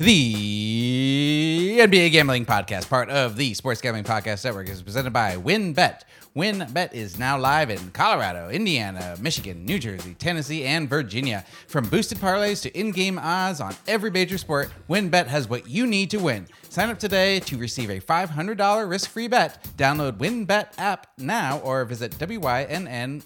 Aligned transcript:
The 0.00 1.78
NBA 1.80 2.12
Gambling 2.12 2.46
Podcast, 2.46 2.88
part 2.88 3.10
of 3.10 3.34
the 3.34 3.52
Sports 3.54 3.80
Gambling 3.80 4.04
Podcast 4.04 4.44
Network, 4.44 4.68
is 4.68 4.80
presented 4.80 5.12
by 5.12 5.34
WynnBET. 5.34 6.02
WynnBET 6.36 6.94
is 6.94 7.18
now 7.18 7.36
live 7.36 7.68
in 7.68 7.90
Colorado, 7.90 8.48
Indiana, 8.48 9.16
Michigan, 9.20 9.64
New 9.64 9.80
Jersey, 9.80 10.14
Tennessee, 10.14 10.62
and 10.62 10.88
Virginia. 10.88 11.44
From 11.66 11.88
boosted 11.88 12.18
parlays 12.18 12.62
to 12.62 12.70
in 12.78 12.92
game 12.92 13.18
odds 13.18 13.60
on 13.60 13.74
every 13.88 14.12
major 14.12 14.38
sport, 14.38 14.70
WynnBET 14.88 15.26
has 15.26 15.48
what 15.48 15.68
you 15.68 15.84
need 15.84 16.10
to 16.10 16.18
win. 16.18 16.46
Sign 16.68 16.90
up 16.90 17.00
today 17.00 17.40
to 17.40 17.58
receive 17.58 17.90
a 17.90 17.98
$500 17.98 18.88
risk 18.88 19.10
free 19.10 19.26
bet. 19.26 19.64
Download 19.76 20.12
WynnBET 20.12 20.78
app 20.78 21.08
now 21.18 21.58
or 21.58 21.84
visit 21.84 22.12
WYNNBet.com 22.12 23.22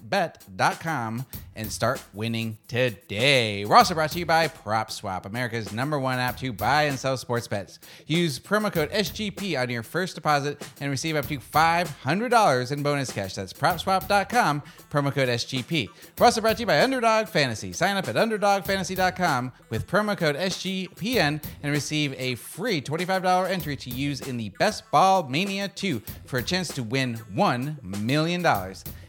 and 1.55 1.71
start 1.71 2.03
winning 2.13 2.59
today. 2.69 3.65
We're 3.65 3.77
also 3.77 3.95
brought 3.95 4.11
to 4.13 4.19
you 4.19 4.27
by 4.27 4.49
PropSwap, 4.49 5.27
America's 5.27 5.73
number 5.73 5.99
one 5.99 6.19
app 6.19 6.37
to 6.39 6.53
buy 6.53 6.85
and 6.85 6.99
sell 6.99 7.17
sports 7.17 7.49
bets. 7.49 7.79
Use 8.07 8.39
promo 8.39 8.73
code 8.73 8.91
SGP 8.91 9.61
on 9.61 9.71
your 9.71 9.83
first 9.83 10.15
deposit 10.15 10.67
and 10.81 10.91
receive 10.91 11.17
up 11.17 11.27
to 11.27 11.39
$500 11.39 12.73
in 12.73 12.83
bonus 12.83 13.13
cash. 13.13 13.35
That's 13.35 13.53
PropSwap.com, 13.53 14.63
promo 14.91 15.13
code 15.13 15.29
SGP. 15.29 15.89
We're 16.19 16.27
also 16.27 16.41
brought 16.41 16.57
to 16.57 16.61
you 16.61 16.67
by 16.67 16.83
Underdog 16.83 17.29
Fantasy. 17.29 17.73
Sign 17.73 17.97
up 17.97 18.09
at 18.09 18.17
UnderdogFantasy.com 18.17 19.53
with 19.71 19.87
promo 19.87 20.17
code 20.17 20.37
SGPN 20.37 21.43
and 21.63 21.73
receive 21.73 22.15
a 22.19 22.35
free 22.37 22.81
$25 22.81 23.51
entry 23.51 23.77
to 23.77 23.91
use 23.91 24.21
in 24.21 24.37
the 24.37 24.51
Best 24.59 24.91
Ball 24.91 25.29
Mania 25.29 25.69
2 25.69 26.01
for 26.27 26.39
a 26.39 26.43
chance 26.43 26.69
to 26.75 26.83
win 26.83 27.21
$1 27.35 27.83
million. 28.03 28.43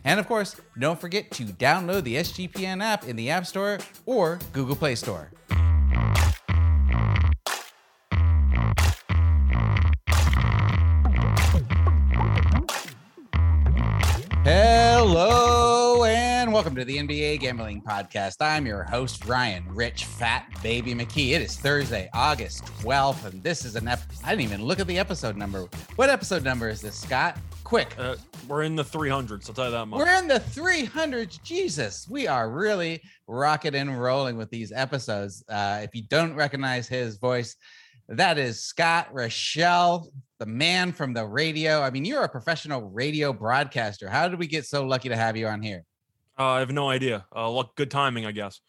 And 0.06 0.20
of 0.20 0.28
course, 0.28 0.56
don't 0.78 1.00
forget 1.00 1.32
to 1.32 1.46
download 1.46 2.04
the 2.04 2.16
SGPN 2.16 2.84
app 2.84 3.06
in 3.08 3.16
the 3.16 3.30
App 3.30 3.46
Store 3.46 3.80
or 4.06 4.40
Google 4.52 4.76
Play 4.76 4.96
Store. 4.96 5.32
Hello 14.46 14.83
and 16.54 16.56
welcome 16.56 16.76
to 16.76 16.86
the 16.86 16.98
NBA 16.98 17.40
Gambling 17.40 17.82
Podcast. 17.82 18.36
I'm 18.40 18.68
your 18.68 18.84
host, 18.84 19.26
Ryan 19.26 19.64
Rich 19.70 20.06
Fat 20.06 20.46
Baby 20.62 20.94
McKee. 20.94 21.32
It 21.32 21.42
is 21.42 21.58
Thursday, 21.58 22.12
August 22.14 22.64
12th, 22.84 23.26
and 23.26 23.42
this 23.42 23.66
is 23.66 23.76
an 23.76 23.88
ep- 23.88 24.02
I 24.24 24.36
didn't 24.36 24.44
even 24.44 24.64
look 24.64 24.80
at 24.80 24.86
the 24.86 25.00
episode 25.00 25.36
number. 25.36 25.68
What 25.96 26.12
episode 26.12 26.44
number 26.44 26.70
is 26.70 26.80
this, 26.80 26.96
Scott? 26.96 27.40
Quick. 27.64 27.96
Uh, 27.98 28.18
we're 28.48 28.62
in 28.62 28.76
the 28.76 28.84
300s. 28.84 29.50
I'll 29.50 29.56
tell 29.56 29.66
you 29.66 29.72
that 29.72 29.88
much. 29.88 29.98
We're 29.98 30.16
in 30.16 30.28
the 30.28 30.42
300s. 30.42 31.42
Jesus, 31.42 32.08
we 32.08 32.28
are 32.28 32.52
really 32.52 33.02
rocking 33.28 33.74
and 33.74 34.00
rolling 34.00 34.38
with 34.38 34.52
these 34.52 34.72
episodes. 34.72 35.44
Uh, 35.50 35.80
if 35.82 35.96
you 35.96 36.04
don't 36.04 36.36
recognize 36.36 36.88
his 36.88 37.18
voice, 37.18 37.56
that 38.10 38.38
is 38.38 38.64
Scott 38.64 39.08
Rochelle, 39.12 40.08
the 40.38 40.46
man 40.46 40.92
from 40.92 41.14
the 41.14 41.26
radio. 41.26 41.82
I 41.82 41.90
mean, 41.90 42.06
you're 42.06 42.26
a 42.26 42.30
professional 42.30 42.84
radio 42.92 43.34
broadcaster. 43.34 44.08
How 44.08 44.28
did 44.28 44.38
we 44.38 44.46
get 44.46 44.68
so 44.68 44.86
lucky 44.86 45.10
to 45.10 45.16
have 45.16 45.36
you 45.36 45.48
on 45.48 45.64
here? 45.64 45.84
Uh, 46.38 46.44
I 46.44 46.60
have 46.60 46.72
no 46.72 46.90
idea. 46.90 47.26
Uh, 47.36 47.50
look, 47.52 47.76
good 47.76 47.92
timing, 47.92 48.26
I 48.26 48.32
guess. 48.32 48.60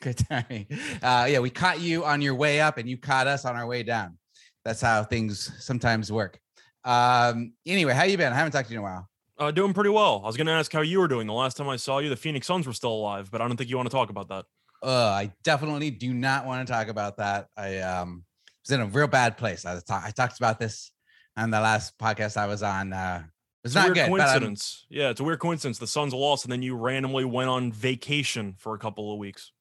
Good 0.00 0.18
timing. 0.18 0.66
Uh, 1.02 1.26
yeah, 1.28 1.38
we 1.38 1.50
caught 1.50 1.80
you 1.80 2.04
on 2.04 2.22
your 2.22 2.34
way 2.34 2.60
up, 2.60 2.78
and 2.78 2.88
you 2.88 2.96
caught 2.96 3.26
us 3.26 3.44
on 3.44 3.56
our 3.56 3.66
way 3.66 3.82
down. 3.82 4.18
That's 4.64 4.80
how 4.80 5.04
things 5.04 5.52
sometimes 5.64 6.10
work. 6.10 6.38
Um, 6.84 7.54
anyway, 7.66 7.94
how 7.94 8.04
you 8.04 8.16
been? 8.16 8.32
I 8.32 8.36
haven't 8.36 8.52
talked 8.52 8.68
to 8.68 8.74
you 8.74 8.80
in 8.80 8.84
a 8.84 8.88
while. 8.88 9.08
Uh, 9.38 9.50
doing 9.50 9.72
pretty 9.72 9.90
well. 9.90 10.20
I 10.22 10.26
was 10.26 10.36
going 10.36 10.46
to 10.46 10.52
ask 10.52 10.72
how 10.72 10.82
you 10.82 11.00
were 11.00 11.08
doing. 11.08 11.26
The 11.26 11.32
last 11.32 11.56
time 11.56 11.68
I 11.68 11.76
saw 11.76 11.98
you, 11.98 12.08
the 12.08 12.16
Phoenix 12.16 12.46
Suns 12.46 12.66
were 12.66 12.72
still 12.72 12.92
alive, 12.92 13.30
but 13.30 13.40
I 13.40 13.48
don't 13.48 13.56
think 13.56 13.70
you 13.70 13.76
want 13.76 13.90
to 13.90 13.94
talk 13.94 14.10
about 14.10 14.28
that. 14.28 14.44
Uh, 14.82 15.10
I 15.10 15.32
definitely 15.44 15.90
do 15.90 16.12
not 16.12 16.46
want 16.46 16.66
to 16.66 16.72
talk 16.72 16.88
about 16.88 17.16
that. 17.18 17.48
I 17.56 17.78
um, 17.78 18.24
was 18.64 18.72
in 18.72 18.80
a 18.80 18.86
real 18.86 19.06
bad 19.06 19.36
place. 19.36 19.64
I, 19.64 19.78
ta- 19.80 20.02
I 20.04 20.10
talked 20.10 20.38
about 20.38 20.58
this 20.58 20.90
on 21.36 21.50
the 21.50 21.60
last 21.60 21.96
podcast 21.98 22.36
I 22.36 22.46
was 22.46 22.62
on. 22.62 22.92
Uh, 22.92 23.22
it's, 23.64 23.74
It's 23.74 23.74
a 23.74 23.78
not 23.78 23.84
weird 23.86 23.94
good. 23.96 24.08
coincidence. 24.08 24.86
Yeah, 24.90 25.10
it's 25.10 25.20
a 25.20 25.24
weird 25.24 25.38
coincidence. 25.40 25.78
The 25.78 25.86
Suns 25.86 26.12
lost, 26.14 26.44
and 26.44 26.52
then 26.52 26.62
you 26.62 26.74
randomly 26.76 27.24
went 27.24 27.48
on 27.48 27.72
vacation 27.72 28.54
for 28.58 28.74
a 28.74 28.78
couple 28.78 29.12
of 29.12 29.18
weeks. 29.18 29.52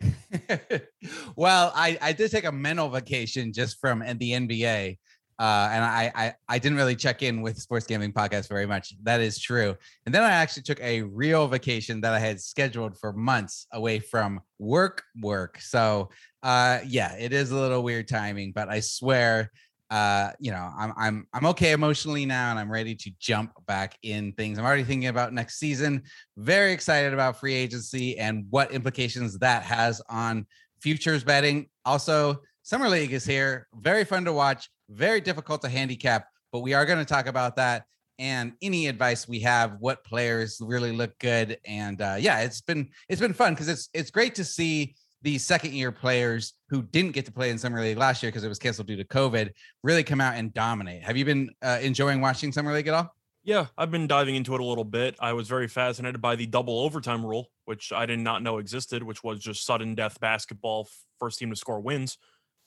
well, 1.36 1.72
I, 1.74 1.98
I 2.00 2.12
did 2.12 2.30
take 2.30 2.44
a 2.44 2.52
mental 2.52 2.88
vacation 2.88 3.52
just 3.52 3.80
from 3.80 4.00
the 4.00 4.32
NBA. 4.32 4.98
Uh, 5.38 5.68
and 5.70 5.84
I, 5.84 6.12
I 6.14 6.34
I 6.48 6.58
didn't 6.58 6.78
really 6.78 6.96
check 6.96 7.22
in 7.22 7.42
with 7.42 7.58
Sports 7.58 7.86
Gambling 7.86 8.14
Podcast 8.14 8.48
very 8.48 8.64
much. 8.64 8.94
That 9.02 9.20
is 9.20 9.38
true. 9.38 9.76
And 10.06 10.14
then 10.14 10.22
I 10.22 10.30
actually 10.30 10.62
took 10.62 10.80
a 10.80 11.02
real 11.02 11.46
vacation 11.46 12.00
that 12.00 12.14
I 12.14 12.18
had 12.18 12.40
scheduled 12.40 12.98
for 12.98 13.12
months 13.12 13.66
away 13.70 13.98
from 13.98 14.40
work 14.58 15.02
work. 15.20 15.60
So 15.60 16.08
uh, 16.42 16.78
yeah, 16.86 17.16
it 17.18 17.34
is 17.34 17.50
a 17.50 17.56
little 17.56 17.82
weird 17.82 18.08
timing, 18.08 18.52
but 18.52 18.70
I 18.70 18.80
swear, 18.80 19.50
uh, 19.90 20.30
you 20.40 20.50
know, 20.50 20.72
I'm 20.76 20.92
I'm 20.96 21.26
I'm 21.32 21.46
okay 21.46 21.72
emotionally 21.72 22.26
now, 22.26 22.50
and 22.50 22.58
I'm 22.58 22.70
ready 22.70 22.94
to 22.94 23.10
jump 23.18 23.52
back 23.66 23.96
in 24.02 24.32
things. 24.32 24.58
I'm 24.58 24.64
already 24.64 24.84
thinking 24.84 25.08
about 25.08 25.32
next 25.32 25.58
season. 25.58 26.02
Very 26.36 26.72
excited 26.72 27.12
about 27.12 27.38
free 27.38 27.54
agency 27.54 28.18
and 28.18 28.46
what 28.50 28.72
implications 28.72 29.38
that 29.38 29.62
has 29.62 30.02
on 30.08 30.46
futures 30.80 31.22
betting. 31.22 31.68
Also, 31.84 32.40
Summer 32.62 32.88
League 32.88 33.12
is 33.12 33.24
here. 33.24 33.68
Very 33.76 34.04
fun 34.04 34.24
to 34.24 34.32
watch, 34.32 34.68
very 34.90 35.20
difficult 35.20 35.62
to 35.62 35.68
handicap, 35.68 36.26
but 36.50 36.60
we 36.60 36.74
are 36.74 36.84
going 36.84 36.98
to 36.98 37.04
talk 37.04 37.26
about 37.26 37.56
that 37.56 37.84
and 38.18 38.54
any 38.62 38.86
advice 38.86 39.28
we 39.28 39.40
have, 39.40 39.76
what 39.78 40.04
players 40.04 40.58
really 40.60 40.92
look 40.92 41.18
good. 41.18 41.58
And 41.66 42.00
uh, 42.00 42.16
yeah, 42.18 42.40
it's 42.40 42.60
been 42.60 42.88
it's 43.08 43.20
been 43.20 43.34
fun 43.34 43.54
because 43.54 43.68
it's 43.68 43.88
it's 43.92 44.10
great 44.10 44.34
to 44.36 44.44
see 44.44 44.94
the 45.22 45.38
second 45.38 45.72
year 45.72 45.90
players 45.90 46.54
who 46.68 46.82
didn't 46.82 47.12
get 47.12 47.24
to 47.26 47.32
play 47.32 47.50
in 47.50 47.58
summer 47.58 47.80
league 47.80 47.96
last 47.96 48.22
year 48.22 48.30
because 48.30 48.44
it 48.44 48.48
was 48.48 48.58
canceled 48.58 48.86
due 48.86 48.96
to 48.96 49.04
COVID 49.04 49.50
really 49.82 50.04
come 50.04 50.20
out 50.20 50.34
and 50.36 50.52
dominate. 50.52 51.02
Have 51.02 51.16
you 51.16 51.24
been 51.24 51.50
uh, 51.62 51.78
enjoying 51.80 52.20
watching 52.20 52.52
summer 52.52 52.72
league 52.72 52.86
at 52.88 52.94
all? 52.94 53.12
Yeah, 53.42 53.66
I've 53.78 53.90
been 53.92 54.06
diving 54.08 54.34
into 54.34 54.54
it 54.54 54.60
a 54.60 54.64
little 54.64 54.84
bit. 54.84 55.16
I 55.20 55.32
was 55.32 55.46
very 55.48 55.68
fascinated 55.68 56.20
by 56.20 56.34
the 56.36 56.46
double 56.46 56.80
overtime 56.80 57.24
rule, 57.24 57.48
which 57.64 57.92
I 57.92 58.04
did 58.04 58.18
not 58.18 58.42
know 58.42 58.58
existed, 58.58 59.02
which 59.02 59.22
was 59.22 59.40
just 59.40 59.64
sudden 59.64 59.94
death 59.94 60.18
basketball, 60.20 60.88
first 61.20 61.38
team 61.38 61.50
to 61.50 61.56
score 61.56 61.80
wins. 61.80 62.18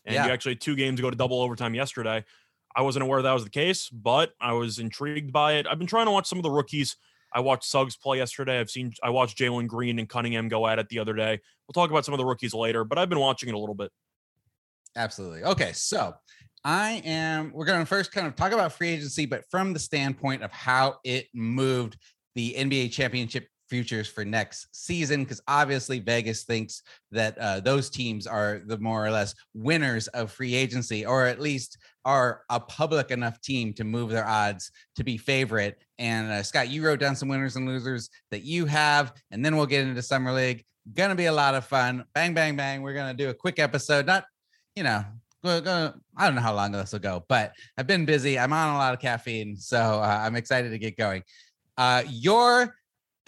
And 0.06 0.16
Yeah. 0.16 0.26
you 0.26 0.32
actually 0.32 0.54
had 0.54 0.62
two 0.62 0.76
games 0.78 1.02
go 1.02 1.10
to 1.10 1.18
double 1.18 1.42
overtime 1.42 1.76
yesterday. 1.76 2.24
I 2.76 2.82
wasn't 2.82 3.04
aware 3.04 3.22
that 3.22 3.34
was 3.34 3.44
the 3.44 3.50
case, 3.50 3.90
but 3.90 4.34
I 4.40 4.54
was 4.54 4.80
intrigued 4.80 5.34
by 5.34 5.54
it. 5.56 5.68
I've 5.68 5.80
been 5.80 5.88
trying 5.88 6.06
to 6.06 6.12
watch 6.12 6.28
some 6.28 6.40
of 6.40 6.44
the 6.44 6.52
rookies. 6.52 6.96
I 7.34 7.40
watched 7.42 7.66
Suggs 7.66 7.96
play 7.96 8.18
yesterday. 8.18 8.60
I've 8.60 8.70
seen 8.70 8.94
I 9.04 9.10
watched 9.10 9.38
Jalen 9.38 9.68
Green 9.68 10.00
and 10.00 10.10
Cunningham 10.10 10.48
go 10.48 10.68
at 10.68 10.80
it 10.80 10.90
the 10.90 11.00
other 11.00 11.14
day. 11.14 11.40
We'll 11.68 11.74
talk 11.74 11.92
about 11.92 12.06
some 12.06 12.14
of 12.14 12.18
the 12.18 12.26
rookies 12.26 12.54
later, 12.54 12.84
but 12.84 12.98
I've 12.98 13.10
been 13.10 13.20
watching 13.20 13.50
it 13.50 13.56
a 13.56 13.60
little 13.60 13.76
bit. 13.76 13.92
Absolutely. 14.96 15.44
Okay, 15.44 15.72
so 15.74 16.14
I 16.64 17.02
am. 17.06 17.52
We're 17.54 17.66
going 17.66 17.80
to 17.80 17.86
first 17.86 18.12
kind 18.12 18.28
of 18.28 18.36
talk 18.36 18.52
about 18.52 18.74
free 18.74 18.90
agency, 18.90 19.26
but 19.26 19.44
from 19.50 19.74
the 19.74 19.80
standpoint 19.80 20.44
of 20.44 20.52
how 20.52 20.98
it 21.04 21.28
moved 21.34 21.98
the 22.36 22.56
NBA 22.58 22.92
championship 22.92 23.48
futures 23.70 24.08
for 24.08 24.26
next 24.26 24.68
season, 24.72 25.24
because 25.24 25.42
obviously 25.48 26.00
Vegas 26.00 26.44
thinks 26.44 26.82
that 27.12 27.38
uh, 27.38 27.60
those 27.60 27.90
teams 27.90 28.28
are 28.28 28.62
the 28.66 28.78
more 28.80 29.06
or 29.06 29.12
less 29.12 29.36
winners 29.54 30.08
of 30.10 30.32
free 30.32 30.56
agency, 30.56 31.06
or 31.06 31.26
at 31.26 31.40
least 31.40 31.78
are 32.06 32.42
a 32.50 32.60
public 32.60 33.12
enough 33.12 33.42
team 33.42 33.74
to 33.74 33.84
move 33.84 34.10
their 34.10 34.28
odds 34.28 34.72
to 34.96 35.04
be 35.04 35.18
favorite. 35.18 35.78
And 35.98 36.32
uh, 36.32 36.44
Scott, 36.44 36.70
you 36.70 36.86
wrote 36.86 37.00
down 37.00 37.16
some 37.16 37.30
winners 37.30 37.56
and 37.56 37.68
losers 37.68 38.10
that 38.32 38.44
you 38.44 38.66
have, 38.66 39.14
and 39.32 39.44
then 39.44 39.56
we'll 39.56 39.66
get 39.66 39.86
into 39.86 40.02
summer 40.02 40.32
league. 40.32 40.64
Gonna 40.94 41.16
be 41.16 41.26
a 41.26 41.34
lot 41.34 41.56
of 41.56 41.66
fun. 41.66 42.06
Bang, 42.14 42.34
bang, 42.34 42.56
bang. 42.56 42.82
We're 42.82 42.94
gonna 42.94 43.14
do 43.14 43.30
a 43.30 43.34
quick 43.34 43.60
episode, 43.60 44.06
not 44.06 44.26
you 44.76 44.84
know, 44.84 45.04
I 45.44 45.60
don't 46.26 46.36
know 46.36 46.42
how 46.42 46.54
long 46.54 46.72
this 46.72 46.92
will 46.92 47.00
go, 47.00 47.26
but 47.28 47.54
I've 47.78 47.88
been 47.88 48.06
busy. 48.06 48.38
I'm 48.38 48.54
on 48.54 48.74
a 48.74 48.78
lot 48.78 48.94
of 48.94 49.00
caffeine, 49.00 49.56
so 49.56 49.78
uh, 49.78 50.22
I'm 50.22 50.36
excited 50.36 50.70
to 50.70 50.78
get 50.78 50.98
going. 50.98 51.24
Uh, 51.78 52.04
your 52.08 52.76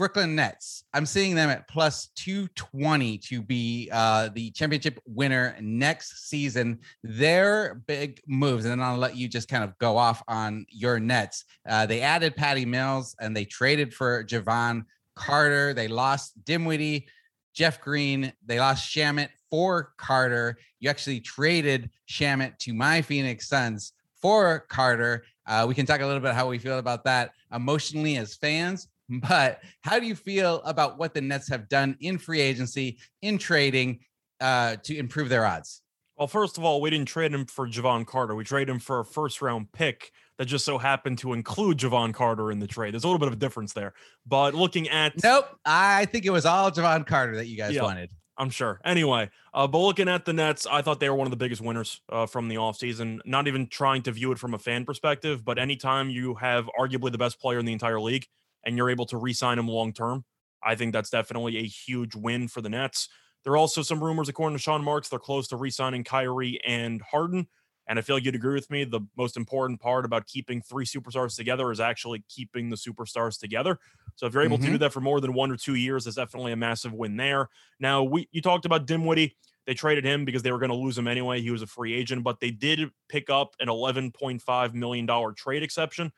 Brooklyn 0.01 0.34
Nets, 0.34 0.84
I'm 0.95 1.06
seeing 1.06 1.35
them 1.35 1.51
at 1.51 1.67
plus 1.67 2.07
220 2.16 3.19
to 3.19 3.39
be 3.39 3.88
uh, 3.91 4.29
the 4.34 4.50
championship 4.50 5.00
winner 5.06 5.56
next 5.62 6.28
season. 6.28 6.79
Their 7.03 7.84
big 7.85 8.20
moves, 8.26 8.66
and 8.66 8.72
then 8.72 8.81
I'll 8.81 8.97
let 8.97 9.16
you 9.16 9.28
just 9.28 9.47
kind 9.47 9.64
of 9.64 9.78
go 9.78 9.97
off 9.97 10.23
on 10.28 10.66
your 10.70 10.99
Nets. 10.99 11.46
Uh, 11.70 11.85
they 11.85 12.02
added 12.02 12.35
Patty 12.35 12.66
Mills 12.66 13.16
and 13.20 13.37
they 13.37 13.46
traded 13.46 13.93
for 13.93 14.23
Jevon 14.23 14.85
Carter. 15.16 15.72
They 15.76 15.87
lost 15.87 16.34
Dinwiddie. 16.46 17.05
Jeff 17.53 17.79
Green, 17.79 18.34
they 18.43 18.59
lost 18.59 18.91
Shamet 18.91 19.29
for 19.52 19.93
Carter. 19.97 20.58
You 20.79 20.90
actually 20.90 21.20
traded 21.20 21.91
Shamet 22.09 22.58
to 22.61 22.73
my 22.73 23.03
Phoenix 23.03 23.47
Suns 23.47 23.93
for 24.20 24.61
Carter. 24.67 25.26
Uh, 25.46 25.66
we 25.67 25.76
can 25.76 25.85
talk 25.85 26.02
a 26.02 26.08
little 26.08 26.22
bit 26.22 26.34
how 26.34 26.47
we 26.47 26.58
feel 26.58 26.79
about 26.79 27.03
that 27.03 27.34
emotionally 27.53 28.17
as 28.17 28.34
fans. 28.34 28.87
But 29.19 29.61
how 29.81 29.99
do 29.99 30.05
you 30.05 30.16
feel 30.16 30.61
about 30.63 30.97
what 30.97 31.13
the 31.13 31.22
Nets 31.22 31.49
have 31.49 31.67
done 31.69 31.97
in 31.99 32.17
free 32.17 32.40
agency, 32.41 32.97
in 33.22 33.37
trading 33.37 33.99
uh, 34.40 34.78
to 34.84 34.96
improve 34.97 35.29
their 35.29 35.46
odds? 35.46 35.81
Well, 36.17 36.28
first 36.28 36.58
of 36.58 36.63
all, 36.63 36.81
we 36.81 36.90
didn't 36.91 37.08
trade 37.08 37.34
him 37.34 37.46
for 37.46 37.67
Jevon 37.67 38.05
Carter. 38.05 38.35
We 38.35 38.43
traded 38.43 38.69
him 38.69 38.79
for 38.79 38.99
a 38.99 39.05
first 39.05 39.41
round 39.41 39.72
pick 39.72 40.11
that 40.37 40.46
just 40.46 40.66
so 40.66 40.78
happened 40.78 41.17
to 41.19 41.34
include 41.34 41.78
Jevon 41.79 42.13
Carter 42.13 42.52
in 42.52 42.59
the 42.59 42.67
trade. 42.67 42.93
There's 42.93 43.03
a 43.03 43.08
little 43.08 43.19
bit 43.19 43.28
of 43.28 43.34
a 43.34 43.37
difference 43.37 43.73
there. 43.73 43.93
But 44.28 44.53
looking 44.53 44.87
at 44.90 45.14
Nope. 45.23 45.47
I 45.66 46.05
think 46.05 46.25
it 46.25 46.29
was 46.29 46.46
all 46.46 46.69
Jevon 46.72 47.07
Carter 47.07 47.35
that 47.37 47.47
you 47.47 47.57
guys 47.57 47.73
Yeah. 47.73 47.84
wanted. 47.84 48.11
I'm 48.37 48.49
sure. 48.49 48.79
Anyway, 48.85 49.29
uh, 49.53 49.67
but 49.67 49.79
looking 49.79 50.07
at 50.07 50.25
the 50.25 50.34
Nets, 50.34 50.66
I 50.66 50.81
thought 50.81 50.99
they 50.99 51.09
were 51.09 51.16
one 51.16 51.28
of 51.28 51.31
the 51.31 51.37
biggest 51.37 51.61
winners 51.61 52.02
uh, 52.09 52.25
from 52.25 52.47
the 52.47 52.55
offseason. 52.55 53.19
Not 53.25 53.47
even 53.47 53.67
trying 53.67 54.02
to 54.03 54.11
view 54.11 54.31
it 54.31 54.40
from 54.40 54.53
a 54.53 54.59
fan 54.59 54.84
perspective, 54.85 55.43
but 55.46 55.59
anytime 55.59 56.09
you 56.09 56.35
have 56.35 56.67
arguably 56.79 57.11
the 57.11 57.19
best 57.19 57.40
player 57.40 57.59
in 57.59 57.66
the 57.66 57.73
entire 57.73 57.99
league 57.99 58.25
and 58.63 58.78
you're 58.78 58.90
able 58.90 59.05
to 59.08 59.17
re 59.17 59.34
sign 59.34 59.59
him 59.59 59.67
long 59.67 59.93
term, 59.93 60.25
I 60.63 60.75
think 60.75 60.93
that's 60.93 61.09
definitely 61.09 61.58
a 61.58 61.63
huge 61.63 62.16
win 62.16 62.47
for 62.47 62.61
the 62.61 62.69
Nets. 62.69 63.09
There 63.43 63.53
are 63.53 63.58
also 63.58 63.81
some 63.81 64.03
rumors, 64.03 64.29
according 64.29 64.58
to 64.58 64.61
Sean 64.61 64.84
Marks, 64.84 65.09
they're 65.09 65.19
close 65.19 65.47
to 65.49 65.58
re 65.58 65.69
signing 65.69 66.03
Kyrie 66.03 66.59
and 66.66 67.02
Harden. 67.02 67.47
And 67.87 67.97
I 67.97 68.03
feel 68.03 68.16
like 68.16 68.23
you'd 68.23 68.35
agree 68.35 68.53
with 68.53 68.69
me. 68.69 68.84
The 68.84 69.02
most 69.17 69.35
important 69.35 69.81
part 69.81 70.05
about 70.05 70.28
keeping 70.28 70.61
three 70.61 70.85
superstars 70.85 71.35
together 71.35 71.72
is 71.72 71.79
actually 71.79 72.23
keeping 72.29 72.69
the 72.69 72.75
superstars 72.75 73.40
together. 73.40 73.79
So 74.16 74.28
if 74.28 74.34
you're 74.34 74.43
able 74.43 74.58
mm-hmm. 74.58 74.66
to 74.66 74.72
do 74.72 74.73
mm-hmm. 74.75 74.84
that 74.84 74.93
for 74.93 75.02
more 75.02 75.19
than 75.19 75.34
one 75.34 75.52
or 75.52 75.57
two 75.57 75.75
years, 75.75 76.05
that's 76.05 76.16
definitely 76.16 76.52
a 76.52 76.55
massive 76.55 76.93
win 76.93 77.17
there. 77.17 77.49
Now, 77.79 78.03
we 78.03 78.29
you 78.31 78.41
talked 78.41 78.66
about 78.66 78.85
Dinwiddie. 78.85 79.35
They 79.66 79.73
traded 79.73 80.05
him 80.05 80.25
because 80.25 80.41
they 80.41 80.52
were 80.52 80.59
going 80.59 80.72
to 80.72 80.75
lose 80.75 80.97
him 80.97 81.07
anyway. 81.07 81.41
He 81.41 81.52
was 81.52 81.61
a 81.61 81.67
free 81.67 81.93
agent, 81.93 82.23
but 82.23 82.40
they 82.40 82.52
did 82.52 82.90
pick 83.09 83.29
up 83.29 83.55
an 83.59 83.67
$11.5 83.67 84.73
million 84.73 85.35
trade 85.35 85.64
exception 85.64 86.11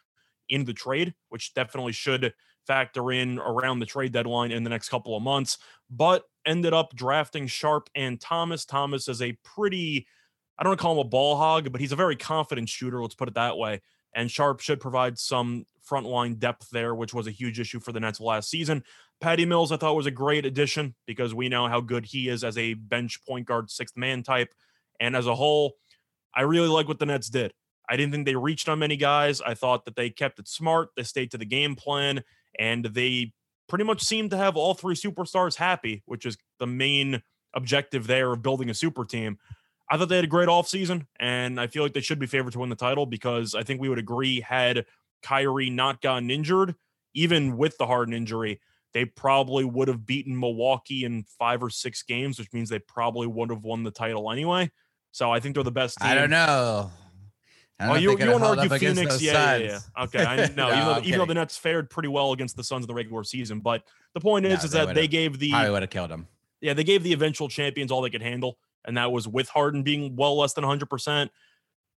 in 0.53 0.65
the 0.65 0.73
trade, 0.73 1.13
which 1.29 1.53
definitely 1.53 1.91
should 1.91 2.33
factor 2.67 3.11
in 3.11 3.39
around 3.39 3.79
the 3.79 3.85
trade 3.85 4.13
deadline 4.13 4.51
in 4.51 4.63
the 4.63 4.69
next 4.69 4.89
couple 4.89 5.17
of 5.17 5.23
months. 5.23 5.57
But 5.89 6.23
ended 6.45 6.73
up 6.73 6.95
drafting 6.95 7.47
Sharp 7.47 7.89
and 7.95 8.21
Thomas. 8.21 8.65
Thomas 8.65 9.07
is 9.07 9.21
a 9.21 9.37
pretty 9.43 10.07
I 10.57 10.63
don't 10.63 10.69
want 10.69 10.79
to 10.79 10.83
call 10.83 10.93
him 10.93 10.99
a 10.99 11.09
ball 11.09 11.35
hog, 11.35 11.71
but 11.71 11.81
he's 11.81 11.91
a 11.91 11.97
very 11.97 12.15
confident 12.15 12.69
shooter. 12.69 13.01
Let's 13.01 13.15
put 13.15 13.27
it 13.27 13.33
that 13.33 13.57
way. 13.57 13.81
And 14.13 14.29
Sharp 14.29 14.59
should 14.59 14.79
provide 14.79 15.17
some 15.17 15.65
frontline 15.89 16.37
depth 16.37 16.69
there, 16.69 16.93
which 16.93 17.13
was 17.13 17.25
a 17.25 17.31
huge 17.31 17.59
issue 17.59 17.79
for 17.79 17.91
the 17.91 17.99
Nets 17.99 18.19
last 18.19 18.51
season. 18.51 18.83
Patty 19.19 19.45
Mills, 19.45 19.71
I 19.71 19.77
thought 19.77 19.95
was 19.95 20.05
a 20.05 20.11
great 20.11 20.45
addition 20.45 20.93
because 21.07 21.33
we 21.33 21.49
know 21.49 21.67
how 21.67 21.81
good 21.81 22.05
he 22.05 22.29
is 22.29 22.43
as 22.43 22.57
a 22.57 22.75
bench 22.75 23.25
point 23.27 23.47
guard, 23.47 23.71
sixth 23.71 23.97
man 23.97 24.21
type. 24.21 24.53
And 24.99 25.15
as 25.15 25.25
a 25.25 25.33
whole, 25.33 25.73
I 26.35 26.41
really 26.41 26.67
like 26.67 26.87
what 26.87 26.99
the 26.99 27.07
Nets 27.07 27.29
did. 27.29 27.51
I 27.89 27.97
didn't 27.97 28.13
think 28.13 28.25
they 28.25 28.35
reached 28.35 28.69
on 28.69 28.79
many 28.79 28.97
guys. 28.97 29.41
I 29.41 29.53
thought 29.53 29.85
that 29.85 29.95
they 29.95 30.09
kept 30.09 30.39
it 30.39 30.47
smart. 30.47 30.89
They 30.95 31.03
stayed 31.03 31.31
to 31.31 31.37
the 31.37 31.45
game 31.45 31.75
plan, 31.75 32.23
and 32.57 32.85
they 32.85 33.33
pretty 33.67 33.83
much 33.83 34.01
seemed 34.01 34.31
to 34.31 34.37
have 34.37 34.55
all 34.55 34.73
three 34.73 34.95
superstars 34.95 35.55
happy, 35.55 36.03
which 36.05 36.25
is 36.25 36.37
the 36.59 36.67
main 36.67 37.21
objective 37.53 38.07
there 38.07 38.31
of 38.31 38.41
building 38.41 38.69
a 38.69 38.73
super 38.73 39.05
team. 39.05 39.37
I 39.89 39.97
thought 39.97 40.09
they 40.09 40.15
had 40.15 40.25
a 40.25 40.27
great 40.27 40.47
offseason, 40.47 41.07
and 41.19 41.59
I 41.59 41.67
feel 41.67 41.83
like 41.83 41.93
they 41.93 42.01
should 42.01 42.19
be 42.19 42.25
favored 42.25 42.53
to 42.53 42.59
win 42.59 42.69
the 42.69 42.75
title 42.75 43.05
because 43.05 43.53
I 43.53 43.63
think 43.63 43.81
we 43.81 43.89
would 43.89 43.99
agree 43.99 44.41
had 44.41 44.85
Kyrie 45.21 45.69
not 45.69 46.01
gotten 46.01 46.31
injured, 46.31 46.75
even 47.13 47.57
with 47.57 47.77
the 47.77 47.85
Harden 47.85 48.13
injury, 48.13 48.59
they 48.93 49.05
probably 49.05 49.65
would 49.65 49.87
have 49.87 50.05
beaten 50.05 50.39
Milwaukee 50.39 51.03
in 51.03 51.23
five 51.39 51.63
or 51.63 51.69
six 51.69 52.03
games, 52.03 52.37
which 52.37 52.53
means 52.53 52.69
they 52.69 52.79
probably 52.79 53.27
would 53.27 53.49
have 53.49 53.63
won 53.63 53.83
the 53.83 53.91
title 53.91 54.31
anyway. 54.31 54.71
So 55.11 55.31
I 55.31 55.39
think 55.39 55.55
they're 55.55 55.63
the 55.63 55.71
best 55.71 55.99
team. 55.99 56.09
I 56.09 56.15
don't 56.15 56.29
know. 56.29 56.91
I 57.79 57.85
oh, 57.85 57.87
don't 57.87 57.97
oh, 57.97 57.99
you, 57.99 58.17
you 58.19 58.31
want 58.31 58.43
to 58.43 58.61
argue 58.61 58.77
Phoenix? 58.77 59.21
Yeah, 59.21 59.55
yeah, 59.55 59.79
yeah, 59.97 60.03
Okay, 60.03 60.23
I 60.23 60.35
know. 60.55 60.55
no, 60.55 60.67
even, 60.67 60.85
though, 60.85 60.99
even 61.03 61.19
though 61.19 61.25
the 61.25 61.33
Nets 61.33 61.57
fared 61.57 61.89
pretty 61.89 62.09
well 62.09 62.31
against 62.31 62.55
the 62.55 62.63
Suns 62.63 62.85
in 62.85 62.87
the 62.87 62.93
regular 62.93 63.23
season, 63.23 63.59
but 63.59 63.83
the 64.13 64.19
point 64.19 64.45
is, 64.45 64.59
no, 64.59 64.65
is 64.65 64.71
that 64.71 64.95
they 64.95 65.07
gave 65.07 65.39
the 65.39 65.53
I 65.53 65.69
would 65.69 65.81
have 65.81 65.89
killed 65.89 66.11
them. 66.11 66.27
Yeah, 66.61 66.73
they 66.73 66.83
gave 66.83 67.03
the 67.03 67.11
eventual 67.13 67.49
champions 67.49 67.91
all 67.91 68.01
they 68.01 68.09
could 68.09 68.21
handle 68.21 68.57
and 68.85 68.97
that 68.97 69.11
was 69.11 69.27
with 69.27 69.49
Harden 69.49 69.83
being 69.83 70.15
well 70.15 70.37
less 70.37 70.53
than 70.53 70.63
100%. 70.63 71.29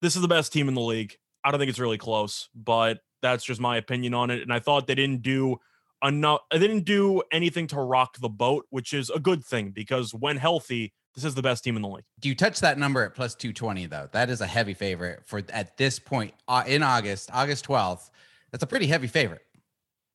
This 0.02 0.16
is 0.16 0.22
the 0.22 0.28
best 0.28 0.52
team 0.52 0.68
in 0.68 0.74
the 0.74 0.80
league. 0.80 1.16
I 1.44 1.50
don't 1.50 1.60
think 1.60 1.70
it's 1.70 1.78
really 1.78 1.98
close, 1.98 2.48
but 2.54 3.00
that's 3.22 3.44
just 3.44 3.60
my 3.60 3.76
opinion 3.76 4.14
on 4.14 4.30
it. 4.30 4.42
And 4.42 4.52
I 4.52 4.58
thought 4.58 4.86
they 4.86 4.94
didn't 4.94 5.22
do 5.22 5.58
enough, 6.02 6.40
they 6.50 6.58
didn't 6.58 6.84
do 6.84 7.22
anything 7.32 7.66
to 7.68 7.80
rock 7.80 8.16
the 8.18 8.28
boat, 8.28 8.66
which 8.70 8.92
is 8.92 9.10
a 9.10 9.18
good 9.18 9.44
thing 9.44 9.70
because 9.70 10.12
when 10.12 10.36
healthy, 10.36 10.92
this 11.16 11.24
is 11.24 11.34
the 11.34 11.42
best 11.42 11.64
team 11.64 11.76
in 11.76 11.82
the 11.82 11.88
league. 11.88 12.04
Do 12.20 12.28
you 12.28 12.34
touch 12.34 12.60
that 12.60 12.78
number 12.78 13.02
at 13.02 13.14
plus 13.14 13.34
220 13.34 13.86
though? 13.86 14.08
That 14.12 14.28
is 14.28 14.42
a 14.42 14.46
heavy 14.46 14.74
favorite 14.74 15.22
for 15.24 15.42
at 15.48 15.76
this 15.78 15.98
point 15.98 16.34
uh, 16.46 16.62
in 16.66 16.82
August, 16.82 17.30
August 17.32 17.66
12th. 17.66 18.10
That's 18.52 18.62
a 18.62 18.66
pretty 18.66 18.86
heavy 18.86 19.06
favorite. 19.06 19.42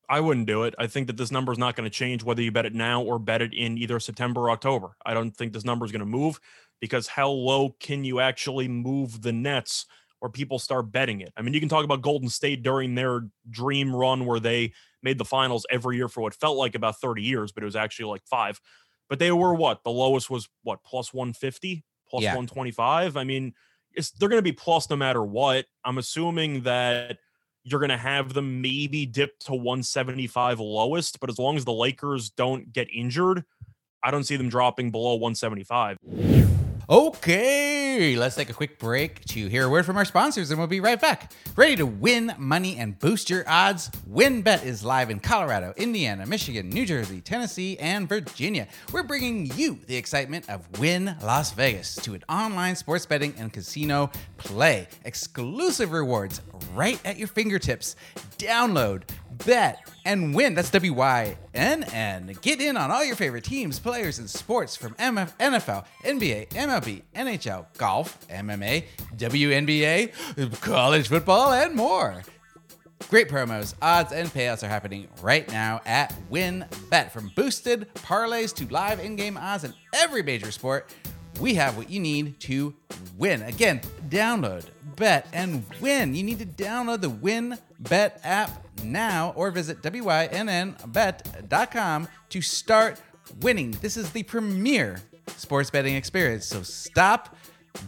I 0.07 0.19
wouldn't 0.19 0.45
do 0.45 0.63
it. 0.63 0.75
I 0.77 0.87
think 0.87 1.07
that 1.07 1.17
this 1.17 1.31
number 1.31 1.51
is 1.51 1.57
not 1.57 1.75
going 1.75 1.89
to 1.89 1.93
change 1.93 2.23
whether 2.23 2.41
you 2.41 2.51
bet 2.51 2.65
it 2.65 2.75
now 2.75 3.01
or 3.01 3.17
bet 3.17 3.41
it 3.41 3.53
in 3.53 3.77
either 3.77 3.99
September 3.99 4.41
or 4.41 4.51
October. 4.51 4.95
I 5.05 5.13
don't 5.13 5.31
think 5.31 5.53
this 5.53 5.65
number 5.65 5.85
is 5.85 5.91
going 5.91 6.01
to 6.01 6.05
move 6.05 6.39
because 6.79 7.07
how 7.07 7.29
low 7.29 7.75
can 7.79 8.03
you 8.03 8.19
actually 8.19 8.67
move 8.67 9.21
the 9.21 9.31
Nets 9.31 9.85
or 10.19 10.29
people 10.29 10.59
start 10.59 10.91
betting 10.91 11.21
it? 11.21 11.31
I 11.37 11.41
mean, 11.41 11.53
you 11.53 11.59
can 11.59 11.69
talk 11.69 11.85
about 11.85 12.01
Golden 12.01 12.29
State 12.29 12.61
during 12.61 12.93
their 12.93 13.21
dream 13.49 13.95
run 13.95 14.25
where 14.25 14.39
they 14.39 14.73
made 15.01 15.17
the 15.17 15.25
finals 15.25 15.65
every 15.71 15.97
year 15.97 16.09
for 16.09 16.21
what 16.21 16.35
felt 16.35 16.57
like 16.57 16.75
about 16.75 16.99
30 16.99 17.23
years, 17.23 17.51
but 17.51 17.63
it 17.63 17.65
was 17.65 17.75
actually 17.75 18.09
like 18.09 18.21
five. 18.25 18.59
But 19.11 19.19
they 19.19 19.29
were 19.33 19.53
what? 19.53 19.83
The 19.83 19.91
lowest 19.91 20.29
was 20.29 20.47
what? 20.63 20.85
Plus 20.85 21.13
150, 21.13 21.83
plus 22.09 22.23
yeah. 22.23 22.29
125. 22.29 23.17
I 23.17 23.25
mean, 23.25 23.53
it's 23.91 24.11
they're 24.11 24.29
going 24.29 24.37
to 24.37 24.41
be 24.41 24.53
plus 24.53 24.89
no 24.89 24.95
matter 24.95 25.21
what. 25.21 25.65
I'm 25.83 25.97
assuming 25.97 26.61
that 26.61 27.17
you're 27.65 27.81
going 27.81 27.89
to 27.89 27.97
have 27.97 28.33
them 28.33 28.61
maybe 28.61 29.05
dip 29.05 29.37
to 29.39 29.51
175 29.51 30.61
lowest, 30.61 31.19
but 31.19 31.29
as 31.29 31.37
long 31.37 31.57
as 31.57 31.65
the 31.65 31.73
Lakers 31.73 32.29
don't 32.29 32.71
get 32.71 32.87
injured, 32.89 33.43
I 34.01 34.11
don't 34.11 34.23
see 34.23 34.37
them 34.37 34.47
dropping 34.47 34.91
below 34.91 35.15
175. 35.15 35.97
Okay, 36.91 38.17
let's 38.17 38.35
take 38.35 38.49
a 38.49 38.53
quick 38.53 38.77
break 38.77 39.23
to 39.27 39.47
hear 39.47 39.63
a 39.63 39.69
word 39.69 39.85
from 39.85 39.95
our 39.95 40.03
sponsors 40.03 40.51
and 40.51 40.59
we'll 40.59 40.67
be 40.67 40.81
right 40.81 40.99
back. 40.99 41.31
Ready 41.55 41.77
to 41.77 41.85
win 41.85 42.33
money 42.37 42.75
and 42.75 42.99
boost 42.99 43.29
your 43.29 43.45
odds? 43.47 43.89
WynnBET 44.11 44.65
is 44.65 44.83
live 44.83 45.09
in 45.09 45.21
Colorado, 45.21 45.73
Indiana, 45.77 46.25
Michigan, 46.25 46.67
New 46.67 46.85
Jersey, 46.85 47.21
Tennessee, 47.21 47.79
and 47.79 48.09
Virginia. 48.09 48.67
We're 48.91 49.03
bringing 49.03 49.49
you 49.55 49.79
the 49.87 49.95
excitement 49.95 50.49
of 50.49 50.67
Wynn 50.81 51.15
Las 51.23 51.53
Vegas 51.53 51.95
to 51.95 52.13
an 52.13 52.25
online 52.27 52.75
sports 52.75 53.05
betting 53.05 53.35
and 53.37 53.53
casino 53.53 54.11
play. 54.35 54.89
Exclusive 55.05 55.93
rewards 55.93 56.41
right 56.73 56.99
at 57.05 57.17
your 57.17 57.29
fingertips. 57.29 57.95
Download 58.37 59.03
bet, 59.45 59.87
and 60.05 60.33
win. 60.35 60.55
That's 60.55 60.69
W 60.71 60.93
Y 60.93 61.37
N 61.53 61.83
N. 61.83 62.35
Get 62.41 62.61
in 62.61 62.77
on 62.77 62.91
all 62.91 63.03
your 63.03 63.15
favorite 63.15 63.43
teams, 63.43 63.79
players, 63.79 64.19
and 64.19 64.29
sports 64.29 64.75
from 64.75 64.93
MF, 64.95 65.35
NFL, 65.37 65.85
NBA, 66.03 66.49
MLB, 66.49 67.01
NHL, 67.15 67.65
golf, 67.77 68.27
MMA, 68.29 68.85
WNBA, 69.17 70.61
college 70.61 71.07
football, 71.07 71.53
and 71.53 71.75
more. 71.75 72.23
Great 73.09 73.27
promos, 73.27 73.73
odds, 73.81 74.13
and 74.13 74.29
payouts 74.29 74.63
are 74.63 74.69
happening 74.69 75.07
right 75.21 75.51
now 75.51 75.81
at 75.85 76.13
WynnBET. 76.31 77.11
From 77.11 77.31
boosted 77.35 77.93
parlays 77.95 78.53
to 78.55 78.71
live 78.71 78.99
in 78.99 79.15
game 79.15 79.37
odds 79.37 79.63
in 79.63 79.73
every 79.93 80.23
major 80.23 80.51
sport, 80.51 80.93
we 81.39 81.53
have 81.55 81.75
what 81.75 81.89
you 81.89 81.99
need 81.99 82.39
to 82.41 82.73
win. 83.17 83.41
Again, 83.41 83.81
download, 84.09 84.65
bet, 84.95 85.27
and 85.33 85.65
win. 85.81 86.13
You 86.13 86.23
need 86.23 86.39
to 86.39 86.45
download 86.45 87.01
the 87.01 87.09
WynnBET 87.09 88.19
app 88.23 88.70
now 88.83 89.33
or 89.35 89.51
visit 89.51 89.81
WYNNBet.com 89.81 92.07
to 92.29 92.41
start 92.41 93.01
winning. 93.41 93.71
This 93.81 93.97
is 93.97 94.11
the 94.11 94.23
premier 94.23 95.01
sports 95.27 95.69
betting 95.69 95.95
experience. 95.95 96.45
So 96.45 96.63
stop 96.63 97.35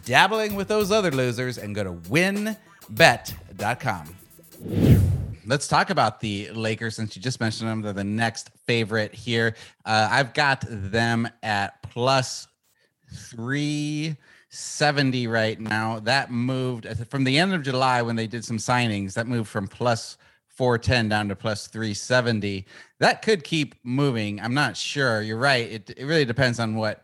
dabbling 0.04 0.54
with 0.54 0.68
those 0.68 0.92
other 0.92 1.10
losers 1.10 1.56
and 1.58 1.74
go 1.74 1.84
to 1.84 1.92
wynnbet.com. 1.92 2.56
Let's 5.46 5.68
talk 5.68 5.90
about 5.90 6.20
the 6.20 6.48
Lakers 6.52 6.96
since 6.96 7.14
you 7.16 7.22
just 7.22 7.38
mentioned 7.38 7.68
them. 7.68 7.82
They're 7.82 7.92
the 7.92 8.02
next 8.02 8.48
favorite 8.66 9.14
here. 9.14 9.56
Uh, 9.84 10.08
I've 10.10 10.32
got 10.32 10.64
them 10.66 11.28
at 11.42 11.82
plus 11.82 12.48
370 13.14 15.26
right 15.26 15.60
now. 15.60 16.00
That 16.00 16.30
moved 16.30 16.88
from 17.10 17.24
the 17.24 17.38
end 17.38 17.52
of 17.52 17.62
July 17.62 18.00
when 18.00 18.16
they 18.16 18.26
did 18.26 18.42
some 18.44 18.56
signings, 18.56 19.12
that 19.14 19.26
moved 19.26 19.50
from 19.50 19.68
plus 19.68 20.16
410 20.54 21.08
down 21.08 21.28
to 21.28 21.36
plus 21.36 21.66
370. 21.66 22.66
That 23.00 23.22
could 23.22 23.44
keep 23.44 23.74
moving. 23.82 24.40
I'm 24.40 24.54
not 24.54 24.76
sure. 24.76 25.22
You're 25.22 25.38
right. 25.38 25.70
It, 25.70 25.90
it 25.96 26.04
really 26.04 26.24
depends 26.24 26.60
on 26.60 26.74
what. 26.76 27.00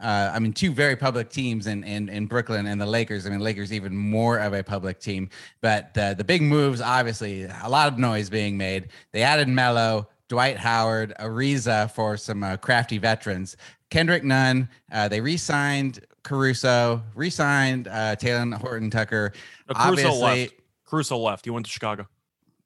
Uh, 0.00 0.32
I 0.34 0.40
mean, 0.40 0.52
two 0.52 0.72
very 0.72 0.96
public 0.96 1.30
teams 1.30 1.68
in, 1.68 1.84
in 1.84 2.08
in 2.08 2.26
Brooklyn 2.26 2.66
and 2.66 2.80
the 2.80 2.86
Lakers. 2.86 3.26
I 3.26 3.30
mean, 3.30 3.38
Lakers 3.38 3.72
even 3.72 3.96
more 3.96 4.38
of 4.38 4.52
a 4.52 4.62
public 4.62 4.98
team. 4.98 5.30
But 5.60 5.96
uh, 5.96 6.14
the 6.14 6.24
big 6.24 6.42
moves, 6.42 6.80
obviously, 6.80 7.44
a 7.44 7.68
lot 7.68 7.90
of 7.90 7.98
noise 7.98 8.28
being 8.28 8.58
made. 8.58 8.88
They 9.12 9.22
added 9.22 9.48
Melo, 9.48 10.08
Dwight 10.28 10.58
Howard, 10.58 11.14
Ariza 11.20 11.90
for 11.92 12.16
some 12.16 12.42
uh, 12.42 12.56
crafty 12.56 12.98
veterans. 12.98 13.56
Kendrick 13.90 14.24
Nunn. 14.24 14.68
Uh, 14.90 15.06
they 15.06 15.20
re-signed 15.20 16.04
Caruso, 16.24 17.02
re-signed 17.14 17.86
uh, 17.86 18.16
Talen 18.16 18.52
Horton 18.52 18.90
Tucker. 18.90 19.32
Caruso 19.68 19.88
Obviously, 19.88 20.20
left. 20.20 20.54
Caruso 20.84 21.18
left. 21.18 21.44
He 21.44 21.50
went 21.50 21.66
to 21.66 21.72
Chicago. 21.72 22.08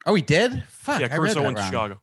Oh, 0.08 0.14
he 0.14 0.22
did. 0.22 0.64
Fuck. 0.68 1.02
Yeah, 1.02 1.08
Caruso 1.08 1.42
went 1.42 1.58
to 1.58 1.62
Chicago. 1.62 2.00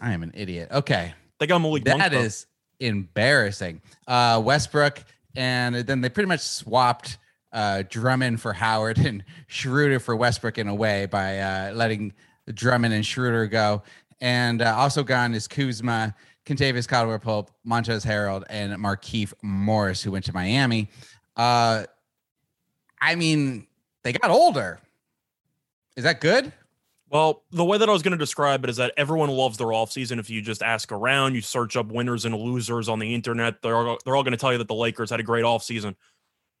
I 0.00 0.12
am 0.12 0.24
an 0.24 0.32
idiot. 0.34 0.70
Okay. 0.72 1.14
They 1.38 1.46
got 1.46 1.60
Malik. 1.60 1.84
That 1.84 1.98
Monk, 1.98 2.12
is 2.12 2.46
embarrassing. 2.80 3.80
Uh, 4.08 4.42
Westbrook, 4.44 5.04
and 5.36 5.76
then 5.76 6.00
they 6.00 6.08
pretty 6.08 6.26
much 6.26 6.40
swapped 6.40 7.18
uh, 7.52 7.84
Drummond 7.88 8.40
for 8.40 8.52
Howard 8.52 8.98
and 9.06 9.22
Schroeder 9.46 10.00
for 10.00 10.16
Westbrook 10.16 10.58
in 10.58 10.66
a 10.66 10.74
way 10.74 11.06
by 11.06 11.38
uh, 11.38 11.72
letting 11.74 12.12
Drummond 12.52 12.92
and 12.92 13.06
Schroeder 13.06 13.46
go. 13.46 13.84
And 14.20 14.60
uh, 14.60 14.74
also 14.76 15.04
gone 15.04 15.32
is 15.32 15.46
Kuzma. 15.46 16.14
Kentavious 16.44 16.88
Caldwell 16.88 17.20
Pope, 17.20 17.52
Montrezl 17.64 18.04
Harrell, 18.04 18.42
and 18.50 18.72
Markieff 18.82 19.32
Morris, 19.42 20.02
who 20.02 20.10
went 20.10 20.24
to 20.24 20.32
Miami. 20.32 20.88
Uh, 21.36 21.84
I 23.00 23.14
mean, 23.14 23.68
they 24.02 24.12
got 24.12 24.32
older. 24.32 24.80
Is 25.96 26.02
that 26.02 26.20
good? 26.20 26.52
Well, 27.10 27.42
the 27.50 27.64
way 27.64 27.76
that 27.76 27.88
I 27.88 27.92
was 27.92 28.02
going 28.02 28.12
to 28.12 28.18
describe 28.18 28.62
it 28.62 28.70
is 28.70 28.76
that 28.76 28.94
everyone 28.96 29.30
loves 29.30 29.58
their 29.58 29.68
offseason. 29.68 30.20
If 30.20 30.30
you 30.30 30.40
just 30.40 30.62
ask 30.62 30.92
around, 30.92 31.34
you 31.34 31.40
search 31.40 31.76
up 31.76 31.90
winners 31.90 32.24
and 32.24 32.36
losers 32.36 32.88
on 32.88 33.00
the 33.00 33.14
internet, 33.14 33.60
they're 33.62 33.76
all, 33.76 33.98
they're 34.04 34.14
all 34.14 34.22
going 34.22 34.30
to 34.30 34.38
tell 34.38 34.52
you 34.52 34.58
that 34.58 34.68
the 34.68 34.74
Lakers 34.76 35.10
had 35.10 35.18
a 35.18 35.24
great 35.24 35.44
offseason. 35.44 35.96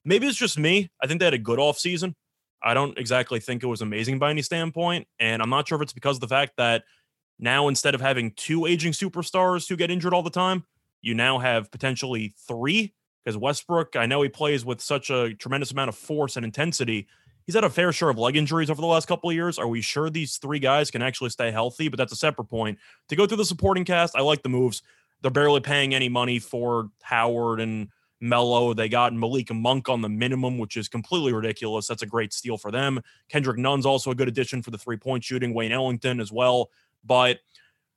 Maybe 0.04 0.26
it's 0.26 0.36
just 0.36 0.58
me. 0.58 0.90
I 1.00 1.06
think 1.06 1.20
they 1.20 1.26
had 1.26 1.34
a 1.34 1.38
good 1.38 1.60
offseason. 1.60 2.14
I 2.62 2.74
don't 2.74 2.98
exactly 2.98 3.38
think 3.38 3.62
it 3.62 3.68
was 3.68 3.80
amazing 3.80 4.18
by 4.18 4.30
any 4.30 4.42
standpoint. 4.42 5.06
And 5.20 5.40
I'm 5.40 5.50
not 5.50 5.68
sure 5.68 5.76
if 5.76 5.82
it's 5.82 5.92
because 5.92 6.16
of 6.16 6.20
the 6.20 6.28
fact 6.28 6.54
that 6.56 6.82
now 7.38 7.68
instead 7.68 7.94
of 7.94 8.00
having 8.00 8.32
two 8.32 8.66
aging 8.66 8.92
superstars 8.92 9.68
who 9.68 9.76
get 9.76 9.90
injured 9.90 10.12
all 10.12 10.22
the 10.22 10.30
time, 10.30 10.64
you 11.00 11.14
now 11.14 11.38
have 11.38 11.70
potentially 11.70 12.34
three. 12.48 12.92
Because 13.24 13.36
Westbrook, 13.36 13.94
I 13.94 14.06
know 14.06 14.22
he 14.22 14.28
plays 14.28 14.64
with 14.64 14.80
such 14.80 15.10
a 15.10 15.32
tremendous 15.34 15.70
amount 15.70 15.90
of 15.90 15.94
force 15.94 16.36
and 16.36 16.44
intensity 16.44 17.06
he's 17.46 17.54
had 17.54 17.64
a 17.64 17.70
fair 17.70 17.92
share 17.92 18.08
of 18.08 18.18
leg 18.18 18.36
injuries 18.36 18.70
over 18.70 18.80
the 18.80 18.86
last 18.86 19.08
couple 19.08 19.30
of 19.30 19.36
years. 19.36 19.58
Are 19.58 19.68
we 19.68 19.80
sure 19.80 20.10
these 20.10 20.36
three 20.36 20.58
guys 20.58 20.90
can 20.90 21.02
actually 21.02 21.30
stay 21.30 21.50
healthy? 21.50 21.88
But 21.88 21.98
that's 21.98 22.12
a 22.12 22.16
separate 22.16 22.46
point. 22.46 22.78
To 23.08 23.16
go 23.16 23.26
through 23.26 23.38
the 23.38 23.44
supporting 23.44 23.84
cast, 23.84 24.16
I 24.16 24.20
like 24.20 24.42
the 24.42 24.48
moves. 24.48 24.82
They're 25.22 25.30
barely 25.30 25.60
paying 25.60 25.94
any 25.94 26.08
money 26.08 26.38
for 26.38 26.90
Howard 27.02 27.60
and 27.60 27.88
Melo. 28.20 28.74
They 28.74 28.88
got 28.88 29.14
Malik 29.14 29.52
Monk 29.52 29.88
on 29.88 30.02
the 30.02 30.08
minimum, 30.08 30.58
which 30.58 30.76
is 30.76 30.88
completely 30.88 31.32
ridiculous. 31.32 31.86
That's 31.86 32.02
a 32.02 32.06
great 32.06 32.32
steal 32.32 32.56
for 32.56 32.70
them. 32.70 33.00
Kendrick 33.28 33.58
Nunn's 33.58 33.86
also 33.86 34.10
a 34.10 34.14
good 34.14 34.28
addition 34.28 34.62
for 34.62 34.70
the 34.70 34.78
three 34.78 34.96
point 34.96 35.24
shooting. 35.24 35.54
Wayne 35.54 35.72
Ellington 35.72 36.20
as 36.20 36.32
well. 36.32 36.70
But 37.04 37.40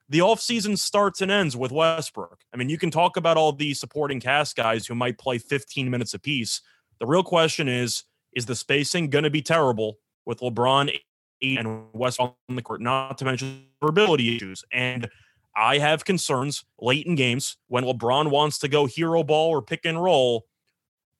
the 0.10 0.20
offseason 0.20 0.78
starts 0.78 1.22
and 1.22 1.32
ends 1.32 1.56
with 1.56 1.72
Westbrook. 1.72 2.42
I 2.54 2.58
mean, 2.58 2.70
you 2.70 2.78
can 2.78 2.92
talk 2.92 3.18
about 3.18 3.38
all 3.38 3.52
the 3.52 3.74
supporting 3.74 4.20
cast 4.20 4.56
guys 4.56 4.86
who 4.86 4.96
might 4.96 5.18
play 5.18 5.38
15 5.38 5.90
minutes 5.90 6.14
apiece. 6.14 6.62
The 7.00 7.06
real 7.06 7.24
question 7.24 7.68
is, 7.68 8.04
is 8.36 8.46
the 8.46 8.56
spacing 8.56 9.10
going 9.10 9.24
to 9.24 9.30
be 9.30 9.42
terrible 9.42 9.98
with 10.25 10.40
LeBron 10.40 10.94
and 11.42 11.84
West 11.94 12.20
on 12.20 12.34
the 12.50 12.62
court, 12.62 12.82
not 12.82 13.18
to 13.18 13.25
mention 13.25 13.66
durability 13.82 14.36
issues. 14.36 14.63
And 14.72 15.10
I 15.56 15.78
have 15.78 16.06
concerns 16.06 16.63
late 16.80 17.06
in 17.06 17.16
games 17.16 17.58
when 17.68 17.84
LeBron 17.84 18.32
wants 18.32 18.58
to 18.60 18.68
go 18.68 18.86
hero 18.86 19.24
ball 19.24 19.50
or 19.50 19.62
pick 19.62 19.86
and 19.86 20.02
roll. 20.02 20.46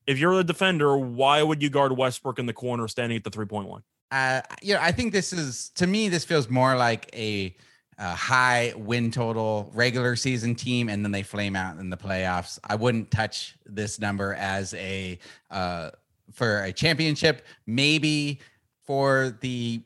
If 0.08 0.18
you're 0.18 0.36
the 0.36 0.44
defender, 0.44 0.98
why 0.98 1.44
would 1.44 1.62
you 1.62 1.70
guard 1.70 1.96
Westbrook 1.96 2.40
in 2.40 2.46
the 2.46 2.54
corner 2.54 2.88
standing 2.88 3.18
at 3.18 3.24
the 3.24 3.30
three 3.30 3.46
point 3.46 3.70
line? 3.70 3.84
Uh, 4.12 4.42
I 4.80 4.92
think 4.92 5.12
this 5.12 5.34
is 5.34 5.70
to 5.76 5.88
me, 5.88 6.10
this 6.10 6.26
feels 6.26 6.50
more 6.50 6.76
like 6.76 7.10
a, 7.16 7.56
a 7.98 8.14
high 8.14 8.74
win 8.76 9.12
total 9.12 9.72
regular 9.74 10.16
season 10.16 10.56
team, 10.56 10.90
and 10.90 11.04
then 11.04 11.12
they 11.12 11.24
flame 11.24 11.56
out 11.56 11.78
in 11.78 11.90
the 11.90 11.98
playoffs. 11.98 12.60
I 12.64 12.76
wouldn't 12.76 13.12
touch 13.12 13.56
this 13.66 14.00
number 14.00 14.34
as 14.36 14.74
a 14.76 15.18
uh, 15.50 15.92
for 16.34 16.64
a 16.64 16.74
championship, 16.74 17.46
maybe 17.66 18.40
for 18.86 19.38
the 19.42 19.82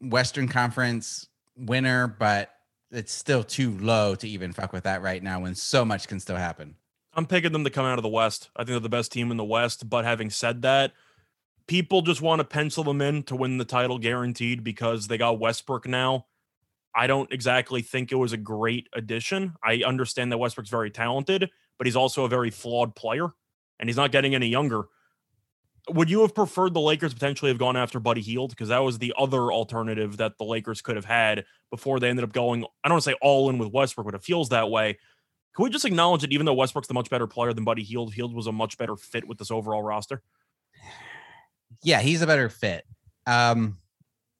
Western 0.00 0.48
Conference 0.48 1.28
winner, 1.56 2.06
but 2.06 2.50
it's 2.90 3.12
still 3.12 3.42
too 3.42 3.78
low 3.78 4.14
to 4.16 4.28
even 4.28 4.52
fuck 4.52 4.72
with 4.72 4.84
that 4.84 5.02
right 5.02 5.22
now 5.22 5.40
when 5.40 5.54
so 5.54 5.84
much 5.84 6.08
can 6.08 6.20
still 6.20 6.36
happen. 6.36 6.76
I'm 7.14 7.26
picking 7.26 7.52
them 7.52 7.64
to 7.64 7.70
come 7.70 7.84
out 7.84 7.98
of 7.98 8.02
the 8.02 8.08
West. 8.08 8.50
I 8.56 8.60
think 8.60 8.68
they're 8.68 8.80
the 8.80 8.88
best 8.88 9.12
team 9.12 9.30
in 9.30 9.36
the 9.36 9.44
West. 9.44 9.88
But 9.88 10.04
having 10.04 10.30
said 10.30 10.62
that, 10.62 10.92
people 11.66 12.02
just 12.02 12.22
want 12.22 12.40
to 12.40 12.44
pencil 12.44 12.84
them 12.84 13.00
in 13.00 13.22
to 13.24 13.36
win 13.36 13.58
the 13.58 13.64
title 13.64 13.98
guaranteed 13.98 14.64
because 14.64 15.06
they 15.06 15.18
got 15.18 15.38
Westbrook 15.38 15.86
now. 15.86 16.26
I 16.94 17.06
don't 17.06 17.32
exactly 17.32 17.82
think 17.82 18.12
it 18.12 18.16
was 18.16 18.32
a 18.32 18.38
great 18.38 18.88
addition. 18.92 19.54
I 19.62 19.82
understand 19.86 20.32
that 20.32 20.38
Westbrook's 20.38 20.70
very 20.70 20.90
talented, 20.90 21.50
but 21.78 21.86
he's 21.86 21.96
also 21.96 22.24
a 22.24 22.28
very 22.28 22.50
flawed 22.50 22.94
player 22.94 23.28
and 23.78 23.88
he's 23.88 23.96
not 23.96 24.12
getting 24.12 24.34
any 24.34 24.48
younger 24.48 24.84
would 25.88 26.08
you 26.08 26.20
have 26.20 26.34
preferred 26.34 26.74
the 26.74 26.80
Lakers 26.80 27.12
potentially 27.12 27.50
have 27.50 27.58
gone 27.58 27.76
after 27.76 27.98
Buddy 27.98 28.20
Hield? 28.20 28.50
Because 28.50 28.68
that 28.68 28.78
was 28.78 28.98
the 28.98 29.12
other 29.18 29.52
alternative 29.52 30.18
that 30.18 30.38
the 30.38 30.44
Lakers 30.44 30.80
could 30.80 30.96
have 30.96 31.04
had 31.04 31.44
before 31.70 31.98
they 31.98 32.08
ended 32.08 32.24
up 32.24 32.32
going, 32.32 32.64
I 32.84 32.88
don't 32.88 32.94
want 32.94 33.04
to 33.04 33.10
say 33.10 33.16
all 33.20 33.50
in 33.50 33.58
with 33.58 33.72
Westbrook, 33.72 34.06
but 34.06 34.14
it 34.14 34.22
feels 34.22 34.50
that 34.50 34.70
way. 34.70 34.98
Can 35.54 35.64
we 35.64 35.70
just 35.70 35.84
acknowledge 35.84 36.22
that 36.22 36.32
even 36.32 36.46
though 36.46 36.54
Westbrook's 36.54 36.88
the 36.88 36.94
much 36.94 37.10
better 37.10 37.26
player 37.26 37.52
than 37.52 37.64
Buddy 37.64 37.82
Hield, 37.82 38.14
Hield 38.14 38.32
was 38.32 38.46
a 38.46 38.52
much 38.52 38.78
better 38.78 38.96
fit 38.96 39.26
with 39.26 39.38
this 39.38 39.50
overall 39.50 39.82
roster? 39.82 40.22
Yeah, 41.82 42.00
he's 42.00 42.22
a 42.22 42.26
better 42.26 42.48
fit. 42.48 42.84
Um, 43.26 43.78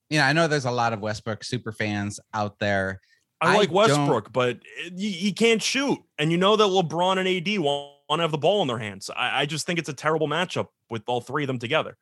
you 0.09 0.19
know, 0.19 0.25
I 0.25 0.33
know 0.33 0.47
there's 0.47 0.65
a 0.65 0.71
lot 0.71 0.93
of 0.93 1.01
Westbrook 1.01 1.45
super 1.45 1.73
fans 1.73 2.21
out 2.33 2.59
there. 2.61 3.01
I, 3.41 3.55
I 3.55 3.57
like 3.57 3.73
Westbrook, 3.73 4.33
but 4.33 4.61
he 4.97 5.33
can't 5.33 5.61
shoot. 5.61 5.99
And 6.19 6.31
you 6.31 6.39
know 6.39 6.55
that 6.55 6.65
LeBron 6.65 7.19
and 7.19 7.29
AD 7.29 7.59
want 7.59 7.92
want 8.13 8.21
to 8.21 8.25
have 8.25 8.31
the 8.31 8.39
ball 8.39 8.61
in 8.61 8.69
their 8.69 8.79
hands. 8.79 9.11
I, 9.17 9.43
I 9.43 9.47
just 9.47 9.67
think 9.67 9.79
it's 9.79 9.89
a 9.89 9.95
terrible 9.95 10.29
matchup 10.29 10.69
with 10.91 11.03
all 11.07 11.23
three 11.23 11.45
of 11.45 11.47
them 11.47 11.59
together. 11.59 11.97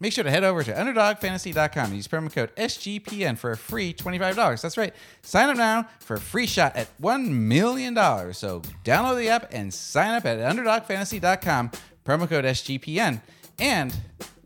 Make 0.00 0.14
sure 0.14 0.24
to 0.24 0.30
head 0.30 0.42
over 0.42 0.64
to 0.64 0.72
underdogfantasy.com 0.72 1.84
and 1.84 1.94
use 1.94 2.08
promo 2.08 2.32
code 2.32 2.50
SGPN 2.56 3.36
for 3.36 3.52
a 3.52 3.56
free 3.56 3.92
$25. 3.92 4.62
That's 4.62 4.76
right. 4.76 4.94
Sign 5.20 5.50
up 5.50 5.56
now 5.58 5.86
for 6.00 6.14
a 6.14 6.20
free 6.20 6.46
shot 6.46 6.74
at 6.76 6.88
$1 7.00 7.28
million. 7.28 7.94
So 8.32 8.62
download 8.84 9.18
the 9.18 9.28
app 9.28 9.52
and 9.52 9.72
sign 9.72 10.14
up 10.14 10.24
at 10.24 10.38
underdogfantasy.com, 10.38 11.70
promo 12.04 12.28
code 12.28 12.46
SGPN. 12.46 13.20
And 13.58 13.94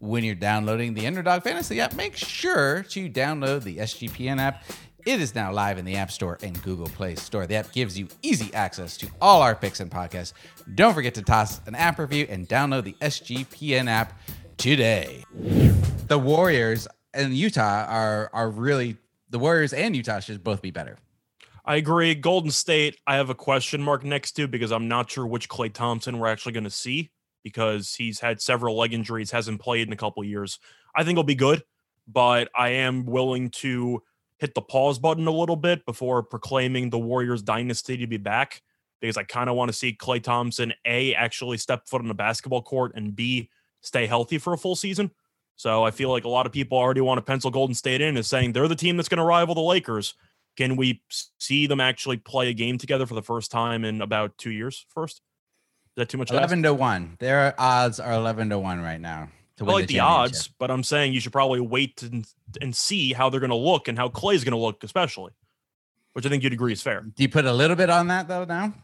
when 0.01 0.25
you're 0.25 0.35
downloading 0.35 0.95
the 0.95 1.07
Underdog 1.07 1.43
Fantasy 1.43 1.81
app, 1.81 1.95
make 1.95 2.17
sure 2.17 2.83
to 2.91 3.09
download 3.09 3.63
the 3.63 3.79
SGPN 3.79 4.39
app. 4.39 4.65
It 5.07 5.21
is 5.21 5.37
now 5.37 5.53
live 5.53 5.79
in 5.79 5.85
the 5.85 5.95
App 5.95 6.11
Store 6.11 6.37
and 6.43 6.61
Google 6.65 6.89
Play 6.89 7.15
Store. 7.15 7.47
The 7.47 7.55
app 7.55 7.71
gives 7.71 7.97
you 7.97 8.09
easy 8.23 8.53
access 8.53 8.97
to 8.97 9.09
all 9.21 9.41
our 9.41 9.55
picks 9.55 9.79
and 9.79 9.89
podcasts. 9.89 10.33
Don't 10.75 10.95
forget 10.95 11.15
to 11.15 11.23
toss 11.23 11.61
an 11.69 11.77
app 11.77 12.01
review 12.01 12.27
and 12.29 12.49
download 12.49 12.83
the 12.83 12.97
SGPN 13.01 13.87
app 13.87 14.19
today. 14.57 15.23
The 16.09 16.19
Warriors 16.19 16.89
and 17.15 17.33
Utah 17.37 17.87
are 17.89 18.31
are 18.33 18.51
really 18.51 18.97
the 19.31 19.39
Warriors 19.39 19.73
and 19.73 19.95
Utah 19.95 20.19
should 20.19 20.43
both 20.43 20.61
be 20.61 20.73
better. 20.73 20.99
I 21.65 21.77
agree. 21.77 22.17
Golden 22.17 22.51
State, 22.51 22.99
I 23.07 23.15
have 23.15 23.31
a 23.31 23.35
question 23.35 23.81
mark 23.81 24.03
next 24.03 24.33
to 24.33 24.49
because 24.49 24.73
I'm 24.73 24.89
not 24.89 25.09
sure 25.09 25.25
which 25.25 25.49
Klay 25.49 25.73
Thompson 25.73 26.19
we're 26.19 26.27
actually 26.27 26.53
going 26.53 26.65
to 26.65 26.71
see 26.71 27.13
because 27.45 27.95
he's 27.95 28.19
had 28.19 28.41
several 28.41 28.77
leg 28.77 28.93
injuries, 28.93 29.31
hasn't 29.31 29.61
played 29.61 29.87
in 29.87 29.93
a 29.93 29.97
couple 29.97 30.25
years. 30.25 30.59
I 30.97 31.05
think 31.05 31.17
he'll 31.17 31.23
be 31.23 31.37
good, 31.37 31.63
but 32.09 32.49
I 32.57 32.71
am 32.71 33.07
willing 33.07 33.51
to 33.51 34.03
hit 34.39 34.55
the 34.55 34.63
pause 34.63 34.99
button 34.99 35.27
a 35.27 35.33
little 35.33 35.57
bit 35.57 35.85
before 35.87 36.23
proclaiming 36.23 36.91
the 36.91 36.99
Warriors 36.99 37.43
dynasty 37.43 37.97
to 37.97 38.07
be 38.07 38.17
back 38.19 38.63
because 39.01 39.17
I 39.17 39.23
kind 39.23 39.49
of 39.49 39.57
want 39.57 39.71
to 39.71 39.73
see 39.73 39.97
Klay 39.97 40.23
Thompson 40.23 40.73
A 40.85 41.15
actually 41.15 41.59
step 41.59 41.89
foot 41.89 42.01
on 42.01 42.09
the 42.09 42.15
basketball 42.15 42.63
court 42.63 42.93
and 42.95 43.15
B 43.15 43.51
stay 43.83 44.07
healthy 44.07 44.39
for 44.39 44.53
a 44.53 44.59
full 44.59 44.77
season. 44.77 45.11
So 45.57 45.85
I 45.85 45.91
feel 45.91 46.11
like 46.11 46.25
a 46.25 46.29
lot 46.29 46.45
of 46.45 46.53
people 46.53 46.77
already 46.77 47.01
want 47.01 47.19
to 47.19 47.23
pencil 47.23 47.51
Golden 47.51 47.75
State 47.75 48.01
in 48.01 48.17
as 48.17 48.27
saying 48.27 48.53
they're 48.53 48.69
the 48.69 48.77
team 48.77 48.97
that's 48.97 49.09
going 49.09 49.19
to 49.19 49.25
rival 49.25 49.55
the 49.55 49.63
Lakers. 49.63 50.15
Can 50.57 50.77
we 50.77 51.03
see 51.39 51.67
them 51.67 51.81
actually 51.81 52.19
play 52.19 52.49
a 52.49 52.55
game 52.55 52.79
together 52.79 53.07
for 53.07 53.15
the 53.15 53.23
first 53.23 53.51
time 53.51 53.85
in 53.85 54.03
about 54.03 54.37
two 54.39 54.51
years? 54.51 54.87
First, 54.89 55.17
is 55.17 55.23
that 55.97 56.09
too 56.09 56.19
much? 56.19 56.31
Eleven 56.31 56.63
to 56.63 56.75
one. 56.75 57.17
Their 57.21 57.55
odds 57.59 58.01
are 58.01 58.13
eleven 58.13 58.51
to 58.51 58.59
one 58.59 58.83
right 58.83 59.01
now 59.01 59.29
to 59.59 59.65
I 59.65 59.73
like 59.73 59.87
the, 59.87 59.95
the 59.95 60.01
odds, 60.01 60.49
but 60.59 60.71
I'm 60.71 60.83
saying 60.83 61.15
you 61.15 61.21
should 61.21 61.33
probably 61.33 61.61
wait 61.61 62.03
and, 62.03 62.27
and 62.61 62.77
see 62.77 63.13
how 63.13 63.31
they're 63.31 63.41
going 63.41 63.51
to 63.51 63.57
look 63.57 63.89
and 63.89 63.97
how 63.97 64.09
Klay's 64.09 64.45
going 64.45 64.53
to 64.53 64.59
look, 64.59 64.85
especially, 64.85 65.33
which 66.13 66.27
I 66.27 66.29
think 66.29 66.43
you'd 66.43 66.53
agree 66.53 66.73
is 66.73 66.83
fair. 66.83 67.01
Do 67.01 67.23
you 67.23 67.29
put 67.29 67.47
a 67.47 67.53
little 67.53 67.77
bit 67.77 67.91
on 67.91 68.09
that 68.09 68.29
though 68.29 68.45
now? 68.45 68.75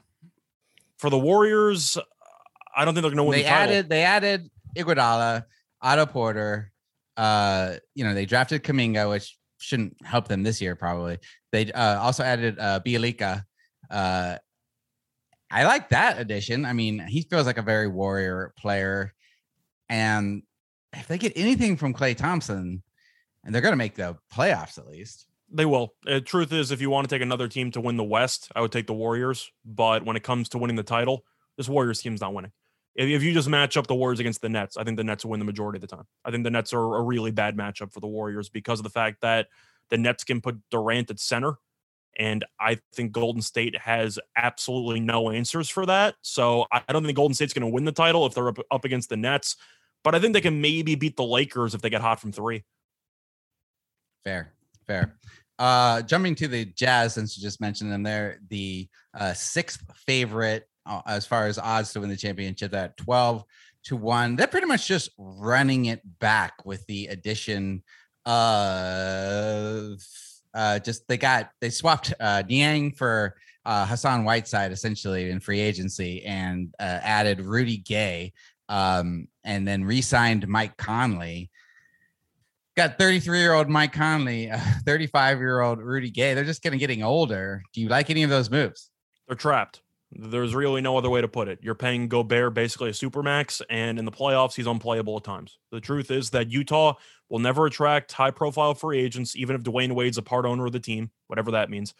For 0.96 1.10
the 1.10 1.18
Warriors, 1.18 1.98
I 2.74 2.84
don't 2.84 2.94
think 2.94 3.02
they're 3.02 3.10
going 3.10 3.16
to 3.16 3.24
win. 3.24 3.38
They 3.38 3.42
the 3.42 3.48
added 3.48 3.88
they 3.88 4.02
added 4.02 4.50
Iguodala, 4.76 5.44
Otto 5.80 6.06
Porter. 6.06 6.72
Uh, 7.16 7.74
you 7.94 8.04
know 8.04 8.14
they 8.14 8.24
drafted 8.24 8.62
Kuminga, 8.62 9.10
which 9.10 9.36
shouldn't 9.58 9.96
help 10.04 10.28
them 10.28 10.42
this 10.42 10.60
year 10.60 10.74
probably. 10.74 11.18
They 11.50 11.70
uh, 11.72 12.00
also 12.00 12.22
added 12.22 12.58
uh, 12.58 12.80
Bjelica. 12.84 13.44
Uh, 13.90 14.38
I 15.50 15.64
like 15.64 15.90
that 15.90 16.18
addition. 16.18 16.64
I 16.64 16.72
mean, 16.72 16.98
he 16.98 17.22
feels 17.22 17.44
like 17.44 17.58
a 17.58 17.62
very 17.62 17.88
warrior 17.88 18.54
player, 18.56 19.12
and 19.90 20.42
if 20.92 21.06
they 21.08 21.18
get 21.18 21.32
anything 21.36 21.76
from 21.76 21.94
Klay 21.94 22.16
Thompson, 22.16 22.82
and 23.44 23.54
they're 23.54 23.62
going 23.62 23.72
to 23.72 23.76
make 23.76 23.94
the 23.94 24.16
playoffs 24.32 24.78
at 24.78 24.86
least. 24.86 25.26
They 25.50 25.66
will. 25.66 25.94
Uh, 26.06 26.20
truth 26.20 26.52
is, 26.52 26.70
if 26.70 26.80
you 26.80 26.90
want 26.90 27.08
to 27.08 27.14
take 27.14 27.22
another 27.22 27.48
team 27.48 27.70
to 27.72 27.80
win 27.80 27.96
the 27.96 28.04
West, 28.04 28.50
I 28.54 28.60
would 28.60 28.72
take 28.72 28.86
the 28.86 28.94
Warriors. 28.94 29.50
But 29.64 30.04
when 30.04 30.16
it 30.16 30.22
comes 30.22 30.48
to 30.50 30.58
winning 30.58 30.76
the 30.76 30.82
title, 30.82 31.24
this 31.56 31.68
Warriors 31.68 32.00
team's 32.00 32.20
not 32.20 32.32
winning. 32.32 32.52
If, 32.94 33.08
if 33.08 33.22
you 33.22 33.34
just 33.34 33.48
match 33.48 33.76
up 33.76 33.86
the 33.86 33.94
Warriors 33.94 34.20
against 34.20 34.40
the 34.40 34.48
Nets, 34.48 34.76
I 34.76 34.84
think 34.84 34.96
the 34.96 35.04
Nets 35.04 35.24
will 35.24 35.32
win 35.32 35.40
the 35.40 35.46
majority 35.46 35.76
of 35.76 35.82
the 35.82 35.94
time. 35.94 36.06
I 36.24 36.30
think 36.30 36.44
the 36.44 36.50
Nets 36.50 36.72
are 36.72 36.96
a 36.96 37.02
really 37.02 37.30
bad 37.30 37.56
matchup 37.56 37.92
for 37.92 38.00
the 38.00 38.06
Warriors 38.06 38.48
because 38.48 38.78
of 38.78 38.84
the 38.84 38.90
fact 38.90 39.20
that 39.20 39.48
the 39.90 39.98
Nets 39.98 40.24
can 40.24 40.40
put 40.40 40.58
Durant 40.70 41.10
at 41.10 41.20
center. 41.20 41.56
And 42.18 42.44
I 42.60 42.78
think 42.94 43.12
Golden 43.12 43.42
State 43.42 43.76
has 43.78 44.18
absolutely 44.36 45.00
no 45.00 45.30
answers 45.30 45.68
for 45.68 45.86
that. 45.86 46.14
So 46.20 46.66
I 46.70 46.82
don't 46.92 47.04
think 47.04 47.16
Golden 47.16 47.34
State's 47.34 47.54
going 47.54 47.66
to 47.66 47.72
win 47.72 47.84
the 47.84 47.92
title 47.92 48.26
if 48.26 48.34
they're 48.34 48.48
up, 48.48 48.58
up 48.70 48.84
against 48.84 49.08
the 49.08 49.16
Nets 49.16 49.56
but 50.04 50.14
I 50.14 50.18
think 50.18 50.34
they 50.34 50.40
can 50.40 50.60
maybe 50.60 50.94
beat 50.94 51.16
the 51.16 51.24
Lakers 51.24 51.74
if 51.74 51.82
they 51.82 51.90
get 51.90 52.00
hot 52.00 52.20
from 52.20 52.32
three. 52.32 52.64
Fair, 54.24 54.52
fair. 54.86 55.16
Uh, 55.58 56.02
jumping 56.02 56.34
to 56.36 56.48
the 56.48 56.64
Jazz, 56.64 57.14
since 57.14 57.36
you 57.36 57.42
just 57.42 57.60
mentioned 57.60 57.92
them, 57.92 58.02
they're 58.02 58.40
the 58.48 58.88
uh, 59.14 59.32
sixth 59.32 59.82
favorite 60.06 60.68
uh, 60.86 61.02
as 61.06 61.26
far 61.26 61.46
as 61.46 61.58
odds 61.58 61.92
to 61.92 62.00
win 62.00 62.08
the 62.08 62.16
championship 62.16 62.74
at 62.74 62.96
12 62.96 63.44
to 63.84 63.96
1. 63.96 64.36
They're 64.36 64.46
pretty 64.46 64.66
much 64.66 64.86
just 64.86 65.10
running 65.18 65.86
it 65.86 66.00
back 66.18 66.64
with 66.64 66.84
the 66.86 67.06
addition 67.06 67.82
of 68.26 70.00
uh, 70.54 70.78
just 70.78 71.08
they 71.08 71.16
got 71.16 71.50
they 71.60 71.70
swapped 71.70 72.12
uh, 72.20 72.42
Niang 72.48 72.92
for 72.92 73.34
uh, 73.64 73.86
Hassan 73.86 74.24
Whiteside 74.24 74.72
essentially 74.72 75.30
in 75.30 75.40
free 75.40 75.60
agency 75.60 76.24
and 76.24 76.74
uh, 76.78 77.00
added 77.02 77.40
Rudy 77.40 77.78
Gay 77.78 78.32
um, 78.68 79.28
and 79.44 79.66
then 79.66 79.84
re-signed 79.84 80.46
Mike 80.48 80.76
Conley. 80.76 81.50
Got 82.76 82.98
33 82.98 83.38
year 83.38 83.52
old 83.52 83.68
Mike 83.68 83.92
Conley, 83.92 84.50
35 84.86 85.38
year 85.38 85.60
old 85.60 85.78
Rudy 85.80 86.10
Gay. 86.10 86.34
They're 86.34 86.44
just 86.44 86.62
getting 86.62 86.78
getting 86.78 87.02
older. 87.02 87.62
Do 87.72 87.80
you 87.80 87.88
like 87.88 88.08
any 88.08 88.22
of 88.22 88.30
those 88.30 88.50
moves? 88.50 88.90
They're 89.26 89.36
trapped. 89.36 89.82
There's 90.14 90.54
really 90.54 90.82
no 90.82 90.96
other 90.98 91.08
way 91.08 91.22
to 91.22 91.28
put 91.28 91.48
it. 91.48 91.58
You're 91.62 91.74
paying 91.74 92.08
Gobert 92.08 92.52
basically 92.52 92.90
a 92.90 92.92
supermax, 92.92 93.62
and 93.70 93.98
in 93.98 94.04
the 94.04 94.12
playoffs, 94.12 94.54
he's 94.54 94.66
unplayable 94.66 95.16
at 95.16 95.24
times. 95.24 95.58
The 95.70 95.80
truth 95.80 96.10
is 96.10 96.30
that 96.30 96.50
Utah 96.50 96.94
will 97.30 97.38
never 97.38 97.64
attract 97.64 98.12
high 98.12 98.30
profile 98.30 98.74
free 98.74 99.00
agents, 99.00 99.34
even 99.36 99.56
if 99.56 99.62
Dwyane 99.62 99.94
Wade's 99.94 100.18
a 100.18 100.22
part 100.22 100.44
owner 100.44 100.66
of 100.66 100.72
the 100.72 100.80
team, 100.80 101.10
whatever 101.28 101.52
that 101.52 101.70
means. 101.70 101.94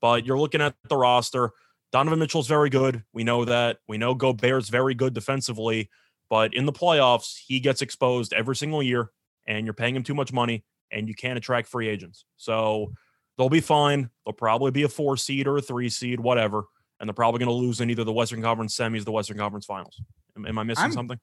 But 0.00 0.24
you're 0.24 0.38
looking 0.38 0.62
at 0.62 0.76
the 0.88 0.96
roster. 0.96 1.50
Donovan 1.92 2.18
Mitchell's 2.18 2.48
very 2.48 2.70
good. 2.70 3.02
We 3.12 3.24
know 3.24 3.44
that. 3.44 3.78
We 3.86 3.98
know 3.98 4.14
Gobert's 4.14 4.70
very 4.70 4.94
good 4.94 5.12
defensively. 5.12 5.90
But 6.30 6.54
in 6.54 6.66
the 6.66 6.72
playoffs, 6.72 7.38
he 7.46 7.60
gets 7.60 7.82
exposed 7.82 8.32
every 8.32 8.56
single 8.56 8.82
year, 8.82 9.10
and 9.46 9.66
you're 9.66 9.74
paying 9.74 9.96
him 9.96 10.02
too 10.02 10.14
much 10.14 10.32
money, 10.32 10.64
and 10.92 11.08
you 11.08 11.14
can't 11.14 11.38
attract 11.38 11.68
free 11.68 11.88
agents. 11.88 12.24
So 12.36 12.92
they'll 13.36 13.48
be 13.48 13.60
fine. 13.60 14.10
They'll 14.24 14.34
probably 14.34 14.70
be 14.70 14.82
a 14.82 14.88
four 14.88 15.16
seed 15.16 15.46
or 15.46 15.56
a 15.56 15.62
three 15.62 15.88
seed, 15.88 16.20
whatever 16.20 16.64
and 17.00 17.08
they're 17.08 17.14
probably 17.14 17.38
going 17.38 17.48
to 17.48 17.54
lose 17.54 17.80
in 17.80 17.90
either 17.90 18.04
the 18.04 18.12
Western 18.12 18.42
Conference 18.42 18.76
semis, 18.76 19.04
the 19.04 19.12
Western 19.12 19.38
Conference 19.38 19.66
Finals. 19.66 20.00
Am, 20.36 20.46
am 20.46 20.58
I 20.58 20.62
missing 20.64 20.84
I'm, 20.84 20.92
something? 20.92 21.18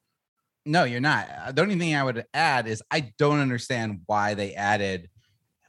No, 0.66 0.84
you're 0.84 1.02
not. 1.02 1.28
Uh, 1.30 1.52
the 1.52 1.62
only 1.62 1.78
thing 1.78 1.96
I 1.96 2.04
would 2.04 2.26
add 2.34 2.68
is 2.68 2.82
I 2.90 3.14
don't 3.18 3.40
understand 3.40 4.02
why 4.06 4.34
they 4.34 4.54
added 4.54 5.10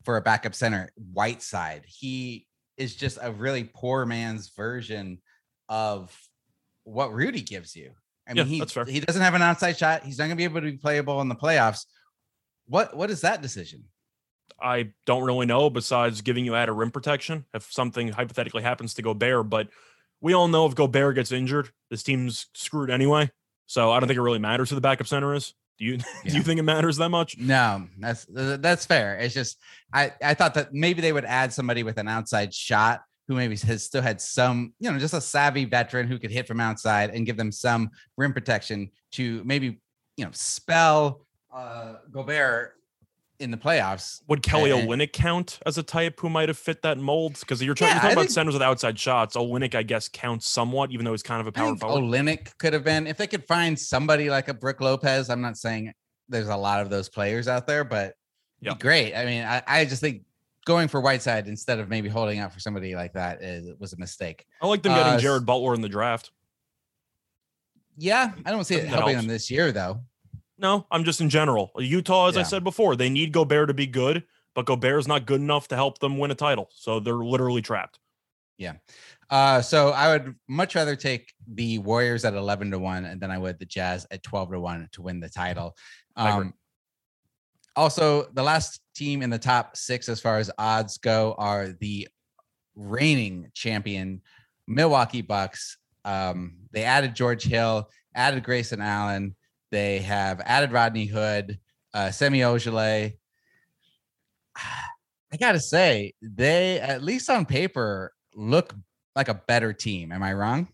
for 0.04 0.16
a 0.16 0.22
backup 0.22 0.54
center 0.54 0.90
Whiteside. 1.12 1.84
He 1.86 2.46
is 2.76 2.94
just 2.94 3.18
a 3.20 3.32
really 3.32 3.64
poor 3.74 4.06
man's 4.06 4.50
version 4.50 5.20
of 5.68 6.16
what 6.84 7.12
Rudy 7.12 7.42
gives 7.42 7.74
you. 7.74 7.90
I 8.28 8.34
mean, 8.34 8.48
yeah, 8.48 8.64
he, 8.84 8.92
he 8.92 9.00
doesn't 9.00 9.22
have 9.22 9.34
an 9.34 9.42
outside 9.42 9.76
shot. 9.76 10.04
He's 10.04 10.18
not 10.18 10.24
going 10.24 10.30
to 10.32 10.36
be 10.36 10.44
able 10.44 10.60
to 10.60 10.70
be 10.70 10.76
playable 10.76 11.20
in 11.20 11.28
the 11.28 11.36
playoffs. 11.36 11.86
What 12.66 12.96
what 12.96 13.10
is 13.10 13.20
that 13.20 13.42
decision? 13.42 13.84
I 14.60 14.92
don't 15.04 15.24
really 15.24 15.46
know. 15.46 15.70
Besides 15.70 16.22
giving 16.22 16.44
you 16.44 16.54
added 16.54 16.72
rim 16.72 16.90
protection, 16.90 17.44
if 17.54 17.70
something 17.70 18.08
hypothetically 18.08 18.62
happens 18.62 18.94
to 18.94 19.02
Gobert, 19.02 19.48
but 19.48 19.68
we 20.20 20.32
all 20.32 20.48
know 20.48 20.66
if 20.66 20.74
Gobert 20.74 21.14
gets 21.14 21.30
injured, 21.30 21.70
this 21.90 22.02
team's 22.02 22.46
screwed 22.54 22.90
anyway. 22.90 23.30
So 23.66 23.92
I 23.92 24.00
don't 24.00 24.08
think 24.08 24.18
it 24.18 24.22
really 24.22 24.38
matters 24.38 24.70
who 24.70 24.74
the 24.74 24.80
backup 24.80 25.06
center 25.06 25.34
is. 25.34 25.54
Do 25.78 25.84
you 25.84 25.92
yeah. 25.94 26.02
do 26.30 26.36
you 26.36 26.42
think 26.42 26.58
it 26.58 26.64
matters 26.64 26.96
that 26.96 27.10
much? 27.10 27.38
No, 27.38 27.86
that's 27.98 28.26
that's 28.28 28.86
fair. 28.86 29.18
It's 29.18 29.34
just 29.34 29.58
I 29.92 30.12
I 30.22 30.34
thought 30.34 30.54
that 30.54 30.72
maybe 30.72 31.00
they 31.02 31.12
would 31.12 31.24
add 31.24 31.52
somebody 31.52 31.82
with 31.82 31.98
an 31.98 32.08
outside 32.08 32.54
shot 32.54 33.02
who 33.28 33.34
maybe 33.34 33.56
has 33.56 33.82
still 33.82 34.02
had 34.02 34.20
some, 34.20 34.72
you 34.78 34.90
know, 34.90 34.98
just 34.98 35.14
a 35.14 35.20
savvy 35.20 35.64
veteran 35.64 36.06
who 36.06 36.18
could 36.18 36.30
hit 36.30 36.46
from 36.46 36.60
outside 36.60 37.10
and 37.10 37.26
give 37.26 37.36
them 37.36 37.50
some 37.50 37.90
rim 38.16 38.32
protection 38.32 38.90
to 39.12 39.42
maybe, 39.44 39.80
you 40.16 40.24
know, 40.24 40.30
spell 40.32 41.26
uh 41.52 41.94
Gobert 42.10 42.74
in 43.38 43.50
the 43.50 43.56
playoffs. 43.56 44.22
Would 44.28 44.42
Kelly 44.42 44.70
and, 44.70 44.88
Olynyk 44.88 45.12
count 45.12 45.58
as 45.66 45.76
a 45.76 45.82
type 45.82 46.20
who 46.20 46.30
might 46.30 46.48
have 46.48 46.56
fit 46.56 46.82
that 46.82 46.98
mold? 46.98 47.38
Because 47.38 47.62
you're, 47.62 47.74
trying, 47.74 47.88
yeah, 47.88 47.94
you're 47.94 48.00
talking 48.00 48.10
I 48.10 48.12
about 48.12 48.20
think, 48.22 48.30
centers 48.30 48.54
with 48.54 48.62
outside 48.62 48.98
shots. 48.98 49.36
Olynyk, 49.36 49.74
I 49.74 49.82
guess, 49.82 50.08
counts 50.08 50.48
somewhat, 50.48 50.90
even 50.90 51.04
though 51.04 51.10
he's 51.10 51.22
kind 51.22 51.40
of 51.40 51.46
a 51.46 51.52
power 51.52 51.76
forward. 51.76 52.00
Olynyk 52.00 52.56
could 52.58 52.72
have 52.72 52.84
been 52.84 53.06
if 53.06 53.18
they 53.18 53.26
could 53.26 53.44
find 53.44 53.78
somebody 53.78 54.30
like 54.30 54.48
a 54.48 54.54
Brook 54.54 54.80
Lopez. 54.80 55.28
I'm 55.28 55.42
not 55.42 55.58
saying 55.58 55.92
there's 56.28 56.48
a 56.48 56.56
lot 56.56 56.80
of 56.80 56.88
those 56.88 57.08
players 57.08 57.46
out 57.46 57.66
there, 57.66 57.84
but 57.84 58.14
yeah, 58.60 58.74
great. 58.78 59.14
I 59.14 59.24
mean, 59.26 59.44
I, 59.44 59.62
I 59.66 59.84
just 59.84 60.00
think 60.00 60.22
going 60.66 60.88
for 60.88 61.00
Whiteside 61.00 61.48
instead 61.48 61.78
of 61.78 61.88
maybe 61.88 62.10
holding 62.10 62.40
out 62.40 62.52
for 62.52 62.60
somebody 62.60 62.94
like 62.94 63.14
that 63.14 63.42
is, 63.42 63.72
was 63.78 63.94
a 63.94 63.96
mistake. 63.96 64.44
I 64.60 64.66
like 64.66 64.82
them 64.82 64.92
getting 64.92 65.14
uh, 65.14 65.18
Jared 65.18 65.46
Butler 65.46 65.72
in 65.72 65.80
the 65.80 65.88
draft. 65.88 66.32
Yeah, 67.96 68.32
I 68.44 68.50
don't 68.50 68.64
see 68.64 68.74
it 68.74 68.86
helping 68.86 69.14
helps. 69.14 69.22
them 69.22 69.28
this 69.28 69.50
year 69.50 69.72
though. 69.72 70.00
No, 70.58 70.86
I'm 70.90 71.04
just 71.04 71.20
in 71.20 71.30
general. 71.30 71.70
Utah, 71.78 72.28
as 72.28 72.34
yeah. 72.34 72.40
I 72.40 72.44
said 72.44 72.64
before, 72.64 72.96
they 72.96 73.08
need 73.08 73.32
Gobert 73.32 73.68
to 73.68 73.74
be 73.74 73.86
good, 73.86 74.24
but 74.54 74.66
Gobert 74.66 74.98
is 74.98 75.08
not 75.08 75.24
good 75.24 75.40
enough 75.40 75.68
to 75.68 75.76
help 75.76 75.98
them 75.98 76.18
win 76.18 76.30
a 76.30 76.34
title. 76.34 76.68
So 76.72 77.00
they're 77.00 77.14
literally 77.14 77.62
trapped. 77.62 77.98
Yeah. 78.58 78.74
Uh, 79.28 79.60
so 79.60 79.90
I 79.90 80.08
would 80.08 80.34
much 80.48 80.74
rather 80.74 80.96
take 80.96 81.32
the 81.46 81.78
Warriors 81.78 82.24
at 82.24 82.34
11 82.34 82.70
to 82.70 82.78
1 82.78 83.04
and 83.04 83.20
then 83.20 83.30
I 83.30 83.38
would 83.38 83.58
the 83.58 83.66
Jazz 83.66 84.06
at 84.10 84.22
12 84.22 84.52
to 84.52 84.60
1 84.60 84.88
to 84.92 85.02
win 85.02 85.20
the 85.20 85.28
title. 85.28 85.76
Um, 86.16 86.54
also, 87.74 88.26
the 88.32 88.42
last 88.42 88.80
team 88.96 89.22
in 89.22 89.30
the 89.30 89.38
top 89.38 89.76
six 89.76 90.08
as 90.08 90.20
far 90.20 90.38
as 90.38 90.50
odds 90.58 90.98
go 90.98 91.34
are 91.38 91.68
the 91.80 92.08
reigning 92.74 93.50
champion 93.54 94.22
Milwaukee 94.66 95.22
Bucks. 95.22 95.78
Um, 96.04 96.56
they 96.72 96.84
added 96.84 97.14
George 97.14 97.44
Hill, 97.44 97.88
added 98.14 98.44
Grayson 98.44 98.80
Allen. 98.80 99.34
They 99.70 99.98
have 100.00 100.40
added 100.44 100.72
Rodney 100.72 101.06
Hood, 101.06 101.58
uh, 101.94 102.10
Semi 102.10 102.40
Ojeleye. 102.40 103.14
I 104.56 105.36
gotta 105.38 105.60
say, 105.60 106.14
they 106.22 106.78
at 106.78 107.02
least 107.02 107.28
on 107.28 107.46
paper 107.46 108.14
look 108.34 108.74
like 109.16 109.28
a 109.28 109.34
better 109.34 109.72
team. 109.72 110.12
Am 110.12 110.22
I 110.22 110.32
wrong? 110.32 110.68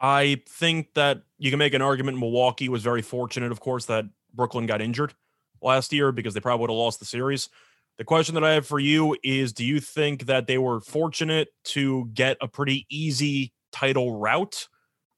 I 0.00 0.42
think 0.48 0.94
that 0.94 1.22
you 1.38 1.50
can 1.50 1.58
make 1.58 1.74
an 1.74 1.82
argument. 1.82 2.18
Milwaukee 2.18 2.70
was 2.70 2.82
very 2.82 3.02
fortunate, 3.02 3.52
of 3.52 3.60
course, 3.60 3.84
that 3.86 4.06
Brooklyn 4.34 4.66
got 4.66 4.80
injured 4.80 5.12
last 5.62 5.92
year 5.92 6.12
because 6.12 6.34
they 6.34 6.40
probably 6.40 6.62
would 6.62 6.70
have 6.70 6.78
lost 6.78 6.98
the 6.98 7.06
series. 7.06 7.48
The 7.98 8.04
question 8.04 8.34
that 8.34 8.44
I 8.44 8.52
have 8.52 8.66
for 8.66 8.78
you 8.78 9.16
is 9.22 9.52
do 9.52 9.64
you 9.64 9.80
think 9.80 10.26
that 10.26 10.46
they 10.46 10.58
were 10.58 10.80
fortunate 10.80 11.48
to 11.64 12.08
get 12.14 12.38
a 12.40 12.48
pretty 12.48 12.86
easy 12.88 13.52
title 13.72 14.18
route? 14.18 14.68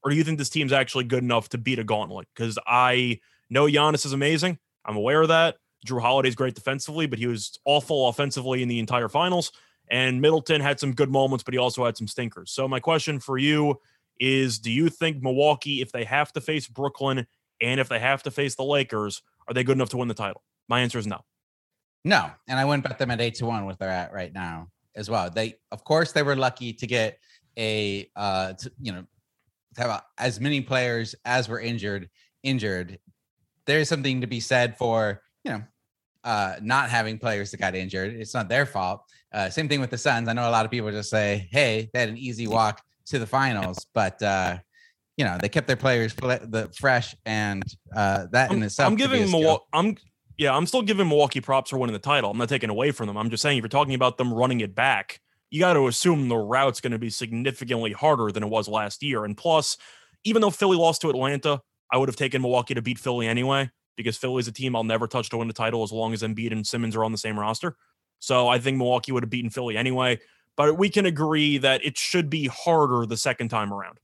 or 0.02 0.11
do 0.11 0.16
you 0.16 0.24
think 0.24 0.38
this 0.38 0.50
team's 0.50 0.72
actually 0.72 1.05
good 1.05 1.22
enough 1.22 1.48
to 1.50 1.59
beat 1.59 1.78
a 1.78 1.85
gauntlet? 1.85 2.26
Because 2.35 2.59
I 2.66 3.20
know 3.50 3.66
Giannis 3.66 4.05
is 4.05 4.12
amazing. 4.12 4.59
I'm 4.85 4.96
aware 4.96 5.22
of 5.22 5.28
that. 5.28 5.57
Jrue 5.87 6.00
Holiday's 6.00 6.35
great 6.35 6.55
defensively, 6.55 7.07
but 7.07 7.18
he 7.18 7.26
was 7.26 7.59
awful 7.64 8.09
offensively 8.09 8.62
in 8.62 8.68
the 8.68 8.78
entire 8.78 9.09
finals. 9.09 9.52
And 9.90 10.20
Middleton 10.20 10.61
had 10.61 10.81
some 10.81 10.92
good 10.92 11.11
moments, 11.11 11.44
but 11.44 11.55
he 11.55 11.59
also 11.59 11.85
had 11.85 11.96
some 11.96 12.09
stinkers. 12.09 12.50
So 12.50 12.66
my 12.66 12.81
question 12.81 13.20
for 13.20 13.38
you 13.38 13.81
is 14.18 14.59
do 14.59 14.70
you 14.70 14.88
think 14.88 15.22
Milwaukee, 15.22 15.81
if 15.81 15.92
they 15.92 16.05
have 16.05 16.33
to 16.33 16.40
face 16.40 16.66
Brooklyn 16.68 17.26
and 17.61 17.81
if 17.81 17.88
they 17.88 17.98
have 17.98 18.22
to 18.24 18.31
face 18.31 18.55
the 18.55 18.64
Lakers, 18.64 19.22
are 19.48 19.55
they 19.55 19.64
good 19.64 19.76
enough 19.76 19.90
to 19.90 19.96
win 19.96 20.09
the 20.09 20.14
title? 20.14 20.42
My 20.68 20.81
answer 20.81 20.98
is 20.98 21.07
no. 21.07 21.20
No. 22.05 22.31
And 22.48 22.59
I 22.59 22.64
wouldn't 22.64 22.85
bet 22.85 22.98
them 22.98 23.11
at 23.11 23.20
eight 23.20 23.35
to 23.37 23.46
one 23.46 23.64
what 23.64 23.78
they're 23.78 23.88
at 23.88 24.12
right 24.12 24.33
now 24.33 24.68
as 24.96 25.09
well. 25.09 25.31
They 25.31 25.57
of 25.70 25.85
course 25.85 26.12
they 26.12 26.22
were 26.22 26.37
lucky 26.37 26.72
to 26.72 26.87
get 26.87 27.18
a 27.59 28.09
uh 28.16 28.55
to, 28.55 28.72
you 28.81 28.92
know 28.92 29.05
have 29.76 30.02
as 30.18 30.40
many 30.40 30.61
players 30.61 31.14
as 31.24 31.48
were 31.48 31.61
injured 31.61 32.09
injured 32.42 32.98
there's 33.66 33.88
something 33.88 34.20
to 34.20 34.26
be 34.26 34.40
said 34.40 34.76
for 34.76 35.22
you 35.44 35.52
know 35.52 35.62
uh 36.24 36.57
not 36.62 36.90
having 36.90 37.18
players 37.18 37.50
that 37.50 37.59
got 37.59 37.74
injured 37.74 38.14
it's 38.14 38.35
not 38.35 38.48
their 38.48 38.66
fault 38.66 39.02
uh 39.33 39.48
same 39.48 39.68
thing 39.68 39.81
with 39.81 39.90
the 39.90 39.98
suns 39.98 40.28
i 40.28 40.33
know 40.33 40.48
a 40.48 40.50
lot 40.50 40.64
of 40.64 40.70
people 40.70 40.90
just 40.90 41.11
say 41.11 41.48
hey 41.52 41.88
they 41.92 42.00
had 42.00 42.09
an 42.09 42.18
easy 42.18 42.46
walk 42.46 42.83
to 43.07 43.18
the 43.18 43.26
finals 43.26 43.87
but 43.94 44.20
uh 44.22 44.57
you 45.22 45.28
know 45.28 45.38
they 45.40 45.48
kept 45.48 45.68
their 45.68 45.76
players 45.76 46.14
the 46.14 46.68
fresh 46.76 47.14
and 47.24 47.62
uh 47.94 48.26
that 48.32 48.50
I'm, 48.50 48.56
in 48.56 48.62
itself 48.64 48.90
i'm 48.90 48.96
giving 48.96 49.30
milwaukee 49.30 49.64
i'm 49.72 49.96
yeah 50.37 50.56
i'm 50.56 50.66
still 50.66 50.82
giving 50.82 51.06
milwaukee 51.06 51.40
props 51.40 51.70
for 51.70 51.78
winning 51.78 51.92
the 51.92 52.00
title 52.00 52.30
i'm 52.30 52.38
not 52.38 52.48
taking 52.48 52.70
away 52.70 52.90
from 52.90 53.06
them 53.06 53.16
i'm 53.16 53.30
just 53.30 53.42
saying 53.42 53.58
if 53.58 53.62
you're 53.62 53.68
talking 53.68 53.94
about 53.94 54.16
them 54.18 54.35
running 54.35 54.61
it 54.61 54.74
back 54.74 55.20
you 55.52 55.61
got 55.61 55.74
to 55.74 55.87
assume 55.87 56.28
the 56.28 56.37
route's 56.37 56.80
going 56.80 56.92
to 56.92 56.98
be 56.98 57.11
significantly 57.11 57.92
harder 57.92 58.32
than 58.32 58.42
it 58.42 58.48
was 58.48 58.68
last 58.68 59.02
year. 59.02 59.26
And 59.26 59.37
plus, 59.37 59.76
even 60.24 60.40
though 60.40 60.50
Philly 60.50 60.78
lost 60.78 61.02
to 61.02 61.11
Atlanta, 61.11 61.61
I 61.92 61.98
would 61.98 62.08
have 62.08 62.16
taken 62.16 62.40
Milwaukee 62.40 62.72
to 62.72 62.80
beat 62.80 62.98
Philly 62.98 63.28
anyway 63.28 63.70
because 63.94 64.16
Philly's 64.16 64.48
a 64.48 64.52
team 64.52 64.74
I'll 64.74 64.82
never 64.82 65.06
touch 65.06 65.28
to 65.28 65.37
win 65.37 65.48
the 65.48 65.54
title 65.54 65.82
as 65.82 65.92
long 65.92 66.14
as 66.14 66.22
Embiid 66.22 66.52
and 66.52 66.66
Simmons 66.66 66.96
are 66.96 67.04
on 67.04 67.12
the 67.12 67.18
same 67.18 67.38
roster. 67.38 67.76
So 68.18 68.48
I 68.48 68.58
think 68.61 68.78
Milwaukee 68.78 69.12
would 69.12 69.22
have 69.22 69.30
beaten 69.30 69.50
Philly 69.50 69.76
anyway. 69.76 70.20
But 70.56 70.78
we 70.78 70.88
can 70.88 71.04
agree 71.04 71.58
that 71.58 71.85
it 71.85 71.98
should 71.98 72.30
be 72.30 72.46
harder 72.46 73.04
the 73.04 73.18
second 73.18 73.50
time 73.50 73.74
around. 73.74 73.98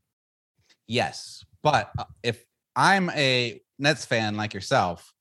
Yes. 0.88 1.44
But 1.62 1.90
uh, 1.98 2.04
if 2.22 2.44
I'm 2.74 3.10
a 3.10 3.60
Nets 3.78 4.04
fan 4.04 4.36
like 4.36 4.54
yourself, 4.54 5.12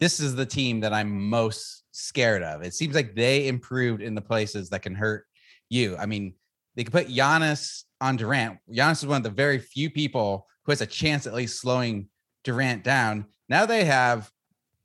this 0.00 0.18
is 0.18 0.34
the 0.34 0.46
team 0.46 0.80
that 0.80 0.92
I'm 0.92 1.28
most 1.28 1.84
scared 1.92 2.42
of. 2.42 2.62
It 2.62 2.74
seems 2.74 2.94
like 2.94 3.14
they 3.14 3.46
improved 3.46 4.02
in 4.02 4.14
the 4.16 4.20
places 4.20 4.70
that 4.70 4.82
can 4.82 4.94
hurt 4.94 5.26
you. 5.68 5.96
I 5.96 6.06
mean, 6.06 6.34
they 6.74 6.84
could 6.84 6.92
put 6.92 7.08
Giannis 7.08 7.84
on 8.00 8.16
Durant. 8.16 8.58
Giannis 8.70 9.02
is 9.02 9.06
one 9.06 9.18
of 9.18 9.22
the 9.22 9.30
very 9.30 9.58
few 9.58 9.90
people 9.90 10.48
who 10.64 10.72
has 10.72 10.80
a 10.80 10.86
chance 10.86 11.26
at 11.26 11.34
least 11.34 11.60
slowing 11.60 12.08
Durant 12.44 12.82
down. 12.82 13.26
Now 13.48 13.66
they 13.66 13.84
have 13.84 14.30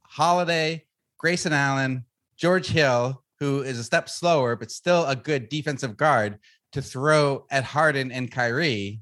Holiday, 0.04 0.86
Grayson 1.18 1.54
Allen, 1.54 2.06
George 2.36 2.68
Hill, 2.68 3.24
who 3.40 3.62
is 3.62 3.80
a 3.80 3.84
step 3.84 4.10
slower 4.10 4.56
but 4.56 4.72
still 4.72 5.06
a 5.06 5.16
good 5.16 5.50
defensive 5.50 5.98
guard, 5.98 6.40
to 6.74 6.82
throw 6.82 7.46
at 7.50 7.64
Harden 7.64 8.12
and 8.12 8.30
Kyrie. 8.30 9.02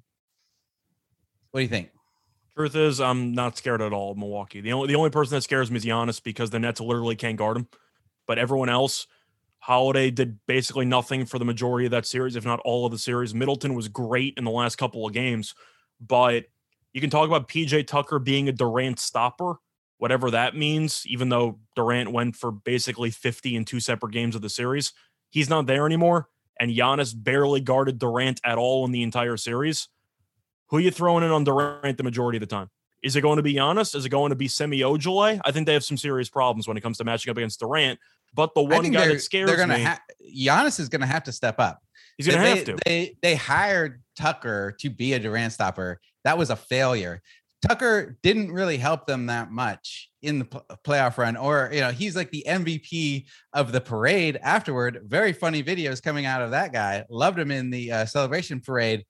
What 1.56 1.60
do 1.60 1.64
you 1.64 1.70
think? 1.70 1.92
Truth 2.58 2.76
is, 2.76 3.00
I'm 3.00 3.32
not 3.32 3.58
scared 3.58 3.82
at 3.82 3.94
all 3.94 4.12
of 4.12 4.18
Milwaukee. 4.18 4.60
The 4.60 4.74
only 4.74 4.90
the 4.90 4.96
only 4.96 5.10
person 5.10 5.36
that 5.36 5.42
scares 5.44 5.72
me 5.72 5.78
is 5.78 5.86
Giannis 5.86 6.22
because 6.22 6.50
the 6.50 6.60
Nets 6.60 6.82
literally 6.82 7.16
can't 7.16 7.38
guard 7.38 7.56
him. 7.56 7.70
But 8.28 8.38
everyone 8.38 8.68
else, 8.68 9.08
Holiday 9.60 10.12
did 10.12 10.38
basically 10.48 10.84
nothing 10.84 11.26
for 11.26 11.40
the 11.40 11.46
majority 11.46 11.86
of 11.86 11.92
that 11.92 12.06
series, 12.06 12.36
if 12.36 12.44
not 12.44 12.60
all 12.66 12.86
of 12.86 12.92
the 12.92 12.98
series. 12.98 13.34
Middleton 13.34 13.74
was 13.74 13.88
great 13.88 14.34
in 14.36 14.44
the 14.44 14.52
last 14.52 14.76
couple 14.76 15.08
of 15.08 15.14
games, 15.14 15.56
but 16.02 16.44
you 16.92 17.00
can 17.00 17.10
talk 17.10 17.26
about 17.26 17.48
PJ 17.48 17.88
Tucker 17.88 18.20
being 18.20 18.50
a 18.50 18.52
Durant 18.52 19.00
stopper, 19.00 19.54
whatever 19.98 20.30
that 20.32 20.58
means, 20.58 21.06
even 21.08 21.30
though 21.30 21.60
Durant 21.78 22.12
went 22.12 22.36
for 22.36 22.52
basically 22.52 23.12
50 23.12 23.56
in 23.56 23.64
two 23.64 23.80
separate 23.80 24.12
games 24.12 24.36
of 24.36 24.42
the 24.42 24.50
series. 24.50 24.92
He's 25.30 25.50
not 25.50 25.68
there 25.68 25.86
anymore, 25.86 26.28
and 26.60 26.70
Giannis 26.70 27.14
barely 27.16 27.62
guarded 27.62 27.98
Durant 27.98 28.42
at 28.44 28.58
all 28.58 28.84
in 28.84 28.92
the 28.92 29.04
entire 29.04 29.38
series. 29.38 29.88
Who 30.70 30.78
are 30.78 30.82
you 30.82 30.92
throwing 30.92 31.24
in 31.24 31.32
on 31.32 31.44
Durant 31.44 31.98
the 31.98 32.04
majority 32.04 32.38
of 32.38 32.42
the 32.42 32.48
time? 32.48 32.70
Is 33.04 33.16
it 33.16 33.22
going 33.22 33.38
to 33.38 33.44
be 33.44 33.54
Giannis? 33.54 33.96
Is 33.96 34.06
it 34.06 34.10
going 34.10 34.32
to 34.32 34.36
be 34.36 34.48
Semi 34.48 34.80
Ojeleye? 34.80 35.40
I 35.46 35.52
think 35.52 35.68
they 35.68 35.74
have 35.74 35.84
some 35.84 35.98
serious 35.98 36.30
problems 36.30 36.68
when 36.68 36.76
it 36.76 36.82
comes 36.82 36.98
to 36.98 37.04
matching 37.04 37.30
up 37.30 37.38
against 37.38 37.60
Durant. 37.60 38.00
But 38.34 38.56
the 38.56 38.64
one 38.64 38.90
guy 38.92 39.08
that 39.08 39.22
scares 39.22 39.48
they're 39.48 39.58
gonna 39.58 39.78
me, 39.78 39.84
ha- 39.84 40.02
Giannis 40.36 40.80
is 40.80 40.90
going 40.90 41.02
to 41.02 41.08
have 41.08 41.24
to 41.26 41.32
step 41.32 41.60
up. 41.60 41.80
he's 42.18 42.28
going 42.28 42.40
to 42.40 42.44
they, 42.44 42.56
have 42.58 42.66
to. 42.66 42.78
They 42.86 43.18
they 43.22 43.36
hired 43.36 44.02
Tucker 44.18 44.76
to 44.80 44.90
be 44.90 45.14
a 45.14 45.20
Durant 45.20 45.54
stopper. 45.54 46.02
That 46.24 46.38
was 46.38 46.50
a 46.50 46.56
failure. 46.56 47.22
Tucker 47.66 48.18
didn't 48.22 48.52
really 48.52 48.78
help 48.78 49.08
them 49.08 49.28
that 49.28 49.52
much 49.52 50.10
in 50.22 50.40
the 50.40 50.46
pl- 50.46 50.66
playoff 50.84 51.18
run, 51.18 51.38
or 51.38 51.70
you 51.72 51.80
know, 51.80 51.92
he's 51.92 52.16
like 52.16 52.32
the 52.32 52.44
MVP 52.48 53.26
of 53.54 53.72
the 53.72 53.82
parade 53.82 54.38
afterward. 54.42 55.02
Very 55.06 55.32
funny 55.32 55.64
videos 55.64 56.02
coming 56.02 56.26
out 56.26 56.42
of 56.42 56.52
that 56.52 56.74
guy. 56.74 57.06
Loved 57.10 57.40
him 57.40 57.52
in 57.52 57.70
the 57.70 57.92
uh, 57.92 58.06
celebration 58.06 58.60
parade. 58.60 59.06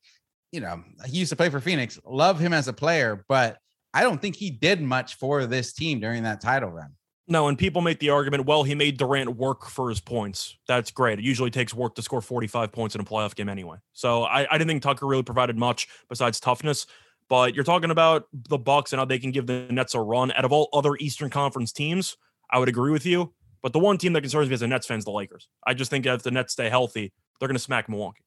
You 0.56 0.62
know, 0.62 0.82
he 1.06 1.18
used 1.18 1.32
to 1.32 1.36
play 1.36 1.50
for 1.50 1.60
Phoenix. 1.60 2.00
Love 2.06 2.39
him 2.39 2.54
as 2.54 2.70
a 2.70 2.74
player, 2.74 3.26
but 3.28 3.58
I 3.94 4.04
don't 4.04 4.22
think 4.22 4.38
he 4.38 4.50
did 4.50 4.82
much 4.82 5.15
for 5.15 5.46
this 5.46 5.74
team 5.74 6.00
during 6.00 6.24
that 6.24 6.39
title 6.39 6.70
run. 6.70 6.94
No, 7.28 7.50
and 7.50 7.58
people 7.58 7.82
make 7.82 8.00
the 8.00 8.12
argument, 8.12 8.46
well, 8.46 8.63
he 8.63 8.74
made 8.74 8.98
Durant 8.98 9.36
work 9.36 9.65
for 9.65 9.89
his 9.89 10.00
points. 10.00 10.58
That's 10.65 10.91
great. 10.91 11.20
It 11.20 11.26
usually 11.26 11.52
takes 11.52 11.74
work 11.74 11.96
to 11.96 12.02
score 12.02 12.22
45 12.22 12.72
points 12.72 12.96
in 12.96 13.02
a 13.02 13.04
playoff 13.04 13.36
game 13.36 13.50
anyway. 13.50 13.80
So 13.91 14.24
I, 14.24 14.48
I 14.50 14.58
didn't 14.58 14.70
think 14.70 14.82
Tucker 14.82 15.06
really 15.06 15.24
provided 15.24 15.58
much 15.58 15.89
besides 16.08 16.39
toughness. 16.39 16.88
But 17.28 17.54
you're 17.54 17.65
talking 17.65 17.91
about 17.91 18.24
the 18.32 18.58
Bucks 18.58 18.94
and 18.94 19.00
how 19.00 19.06
they 19.06 19.20
can 19.20 19.32
give 19.32 19.48
the 19.48 19.68
Nets 19.70 19.94
a 19.94 20.00
run. 20.00 20.32
Out 20.32 20.46
of 20.46 20.54
all 20.54 20.70
other 20.72 20.96
Eastern 21.02 21.30
Conference 21.30 21.74
teams, 21.74 22.15
I 22.50 22.60
would 22.60 22.70
agree 22.70 22.94
with 22.94 23.06
you. 23.06 23.34
But 23.62 23.74
the 23.74 23.80
one 23.80 23.98
team 23.98 24.13
that 24.13 24.22
concerns 24.22 24.48
me 24.48 24.54
as 24.54 24.62
a 24.62 24.68
Nets 24.68 24.88
fan 24.88 25.00
is 25.00 25.04
the 25.04 25.12
Lakers. 25.12 25.50
I 25.68 25.74
just 25.74 25.91
think 25.91 26.06
if 26.06 26.24
the 26.24 26.32
Nets 26.32 26.54
stay 26.54 26.70
healthy, 26.70 27.12
they're 27.39 27.50
going 27.50 27.58
to 27.58 27.62
smack 27.62 27.89
Milwaukee. 27.89 28.25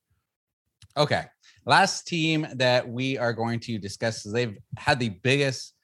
Okay. 0.98 1.26
Last 1.64 2.08
team 2.08 2.44
that 2.54 2.88
we 2.88 3.16
are 3.18 3.32
going 3.32 3.60
to 3.60 3.78
discuss 3.78 4.26
is 4.26 4.32
they've 4.32 4.58
had 4.76 4.98
the 4.98 5.10
biggest 5.10 5.74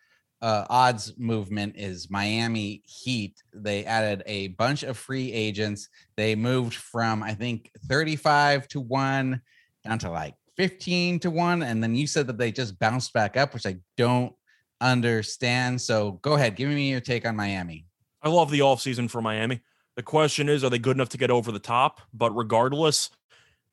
uh, 0.43 0.65
odds 0.69 1.13
movement 1.17 1.77
is 1.77 2.11
Miami 2.11 2.83
Heat. 2.85 3.41
They 3.55 3.85
added 3.85 4.25
a 4.27 4.49
bunch 4.49 4.83
of 4.83 4.99
free 4.99 5.33
agents. 5.33 5.89
They 6.17 6.35
moved 6.35 6.75
from 6.75 7.23
I 7.23 7.33
think 7.33 7.71
35 7.87 8.67
to 8.69 8.81
1 8.81 9.41
down 9.85 9.99
to 10.01 10.11
like 10.11 10.35
15 10.57 11.21
to 11.21 11.31
1 11.31 11.63
and 11.63 11.81
then 11.81 11.95
you 11.95 12.09
said 12.09 12.27
that 12.27 12.39
they 12.39 12.51
just 12.51 12.77
bounced 12.81 13.13
back 13.13 13.37
up, 13.37 13.55
which 13.55 13.67
I 13.67 13.77
don't 13.97 14.35
understand. 14.81 15.81
So 15.81 16.19
go 16.23 16.35
ahead, 16.35 16.57
give 16.57 16.69
me 16.71 16.91
your 16.91 17.01
take 17.01 17.25
on 17.25 17.37
Miami. 17.37 17.87
I 18.21 18.31
love 18.31 18.51
the 18.51 18.61
offseason 18.61 19.09
for 19.09 19.23
Miami. 19.23 19.61
The 19.97 20.03
question 20.03 20.49
is, 20.49 20.65
are 20.65 20.71
they 20.71 20.79
good 20.81 20.97
enough 20.97 21.11
to 21.11 21.19
get 21.19 21.31
over 21.31 21.53
the 21.53 21.61
top? 21.61 22.01
But 22.13 22.35
regardless, 22.35 23.11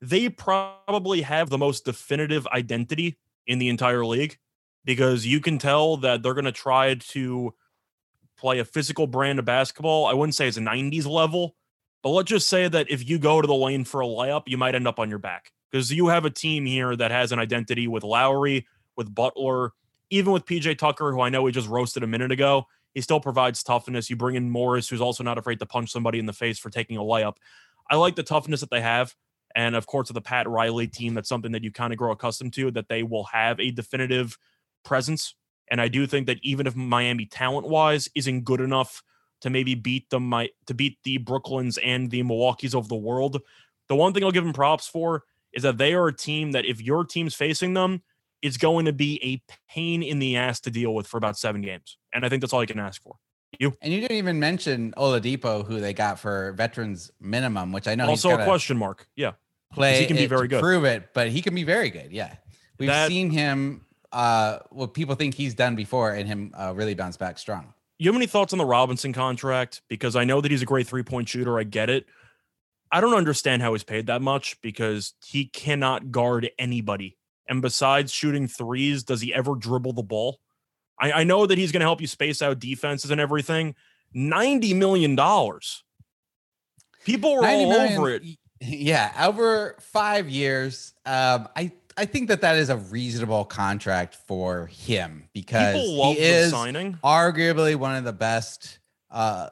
they 0.02 0.28
probably 0.28 1.22
have 1.22 1.48
the 1.48 1.56
most 1.56 1.84
definitive 1.84 2.46
identity 2.48 3.16
in 3.46 3.60
the 3.60 3.68
entire 3.68 4.04
league 4.04 4.36
because 4.84 5.24
you 5.24 5.40
can 5.40 5.58
tell 5.58 5.96
that 5.98 6.22
they're 6.22 6.34
going 6.34 6.44
to 6.44 6.52
try 6.52 6.94
to 6.94 7.54
play 8.36 8.58
a 8.58 8.64
physical 8.64 9.06
brand 9.06 9.38
of 9.38 9.44
basketball. 9.44 10.06
I 10.06 10.12
wouldn't 10.12 10.34
say 10.34 10.48
it's 10.48 10.56
a 10.56 10.60
90s 10.60 11.06
level, 11.06 11.54
but 12.02 12.10
let's 12.10 12.28
just 12.28 12.48
say 12.48 12.66
that 12.66 12.90
if 12.90 13.08
you 13.08 13.16
go 13.16 13.40
to 13.40 13.46
the 13.46 13.54
lane 13.54 13.84
for 13.84 14.00
a 14.00 14.06
layup, 14.06 14.42
you 14.46 14.58
might 14.58 14.74
end 14.74 14.88
up 14.88 14.98
on 14.98 15.08
your 15.08 15.20
back 15.20 15.52
because 15.70 15.92
you 15.92 16.08
have 16.08 16.24
a 16.24 16.30
team 16.30 16.66
here 16.66 16.96
that 16.96 17.12
has 17.12 17.30
an 17.30 17.38
identity 17.38 17.86
with 17.86 18.02
Lowry, 18.02 18.66
with 18.96 19.14
Butler, 19.14 19.70
even 20.10 20.32
with 20.32 20.46
PJ 20.46 20.78
Tucker, 20.78 21.12
who 21.12 21.20
I 21.20 21.28
know 21.28 21.42
we 21.42 21.52
just 21.52 21.68
roasted 21.68 22.02
a 22.02 22.08
minute 22.08 22.32
ago. 22.32 22.66
He 22.92 23.00
still 23.00 23.20
provides 23.20 23.62
toughness. 23.62 24.10
You 24.10 24.16
bring 24.16 24.34
in 24.34 24.50
Morris, 24.50 24.88
who's 24.88 25.00
also 25.00 25.22
not 25.22 25.38
afraid 25.38 25.60
to 25.60 25.66
punch 25.66 25.92
somebody 25.92 26.18
in 26.18 26.26
the 26.26 26.32
face 26.32 26.58
for 26.58 26.70
taking 26.70 26.96
a 26.96 27.02
layup. 27.02 27.36
I 27.88 27.94
like 27.94 28.16
the 28.16 28.24
toughness 28.24 28.60
that 28.60 28.70
they 28.70 28.80
have. 28.80 29.14
And 29.54 29.76
of 29.76 29.86
course, 29.86 30.08
with 30.08 30.14
the 30.14 30.22
Pat 30.22 30.48
Riley 30.48 30.86
team, 30.86 31.14
that's 31.14 31.28
something 31.28 31.52
that 31.52 31.62
you 31.62 31.70
kind 31.70 31.92
of 31.92 31.98
grow 31.98 32.12
accustomed 32.12 32.52
to, 32.54 32.70
that 32.72 32.88
they 32.88 33.02
will 33.02 33.24
have 33.24 33.60
a 33.60 33.70
definitive 33.70 34.38
presence. 34.84 35.34
And 35.70 35.80
I 35.80 35.88
do 35.88 36.06
think 36.06 36.26
that 36.26 36.38
even 36.42 36.66
if 36.66 36.76
Miami 36.76 37.26
talent 37.26 37.68
wise 37.68 38.08
isn't 38.14 38.44
good 38.44 38.60
enough 38.60 39.02
to 39.42 39.50
maybe 39.50 39.74
beat 39.74 40.08
them, 40.10 40.28
my 40.28 40.50
to 40.66 40.74
beat 40.74 40.98
the 41.04 41.18
Brooklyns 41.18 41.78
and 41.82 42.10
the 42.10 42.22
Milwaukee's 42.22 42.74
of 42.74 42.88
the 42.88 42.96
world, 42.96 43.40
the 43.88 43.96
one 43.96 44.12
thing 44.12 44.24
I'll 44.24 44.32
give 44.32 44.44
them 44.44 44.52
props 44.52 44.86
for 44.86 45.24
is 45.52 45.62
that 45.62 45.78
they 45.78 45.94
are 45.94 46.08
a 46.08 46.16
team 46.16 46.52
that 46.52 46.64
if 46.64 46.80
your 46.80 47.04
team's 47.04 47.34
facing 47.34 47.74
them, 47.74 48.02
it's 48.40 48.56
going 48.56 48.86
to 48.86 48.92
be 48.92 49.20
a 49.22 49.42
pain 49.70 50.02
in 50.02 50.18
the 50.18 50.36
ass 50.36 50.60
to 50.60 50.70
deal 50.70 50.94
with 50.94 51.06
for 51.06 51.16
about 51.16 51.38
seven 51.38 51.60
games. 51.60 51.98
And 52.12 52.24
I 52.24 52.28
think 52.28 52.40
that's 52.40 52.52
all 52.52 52.62
you 52.62 52.66
can 52.66 52.78
ask 52.78 53.02
for. 53.02 53.16
You 53.58 53.76
and 53.82 53.92
you 53.92 54.00
didn't 54.00 54.16
even 54.16 54.40
mention 54.40 54.92
Oladipo, 54.96 55.66
who 55.66 55.80
they 55.80 55.92
got 55.92 56.18
for 56.18 56.52
veterans 56.52 57.10
minimum, 57.20 57.72
which 57.72 57.86
I 57.86 57.94
know 57.94 58.08
also 58.08 58.30
a 58.30 58.44
question 58.44 58.76
mark. 58.76 59.06
Yeah, 59.16 59.32
play. 59.72 60.00
He 60.00 60.06
can 60.06 60.16
be 60.16 60.26
very 60.26 60.48
good. 60.48 60.60
Prove 60.60 60.84
it, 60.84 61.10
but 61.12 61.28
he 61.28 61.42
can 61.42 61.54
be 61.54 61.64
very 61.64 61.90
good. 61.90 62.12
Yeah, 62.12 62.34
we've 62.78 62.88
that, 62.88 63.08
seen 63.08 63.30
him. 63.30 63.84
Uh, 64.10 64.58
what 64.70 64.94
people 64.94 65.14
think 65.14 65.34
he's 65.34 65.54
done 65.54 65.74
before, 65.74 66.12
and 66.12 66.26
him 66.26 66.52
uh, 66.58 66.72
really 66.74 66.94
bounce 66.94 67.16
back 67.16 67.38
strong. 67.38 67.72
You 67.98 68.10
have 68.10 68.16
any 68.16 68.26
thoughts 68.26 68.52
on 68.52 68.58
the 68.58 68.64
Robinson 68.64 69.12
contract? 69.12 69.82
Because 69.88 70.16
I 70.16 70.24
know 70.24 70.40
that 70.40 70.50
he's 70.50 70.62
a 70.62 70.66
great 70.66 70.86
three 70.86 71.02
point 71.02 71.28
shooter. 71.28 71.58
I 71.58 71.64
get 71.64 71.88
it. 71.88 72.06
I 72.90 73.00
don't 73.00 73.14
understand 73.14 73.62
how 73.62 73.72
he's 73.72 73.84
paid 73.84 74.06
that 74.08 74.20
much 74.20 74.60
because 74.60 75.14
he 75.24 75.46
cannot 75.46 76.10
guard 76.10 76.50
anybody. 76.58 77.16
And 77.48 77.62
besides 77.62 78.12
shooting 78.12 78.48
threes, 78.48 79.02
does 79.02 79.20
he 79.20 79.32
ever 79.32 79.54
dribble 79.54 79.94
the 79.94 80.02
ball? 80.02 80.40
I, 80.98 81.12
I 81.12 81.24
know 81.24 81.46
that 81.46 81.58
he's 81.58 81.72
going 81.72 81.80
to 81.80 81.86
help 81.86 82.00
you 82.00 82.06
space 82.06 82.42
out 82.42 82.58
defenses 82.58 83.10
and 83.10 83.20
everything. 83.20 83.74
$90 84.14 84.76
million. 84.76 85.16
People 87.04 87.34
were 87.34 87.46
all 87.46 87.68
million, 87.70 87.98
over 87.98 88.10
it. 88.10 88.22
Yeah, 88.60 89.12
over 89.26 89.76
five 89.80 90.28
years. 90.28 90.92
Um, 91.04 91.48
I 91.56 91.72
I 91.96 92.06
think 92.06 92.28
that 92.28 92.40
that 92.40 92.56
is 92.56 92.70
a 92.70 92.76
reasonable 92.76 93.44
contract 93.44 94.14
for 94.26 94.66
him 94.66 95.28
because 95.32 95.74
he 95.74 96.12
is 96.18 96.50
signing. 96.50 96.98
arguably 97.04 97.76
one 97.76 97.96
of 97.96 98.04
the 98.04 98.12
best 98.12 98.78
uh, 99.10 99.48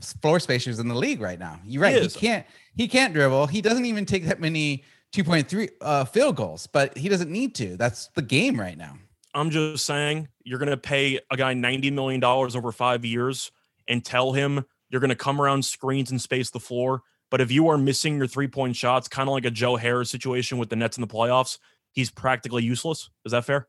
floor 0.00 0.40
spacers 0.40 0.78
in 0.78 0.88
the 0.88 0.94
league 0.94 1.20
right 1.20 1.38
now. 1.38 1.60
You're 1.64 1.82
right. 1.82 1.96
He, 1.96 2.02
he, 2.02 2.08
can't 2.08 2.46
he 2.74 2.88
can't 2.88 3.12
dribble. 3.12 3.48
He 3.48 3.60
doesn't 3.60 3.84
even 3.84 4.06
take 4.06 4.26
that 4.26 4.40
many 4.40 4.84
2.3 5.12 5.70
uh, 5.80 6.04
field 6.04 6.36
goals, 6.36 6.66
but 6.66 6.96
he 6.96 7.08
doesn't 7.08 7.30
need 7.30 7.54
to. 7.56 7.76
That's 7.76 8.08
the 8.14 8.22
game 8.22 8.58
right 8.58 8.78
now. 8.78 8.96
I'm 9.34 9.50
just 9.50 9.84
saying 9.86 10.28
you're 10.42 10.58
going 10.58 10.70
to 10.70 10.76
pay 10.76 11.20
a 11.30 11.36
guy 11.36 11.54
$90 11.54 11.92
million 11.92 12.22
over 12.24 12.72
five 12.72 13.04
years 13.04 13.50
and 13.88 14.04
tell 14.04 14.32
him 14.32 14.64
you're 14.88 15.00
going 15.00 15.10
to 15.10 15.16
come 15.16 15.40
around 15.40 15.64
screens 15.64 16.10
and 16.10 16.20
space 16.20 16.50
the 16.50 16.60
floor. 16.60 17.02
But 17.30 17.40
if 17.40 17.52
you 17.52 17.68
are 17.68 17.78
missing 17.78 18.16
your 18.16 18.26
three 18.26 18.48
point 18.48 18.74
shots, 18.74 19.06
kind 19.08 19.28
of 19.28 19.32
like 19.32 19.44
a 19.44 19.50
Joe 19.50 19.76
Harris 19.76 20.10
situation 20.10 20.58
with 20.58 20.68
the 20.68 20.76
Nets 20.76 20.96
in 20.96 21.00
the 21.00 21.06
playoffs, 21.06 21.58
he's 21.92 22.10
practically 22.10 22.64
useless. 22.64 23.08
Is 23.24 23.32
that 23.32 23.44
fair? 23.44 23.68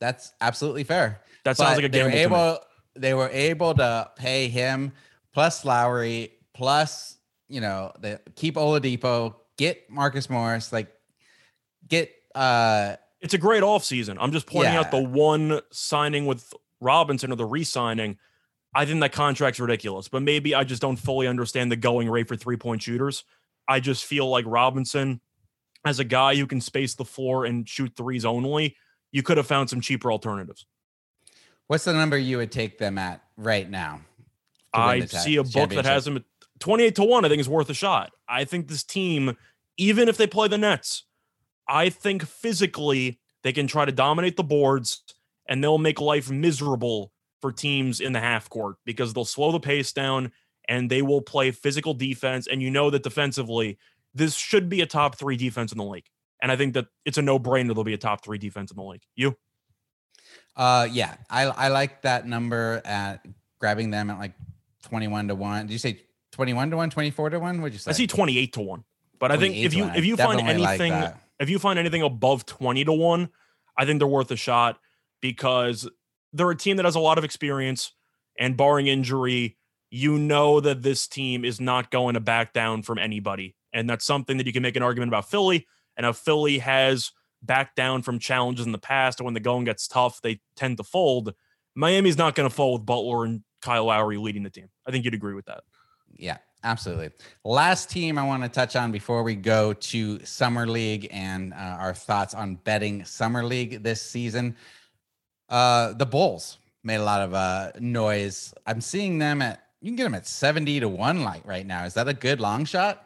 That's 0.00 0.32
absolutely 0.40 0.84
fair. 0.84 1.20
That 1.44 1.56
sounds 1.56 1.76
but 1.76 1.82
like 1.82 1.84
a 1.84 1.88
gamble. 1.90 2.10
They 2.10 2.26
were, 2.26 2.36
able, 2.36 2.58
they 2.96 3.14
were 3.14 3.28
able 3.30 3.74
to 3.74 4.10
pay 4.16 4.48
him 4.48 4.92
plus 5.32 5.64
Lowry 5.64 6.32
plus, 6.54 7.18
you 7.48 7.60
know, 7.60 7.92
the 8.00 8.20
keep 8.36 8.54
Oladipo, 8.54 9.34
get 9.58 9.90
Marcus 9.90 10.30
Morris, 10.30 10.72
like 10.72 10.88
get 11.86 12.10
uh 12.34 12.96
it's 13.24 13.32
a 13.32 13.38
great 13.38 13.62
offseason. 13.62 14.18
I'm 14.20 14.32
just 14.32 14.46
pointing 14.46 14.74
yeah. 14.74 14.80
out 14.80 14.90
the 14.90 15.02
one 15.02 15.62
signing 15.72 16.26
with 16.26 16.52
Robinson 16.82 17.32
or 17.32 17.36
the 17.36 17.46
re-signing. 17.46 18.18
I 18.74 18.84
think 18.84 19.00
that 19.00 19.12
contract's 19.12 19.58
ridiculous, 19.58 20.08
but 20.08 20.22
maybe 20.22 20.54
I 20.54 20.62
just 20.62 20.82
don't 20.82 20.96
fully 20.96 21.26
understand 21.26 21.72
the 21.72 21.76
going 21.76 22.10
rate 22.10 22.28
for 22.28 22.36
three-point 22.36 22.82
shooters. 22.82 23.24
I 23.66 23.80
just 23.80 24.04
feel 24.04 24.28
like 24.28 24.44
Robinson, 24.46 25.22
as 25.86 26.00
a 26.00 26.04
guy 26.04 26.36
who 26.36 26.46
can 26.46 26.60
space 26.60 26.96
the 26.96 27.04
floor 27.06 27.46
and 27.46 27.66
shoot 27.66 27.92
threes 27.96 28.26
only, 28.26 28.76
you 29.10 29.22
could 29.22 29.38
have 29.38 29.46
found 29.46 29.70
some 29.70 29.80
cheaper 29.80 30.12
alternatives. 30.12 30.66
What's 31.66 31.84
the 31.84 31.94
number 31.94 32.18
you 32.18 32.36
would 32.36 32.52
take 32.52 32.76
them 32.76 32.98
at 32.98 33.22
right 33.38 33.70
now? 33.70 34.02
I 34.74 35.06
see 35.06 35.36
a 35.36 35.44
book 35.44 35.70
that 35.70 35.86
has 35.86 36.04
them 36.04 36.16
at 36.16 36.24
28 36.58 36.96
to 36.96 37.04
1. 37.04 37.24
I 37.24 37.28
think 37.30 37.40
is 37.40 37.48
worth 37.48 37.70
a 37.70 37.74
shot. 37.74 38.12
I 38.28 38.44
think 38.44 38.68
this 38.68 38.82
team, 38.82 39.38
even 39.78 40.10
if 40.10 40.18
they 40.18 40.26
play 40.26 40.48
the 40.48 40.58
Nets, 40.58 41.04
I 41.68 41.88
think 41.88 42.24
physically 42.24 43.20
they 43.42 43.52
can 43.52 43.66
try 43.66 43.84
to 43.84 43.92
dominate 43.92 44.36
the 44.36 44.44
boards 44.44 45.02
and 45.46 45.62
they'll 45.62 45.78
make 45.78 46.00
life 46.00 46.30
miserable 46.30 47.12
for 47.40 47.52
teams 47.52 48.00
in 48.00 48.12
the 48.12 48.20
half 48.20 48.48
court 48.48 48.76
because 48.84 49.12
they'll 49.12 49.24
slow 49.24 49.52
the 49.52 49.60
pace 49.60 49.92
down 49.92 50.32
and 50.68 50.90
they 50.90 51.02
will 51.02 51.20
play 51.20 51.50
physical 51.50 51.94
defense. 51.94 52.46
And 52.46 52.62
you 52.62 52.70
know 52.70 52.90
that 52.90 53.02
defensively, 53.02 53.78
this 54.14 54.34
should 54.34 54.68
be 54.68 54.80
a 54.80 54.86
top 54.86 55.16
three 55.16 55.36
defense 55.36 55.72
in 55.72 55.78
the 55.78 55.84
league. 55.84 56.06
And 56.40 56.50
I 56.50 56.56
think 56.56 56.74
that 56.74 56.86
it's 57.04 57.18
a 57.18 57.22
no 57.22 57.38
brainer 57.38 57.74
they'll 57.74 57.84
be 57.84 57.94
a 57.94 57.98
top 57.98 58.24
three 58.24 58.38
defense 58.38 58.70
in 58.70 58.76
the 58.76 58.82
league. 58.82 59.02
You? 59.14 59.36
Uh, 60.56 60.88
yeah, 60.90 61.16
I 61.28 61.44
I 61.44 61.68
like 61.68 62.02
that 62.02 62.26
number 62.26 62.80
at 62.84 63.26
grabbing 63.58 63.90
them 63.90 64.10
at 64.10 64.18
like 64.18 64.34
21 64.84 65.28
to 65.28 65.34
1. 65.34 65.66
Did 65.66 65.72
you 65.72 65.78
say 65.78 66.00
21 66.32 66.70
to 66.70 66.76
1, 66.76 66.90
24 66.90 67.30
to 67.30 67.40
1? 67.40 67.60
What'd 67.60 67.72
you 67.72 67.78
say? 67.78 67.90
I 67.90 67.94
see 67.94 68.06
28 68.06 68.52
to 68.52 68.60
1. 68.60 68.84
But 69.18 69.32
I 69.32 69.36
think 69.36 69.56
if 69.56 69.74
you 69.74 69.84
if 69.86 70.04
you 70.04 70.16
find 70.16 70.40
anything 70.40 70.92
like 70.92 71.14
if 71.38 71.50
you 71.50 71.58
find 71.58 71.78
anything 71.78 72.02
above 72.02 72.46
20 72.46 72.84
to 72.84 72.92
1, 72.92 73.28
I 73.76 73.84
think 73.84 73.98
they're 73.98 74.08
worth 74.08 74.30
a 74.30 74.36
shot 74.36 74.78
because 75.20 75.88
they're 76.32 76.50
a 76.50 76.56
team 76.56 76.76
that 76.76 76.84
has 76.84 76.94
a 76.94 77.00
lot 77.00 77.18
of 77.18 77.24
experience 77.24 77.92
and 78.38 78.56
barring 78.56 78.86
injury, 78.86 79.56
you 79.90 80.18
know 80.18 80.60
that 80.60 80.82
this 80.82 81.06
team 81.06 81.44
is 81.44 81.60
not 81.60 81.90
going 81.90 82.14
to 82.14 82.20
back 82.20 82.52
down 82.52 82.82
from 82.82 82.98
anybody. 82.98 83.54
And 83.72 83.88
that's 83.88 84.04
something 84.04 84.36
that 84.38 84.46
you 84.46 84.52
can 84.52 84.62
make 84.62 84.76
an 84.76 84.82
argument 84.82 85.10
about 85.10 85.30
Philly. 85.30 85.66
And 85.96 86.06
if 86.06 86.16
Philly 86.16 86.58
has 86.58 87.12
backed 87.42 87.76
down 87.76 88.02
from 88.02 88.18
challenges 88.18 88.66
in 88.66 88.72
the 88.72 88.78
past, 88.78 89.20
and 89.20 89.24
when 89.24 89.34
the 89.34 89.40
going 89.40 89.64
gets 89.64 89.86
tough, 89.86 90.20
they 90.22 90.40
tend 90.56 90.78
to 90.78 90.84
fold. 90.84 91.34
Miami's 91.74 92.18
not 92.18 92.34
going 92.34 92.48
to 92.48 92.54
fold 92.54 92.80
with 92.80 92.86
Butler 92.86 93.24
and 93.24 93.42
Kyle 93.62 93.86
Lowry 93.86 94.16
leading 94.16 94.42
the 94.42 94.50
team. 94.50 94.68
I 94.86 94.90
think 94.90 95.04
you'd 95.04 95.14
agree 95.14 95.34
with 95.34 95.46
that. 95.46 95.62
Yeah, 96.16 96.38
absolutely. 96.64 97.10
Last 97.44 97.90
team 97.90 98.18
I 98.18 98.24
want 98.24 98.42
to 98.42 98.48
touch 98.48 98.74
on 98.74 98.90
before 98.90 99.22
we 99.22 99.36
go 99.36 99.72
to 99.72 100.24
Summer 100.24 100.66
League 100.66 101.08
and 101.12 101.52
uh, 101.52 101.56
our 101.56 101.94
thoughts 101.94 102.34
on 102.34 102.56
betting 102.56 103.04
Summer 103.04 103.44
League 103.44 103.82
this 103.82 104.02
season. 104.02 104.56
Uh, 105.48 105.92
the 105.92 106.06
Bulls 106.06 106.58
made 106.82 106.96
a 106.96 107.04
lot 107.04 107.20
of 107.20 107.34
uh, 107.34 107.72
noise. 107.78 108.52
I'm 108.66 108.80
seeing 108.80 109.18
them 109.18 109.40
at 109.42 109.60
you 109.80 109.90
can 109.90 109.96
get 109.96 110.04
them 110.04 110.14
at 110.14 110.26
70 110.26 110.80
to 110.80 110.88
1 110.88 111.24
like 111.24 111.46
right 111.46 111.66
now. 111.66 111.84
Is 111.84 111.92
that 111.94 112.08
a 112.08 112.14
good 112.14 112.40
long 112.40 112.64
shot? 112.64 113.04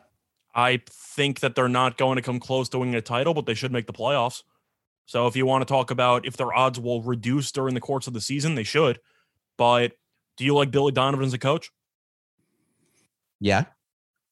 I 0.55 0.81
think 0.89 1.41
that 1.41 1.57
they're 1.57 1.69
not 1.69 1.99
going 1.99 2.17
to 2.17 2.23
come 2.23 2.39
close 2.39 2.69
to 2.69 2.79
winning 2.79 2.95
a 2.95 3.01
title, 3.01 3.35
but 3.35 3.47
they 3.47 3.55
should 3.55 3.73
make 3.73 3.89
the 3.89 3.93
playoffs. 3.93 4.45
So 5.05 5.27
if 5.27 5.35
you 5.35 5.45
want 5.45 5.63
to 5.63 5.73
talk 5.73 5.91
about 5.91 6.25
if 6.25 6.37
their 6.37 6.55
odds 6.55 6.79
will 6.79 7.03
reduce 7.03 7.51
during 7.51 7.75
the 7.75 7.81
course 7.81 8.07
of 8.07 8.13
the 8.13 8.21
season, 8.21 8.55
they 8.55 8.63
should. 8.63 9.01
But 9.57 9.93
do 10.37 10.45
you 10.45 10.55
like 10.55 10.71
Billy 10.71 10.93
Donovan 10.93 11.27
as 11.27 11.35
a 11.35 11.39
coach? 11.39 11.73
Yeah. 13.41 13.65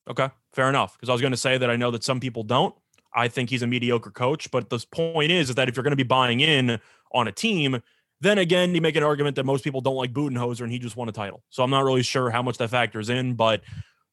Okay, 0.08 0.28
fair 0.52 0.68
enough. 0.68 0.94
Because 0.94 1.08
I 1.08 1.12
was 1.12 1.20
going 1.20 1.32
to 1.32 1.36
say 1.36 1.58
that 1.58 1.70
I 1.70 1.76
know 1.76 1.90
that 1.90 2.04
some 2.04 2.20
people 2.20 2.42
don't. 2.42 2.74
I 3.14 3.28
think 3.28 3.50
he's 3.50 3.62
a 3.62 3.66
mediocre 3.66 4.10
coach, 4.10 4.50
but 4.50 4.68
the 4.68 4.84
point 4.92 5.32
is, 5.32 5.48
is 5.48 5.54
that 5.56 5.68
if 5.68 5.76
you're 5.76 5.82
going 5.82 5.92
to 5.92 5.96
be 5.96 6.02
buying 6.02 6.40
in 6.40 6.78
on 7.12 7.28
a 7.28 7.32
team, 7.32 7.80
then 8.20 8.38
again, 8.38 8.74
you 8.74 8.80
make 8.80 8.96
an 8.96 9.02
argument 9.02 9.36
that 9.36 9.44
most 9.44 9.64
people 9.64 9.80
don't 9.80 9.96
like 9.96 10.12
Budenholzer 10.12 10.62
and 10.62 10.72
he 10.72 10.78
just 10.78 10.96
won 10.96 11.08
a 11.08 11.12
title. 11.12 11.42
So 11.50 11.62
I'm 11.62 11.70
not 11.70 11.84
really 11.84 12.02
sure 12.02 12.30
how 12.30 12.42
much 12.42 12.58
that 12.58 12.70
factors 12.70 13.08
in, 13.08 13.34
but 13.34 13.62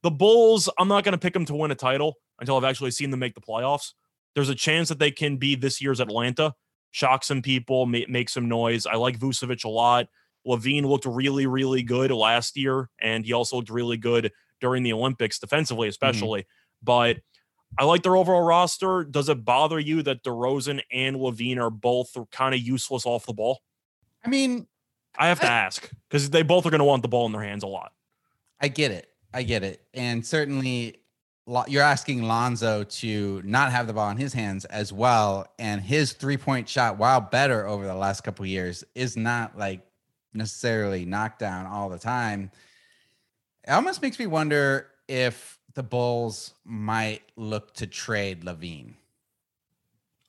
the 0.03 0.11
Bulls, 0.11 0.69
I'm 0.77 0.87
not 0.87 1.03
going 1.03 1.13
to 1.13 1.17
pick 1.17 1.33
them 1.33 1.45
to 1.45 1.55
win 1.55 1.71
a 1.71 1.75
title 1.75 2.15
until 2.39 2.57
I've 2.57 2.63
actually 2.63 2.91
seen 2.91 3.11
them 3.11 3.19
make 3.19 3.35
the 3.35 3.41
playoffs. 3.41 3.93
There's 4.35 4.49
a 4.49 4.55
chance 4.55 4.89
that 4.89 4.99
they 4.99 5.11
can 5.11 5.37
be 5.37 5.55
this 5.55 5.81
year's 5.81 5.99
Atlanta, 5.99 6.53
shock 6.91 7.23
some 7.23 7.41
people, 7.41 7.85
make 7.85 8.29
some 8.29 8.47
noise. 8.47 8.85
I 8.85 8.95
like 8.95 9.19
Vucevic 9.19 9.63
a 9.63 9.69
lot. 9.69 10.07
LaVine 10.45 10.85
looked 10.85 11.05
really, 11.05 11.45
really 11.45 11.83
good 11.83 12.11
last 12.11 12.57
year, 12.57 12.89
and 12.99 13.25
he 13.25 13.31
also 13.31 13.57
looked 13.57 13.69
really 13.69 13.97
good 13.97 14.31
during 14.63 14.81
the 14.81 14.93
Olympics, 14.93 15.37
defensively, 15.37 15.85
mm-hmm. 15.85 15.91
especially. 15.91 16.39
Mm-hmm. 16.41 16.85
But 16.85 17.17
I 17.77 17.83
like 17.83 18.01
their 18.01 18.15
overall 18.15 18.41
roster. 18.41 19.03
Does 19.03 19.27
it 19.27 19.43
bother 19.43 19.77
you 19.77 20.01
that 20.03 20.23
DeRozan 20.23 20.81
and 20.91 21.17
LaVine 21.17 21.59
are 21.59 21.69
both 21.69 22.15
kind 22.31 22.55
of 22.55 22.61
useless 22.61 23.05
off 23.05 23.25
the 23.25 23.33
ball? 23.33 23.59
I 24.25 24.29
mean, 24.29 24.67
I 25.17 25.27
have 25.27 25.41
to 25.41 25.51
I, 25.51 25.53
ask 25.53 25.91
because 26.09 26.29
they 26.29 26.43
both 26.43 26.65
are 26.65 26.69
going 26.69 26.79
to 26.79 26.85
want 26.85 27.01
the 27.01 27.09
ball 27.09 27.25
in 27.25 27.33
their 27.33 27.43
hands 27.43 27.63
a 27.63 27.67
lot. 27.67 27.91
I 28.61 28.69
get 28.69 28.91
it. 28.91 29.09
I 29.33 29.43
get 29.43 29.63
it. 29.63 29.81
And 29.93 30.25
certainly 30.25 31.01
you're 31.67 31.83
asking 31.83 32.23
Lonzo 32.23 32.85
to 32.85 33.41
not 33.43 33.71
have 33.71 33.87
the 33.87 33.93
ball 33.93 34.09
in 34.11 34.17
his 34.17 34.31
hands 34.31 34.63
as 34.65 34.93
well. 34.93 35.45
And 35.59 35.81
his 35.81 36.13
three 36.13 36.37
point 36.37 36.69
shot, 36.69 36.97
while 36.97 37.19
better 37.19 37.67
over 37.67 37.85
the 37.85 37.95
last 37.95 38.21
couple 38.21 38.45
years, 38.45 38.85
is 38.95 39.17
not 39.17 39.57
like 39.57 39.81
necessarily 40.33 41.03
knocked 41.03 41.39
down 41.39 41.65
all 41.65 41.89
the 41.89 41.99
time. 41.99 42.49
It 43.65 43.71
almost 43.71 44.01
makes 44.01 44.19
me 44.19 44.27
wonder 44.27 44.87
if 45.07 45.59
the 45.73 45.83
Bulls 45.83 46.53
might 46.65 47.21
look 47.35 47.73
to 47.75 47.87
trade 47.87 48.43
LaVine. 48.43 48.95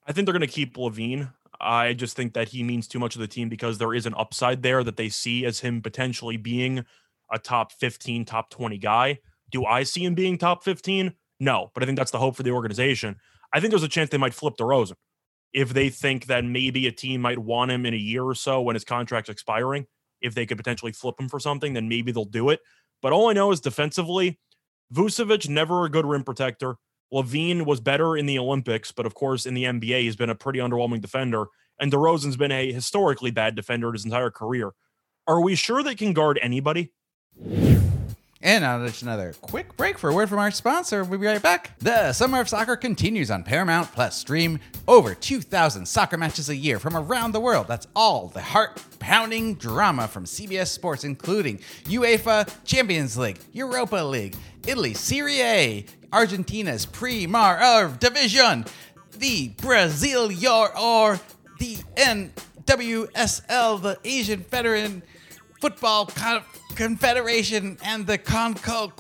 I 0.07 0.13
think 0.13 0.27
they're 0.27 0.33
going 0.33 0.41
to 0.41 0.47
keep 0.47 0.77
LaVine. 0.77 1.33
I 1.61 1.95
just 1.95 2.17
think 2.17 2.35
that 2.35 2.49
he 2.49 2.63
means 2.63 2.87
too 2.87 2.99
much 2.99 3.15
of 3.15 3.21
the 3.21 3.27
team 3.27 3.49
because 3.49 3.79
there 3.79 3.95
is 3.95 4.07
an 4.07 4.15
upside 4.17 4.63
there 4.63 4.85
that 4.85 4.97
they 4.97 5.09
see 5.09 5.45
as 5.45 5.61
him 5.61 5.83
potentially 5.83 6.37
being 6.37 6.85
a 7.33 7.39
top 7.39 7.73
15, 7.73 8.25
top 8.25 8.51
20 8.51 8.79
guy. 8.79 9.19
Do 9.51 9.65
I 9.65 9.83
see 9.83 10.05
him 10.05 10.15
being 10.15 10.39
top 10.39 10.63
15? 10.63 11.15
No, 11.41 11.71
but 11.75 11.83
I 11.83 11.87
think 11.87 11.99
that's 11.99 12.11
the 12.11 12.19
hope 12.19 12.37
for 12.37 12.43
the 12.43 12.51
organization. 12.51 13.17
I 13.53 13.61
think 13.61 13.71
there's 13.71 13.83
a 13.83 13.89
chance 13.89 14.11
they 14.11 14.19
might 14.19 14.35
flip 14.35 14.55
DeRozan 14.57 14.95
if 15.53 15.73
they 15.73 15.89
think 15.89 16.27
that 16.27 16.45
maybe 16.45 16.87
a 16.87 16.93
team 16.93 17.21
might 17.21 17.39
want 17.39 17.71
him 17.71 17.87
in 17.87 17.95
a 17.95 17.99
year 17.99 18.25
or 18.25 18.35
so 18.35 18.61
when 18.61 18.75
his 18.75 18.85
contract's 18.85 19.31
expiring. 19.31 19.87
If 20.21 20.35
they 20.35 20.47
could 20.47 20.57
potentially 20.57 20.93
flip 20.93 21.21
him 21.21 21.29
for 21.29 21.39
something, 21.39 21.75
then 21.75 21.89
maybe 21.89 22.11
they'll 22.11 22.25
do 22.25 22.51
it. 22.51 22.61
But 23.05 23.13
all 23.13 23.29
I 23.29 23.35
know 23.35 23.53
is 23.53 23.61
defensively, 23.61 24.41
Vucevic 24.91 25.47
never 25.47 25.85
a 25.85 25.91
good 25.91 26.07
rim 26.07 26.25
protector. 26.25 26.77
LaVine 27.13 27.67
was 27.67 27.79
better 27.79 28.17
in 28.17 28.25
the 28.25 28.39
Olympics, 28.39 28.93
but 28.93 29.05
of 29.05 29.13
course, 29.13 29.45
in 29.45 29.53
the 29.53 29.65
NBA, 29.65 30.01
he's 30.01 30.17
been 30.17 30.31
a 30.31 30.35
pretty 30.35 30.59
underwhelming 30.59 31.03
defender. 31.03 31.45
And 31.79 31.93
DeRozan's 31.93 32.39
been 32.39 32.51
a 32.51 32.73
historically 32.73 33.31
bad 33.31 33.57
defender 33.57 33.93
his 33.93 34.07
entire 34.07 34.31
career. 34.31 34.71
Are 35.27 35.43
we 35.43 35.55
sure 35.55 35.83
they 35.83 35.95
can 35.95 36.15
guard 36.15 36.39
anybody? 36.41 36.93
And 38.45 38.61
now 38.61 38.87
just 38.87 39.01
another 39.01 39.33
quick 39.41 39.75
break 39.75 39.99
for 39.99 40.11
a 40.11 40.15
word 40.15 40.29
from 40.29 40.39
our 40.39 40.51
sponsor. 40.51 41.03
We'll 41.03 41.19
be 41.19 41.27
right 41.27 41.41
back. 41.41 41.79
The 41.79 42.13
Summer 42.13 42.43
of 42.43 42.49
Soccer 42.51 42.77
continues 42.77 43.31
on 43.31 43.43
Paramount 43.43 43.91
Plus. 43.93 44.19
Stream 44.19 44.61
over 44.87 45.15
2,000 45.15 45.87
soccer 45.87 46.19
matches 46.19 46.51
a 46.51 46.55
year 46.55 46.79
from 46.79 46.95
around 46.95 47.33
the 47.33 47.41
world. 47.41 47.67
That's 47.69 47.87
all 47.97 48.29
the 48.29 48.43
heart 48.43 48.83
pounding 48.99 49.55
drama 49.55 50.07
from 50.09 50.27
CBS 50.27 50.67
Sports, 50.67 51.05
including 51.05 51.59
UEFA 51.85 52.55
Champions 52.67 53.17
League, 53.17 53.39
Europa 53.53 53.97
League, 53.97 54.37
Italy 54.67 54.93
Serie 54.93 55.41
A, 55.41 55.87
Argentina's 56.13 56.85
Primera 56.85 57.99
Division, 57.99 58.67
the 59.17 59.49
Brazil 59.63 60.25
or 60.79 61.19
the 61.61 61.77
NWSL, 61.97 63.81
the 63.81 63.99
Asian 64.05 64.41
Veteran 64.41 65.03
Football 65.63 66.05
Confederation, 66.75 67.79
and 67.85 68.07
the 68.07 68.19
CONCO 68.19 68.93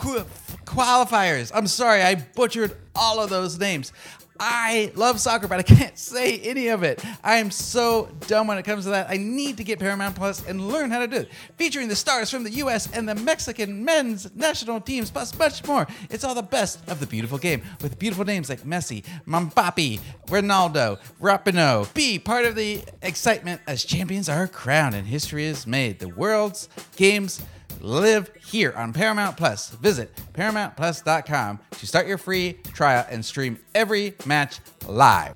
qualifiers. 0.65 1.51
I'm 1.55 1.67
sorry, 1.67 2.03
I 2.03 2.15
butchered 2.15 2.77
all 2.95 3.21
of 3.21 3.31
those 3.31 3.59
names. 3.59 3.93
I 4.39 4.91
love 4.97 5.21
soccer, 5.21 5.47
but 5.47 5.61
I 5.61 5.63
can't 5.63 5.97
say 5.97 6.39
any 6.41 6.69
of 6.69 6.83
it. 6.83 7.05
I 7.23 7.37
am 7.37 7.51
so 7.51 8.09
dumb 8.27 8.49
when 8.49 8.59
it 8.59 8.65
comes 8.65 8.85
to 8.85 8.91
that. 8.91 9.09
I 9.09 9.17
need 9.17 9.59
to 9.59 9.65
get 9.65 9.79
Paramount 9.79 10.17
Plus 10.17 10.45
and 10.47 10.69
learn 10.69 10.91
how 10.91 10.99
to 10.99 11.07
do 11.07 11.17
it. 11.17 11.31
Featuring 11.57 11.87
the 11.89 11.95
stars 11.95 12.31
from 12.31 12.43
the 12.43 12.51
US 12.51 12.93
and 12.93 13.09
the 13.09 13.15
Mexican 13.15 13.85
men's 13.85 14.35
national 14.35 14.81
teams, 14.81 15.11
plus 15.11 15.37
much 15.39 15.65
more. 15.67 15.87
It's 16.11 16.25
all 16.25 16.35
the 16.35 16.43
best 16.43 16.81
of 16.89 16.99
the 16.99 17.07
beautiful 17.07 17.39
game 17.39 17.63
with 17.81 17.99
beautiful 17.99 18.25
names 18.25 18.49
like 18.49 18.63
Messi, 18.63 19.05
Mbappe, 19.27 20.01
Ronaldo, 20.27 20.99
Rapinoe. 21.21 21.93
Be 21.95 22.19
part 22.19 22.45
of 22.45 22.57
the 22.57 22.83
excitement 23.03 23.61
as 23.69 23.85
champions 23.85 24.29
are 24.29 24.49
crowned 24.49 24.97
and 24.97 25.07
history 25.07 25.45
is 25.45 25.65
made. 25.65 26.01
The 26.01 26.09
world's 26.09 26.69
games 26.97 27.41
live 27.85 28.31
here 28.44 28.73
on 28.77 28.92
Paramount 28.92 29.37
Plus. 29.37 29.70
Visit 29.70 30.14
ParamountPlus.com 30.33 31.61
to 31.73 31.87
start 31.87 32.07
your 32.07 32.18
free 32.18 32.55
trial 32.73 33.07
and 33.11 33.25
stream 33.25 33.59
every 33.75 34.14
match 34.25 34.59
live. 34.87 35.35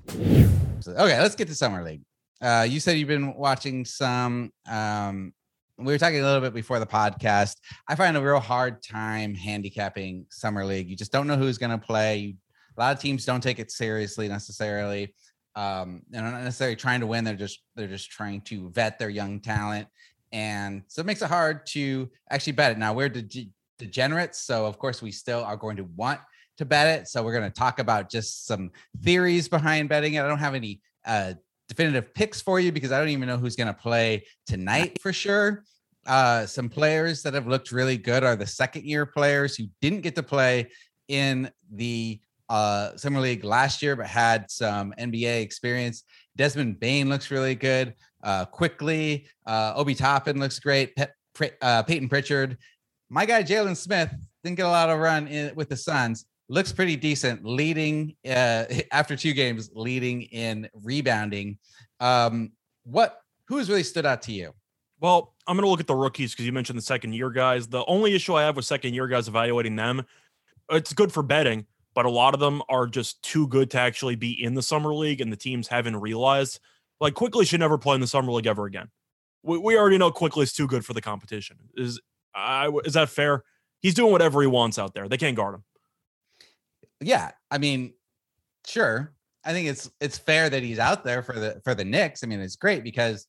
Okay, 0.87 1.19
let's 1.19 1.35
get 1.35 1.47
to 1.47 1.55
Summer 1.55 1.83
League. 1.83 2.01
Uh, 2.41 2.65
you 2.67 2.79
said 2.79 2.97
you've 2.97 3.07
been 3.07 3.35
watching 3.35 3.85
some. 3.85 4.51
Um, 4.69 5.33
we 5.77 5.93
were 5.93 5.97
talking 5.97 6.19
a 6.19 6.23
little 6.23 6.41
bit 6.41 6.53
before 6.53 6.79
the 6.79 6.85
podcast. 6.85 7.55
I 7.87 7.95
find 7.95 8.17
a 8.17 8.21
real 8.21 8.39
hard 8.39 8.81
time 8.81 9.35
handicapping 9.35 10.25
Summer 10.29 10.65
League. 10.65 10.89
You 10.89 10.95
just 10.95 11.11
don't 11.11 11.27
know 11.27 11.37
who's 11.37 11.57
going 11.57 11.71
to 11.71 11.77
play. 11.77 12.17
You, 12.17 12.33
a 12.77 12.79
lot 12.79 12.95
of 12.95 13.01
teams 13.01 13.25
don't 13.25 13.41
take 13.41 13.59
it 13.59 13.71
seriously 13.71 14.27
necessarily. 14.27 15.13
Um, 15.55 16.01
they're 16.09 16.21
not 16.21 16.43
necessarily 16.43 16.75
trying 16.75 17.01
to 17.01 17.07
win. 17.07 17.23
They're 17.23 17.35
just 17.35 17.59
they're 17.75 17.87
just 17.87 18.09
trying 18.09 18.41
to 18.41 18.69
vet 18.71 18.97
their 18.97 19.09
young 19.09 19.39
talent 19.39 19.87
and 20.31 20.83
so 20.87 21.01
it 21.01 21.05
makes 21.05 21.21
it 21.21 21.29
hard 21.29 21.65
to 21.67 22.09
actually 22.29 22.53
bet 22.53 22.71
it. 22.71 22.77
Now 22.77 22.93
we're 22.93 23.09
de- 23.09 23.51
degenerates, 23.77 24.41
so 24.41 24.65
of 24.65 24.77
course 24.77 25.01
we 25.01 25.11
still 25.11 25.43
are 25.43 25.57
going 25.57 25.77
to 25.77 25.83
want 25.95 26.19
to 26.57 26.65
bet 26.65 26.99
it. 26.99 27.07
So 27.07 27.23
we're 27.23 27.33
going 27.33 27.49
to 27.49 27.57
talk 27.57 27.79
about 27.79 28.09
just 28.09 28.45
some 28.45 28.71
theories 29.01 29.47
behind 29.47 29.89
betting 29.89 30.15
it. 30.15 30.21
I 30.21 30.27
don't 30.27 30.39
have 30.39 30.55
any 30.55 30.81
uh, 31.05 31.33
definitive 31.67 32.13
picks 32.13 32.41
for 32.41 32.59
you 32.59 32.71
because 32.71 32.91
I 32.91 32.99
don't 32.99 33.09
even 33.09 33.27
know 33.27 33.37
who's 33.37 33.55
going 33.55 33.67
to 33.67 33.73
play 33.73 34.25
tonight 34.45 35.01
for 35.01 35.13
sure. 35.13 35.63
Uh, 36.05 36.45
some 36.45 36.69
players 36.69 37.23
that 37.23 37.33
have 37.33 37.47
looked 37.47 37.71
really 37.71 37.97
good 37.97 38.23
are 38.23 38.35
the 38.35 38.47
second 38.47 38.83
year 38.83 39.05
players 39.05 39.55
who 39.55 39.65
didn't 39.81 40.01
get 40.01 40.15
to 40.15 40.23
play 40.23 40.69
in 41.07 41.49
the 41.71 42.19
uh, 42.49 42.95
Summer 42.97 43.19
League 43.19 43.43
last 43.43 43.81
year, 43.81 43.95
but 43.95 44.07
had 44.07 44.49
some 44.49 44.93
NBA 44.99 45.41
experience. 45.41 46.03
Desmond 46.35 46.79
Bane 46.79 47.09
looks 47.09 47.31
really 47.31 47.55
good 47.55 47.93
uh, 48.23 48.45
Quickley. 48.45 49.27
Uh, 49.45 49.73
Obi 49.75 49.95
Toppin 49.95 50.39
looks 50.39 50.59
great. 50.59 50.95
Pe- 50.95 51.51
uh, 51.61 51.83
Payton 51.83 52.09
Pritchard. 52.09 52.57
My 53.09 53.25
guy 53.25 53.43
Jalen 53.43 53.75
Smith 53.75 54.13
didn't 54.43 54.57
get 54.57 54.65
a 54.65 54.69
lot 54.69 54.89
of 54.89 54.99
run 54.99 55.27
in, 55.27 55.55
with 55.55 55.69
the 55.69 55.77
Suns. 55.77 56.25
Looks 56.47 56.71
pretty 56.71 56.95
decent, 56.95 57.45
leading 57.45 58.15
uh, 58.25 58.65
after 58.91 59.15
two 59.15 59.33
games, 59.33 59.69
leading 59.73 60.23
in 60.23 60.67
rebounding. 60.73 61.57
Um, 61.99 62.51
what 62.83 63.21
who 63.47 63.57
has 63.57 63.69
really 63.69 63.83
stood 63.83 64.05
out 64.05 64.21
to 64.23 64.31
you? 64.31 64.53
Well, 65.01 65.33
I'm 65.47 65.55
going 65.55 65.63
to 65.63 65.69
look 65.69 65.79
at 65.79 65.87
the 65.87 65.95
rookies 65.95 66.33
because 66.33 66.45
you 66.45 66.51
mentioned 66.51 66.77
the 66.77 66.83
second 66.83 67.13
year 67.13 67.29
guys. 67.29 67.67
The 67.67 67.85
only 67.85 68.13
issue 68.13 68.35
I 68.35 68.43
have 68.43 68.55
with 68.55 68.65
second 68.65 68.93
year 68.93 69.07
guys 69.07 69.27
evaluating 69.27 69.75
them, 69.75 70.03
it's 70.69 70.93
good 70.93 71.11
for 71.11 71.23
betting, 71.23 71.65
but 71.95 72.05
a 72.05 72.09
lot 72.09 72.33
of 72.33 72.39
them 72.39 72.61
are 72.69 72.85
just 72.85 73.21
too 73.23 73.47
good 73.47 73.71
to 73.71 73.79
actually 73.79 74.15
be 74.15 74.43
in 74.43 74.53
the 74.53 74.61
summer 74.61 74.93
league, 74.93 75.21
and 75.21 75.31
the 75.31 75.37
teams 75.37 75.67
haven't 75.67 75.95
realized. 75.97 76.59
Like 76.99 77.13
Quickley 77.13 77.45
should 77.45 77.59
never 77.59 77.77
play 77.77 77.95
in 77.95 78.01
the 78.01 78.07
summer 78.07 78.31
league 78.31 78.47
ever 78.47 78.65
again. 78.65 78.89
We, 79.43 79.57
we 79.57 79.77
already 79.77 79.97
know 79.97 80.11
Quickley 80.11 80.43
is 80.43 80.53
too 80.53 80.67
good 80.67 80.85
for 80.85 80.93
the 80.93 81.01
competition. 81.01 81.57
Is 81.75 81.99
I 82.35 82.69
is 82.83 82.93
that 82.93 83.09
fair? 83.09 83.43
He's 83.79 83.93
doing 83.93 84.11
whatever 84.11 84.41
he 84.41 84.47
wants 84.47 84.77
out 84.77 84.93
there. 84.93 85.07
They 85.07 85.17
can't 85.17 85.35
guard 85.35 85.55
him. 85.55 85.63
Yeah, 86.99 87.31
I 87.49 87.57
mean, 87.57 87.93
sure. 88.67 89.13
I 89.45 89.53
think 89.53 89.69
it's 89.69 89.89
it's 90.01 90.17
fair 90.17 90.49
that 90.49 90.63
he's 90.63 90.79
out 90.79 91.03
there 91.03 91.23
for 91.23 91.39
the 91.39 91.61
for 91.63 91.73
the 91.73 91.85
Knicks. 91.85 92.23
I 92.23 92.27
mean, 92.27 92.41
it's 92.41 92.57
great 92.57 92.83
because 92.83 93.27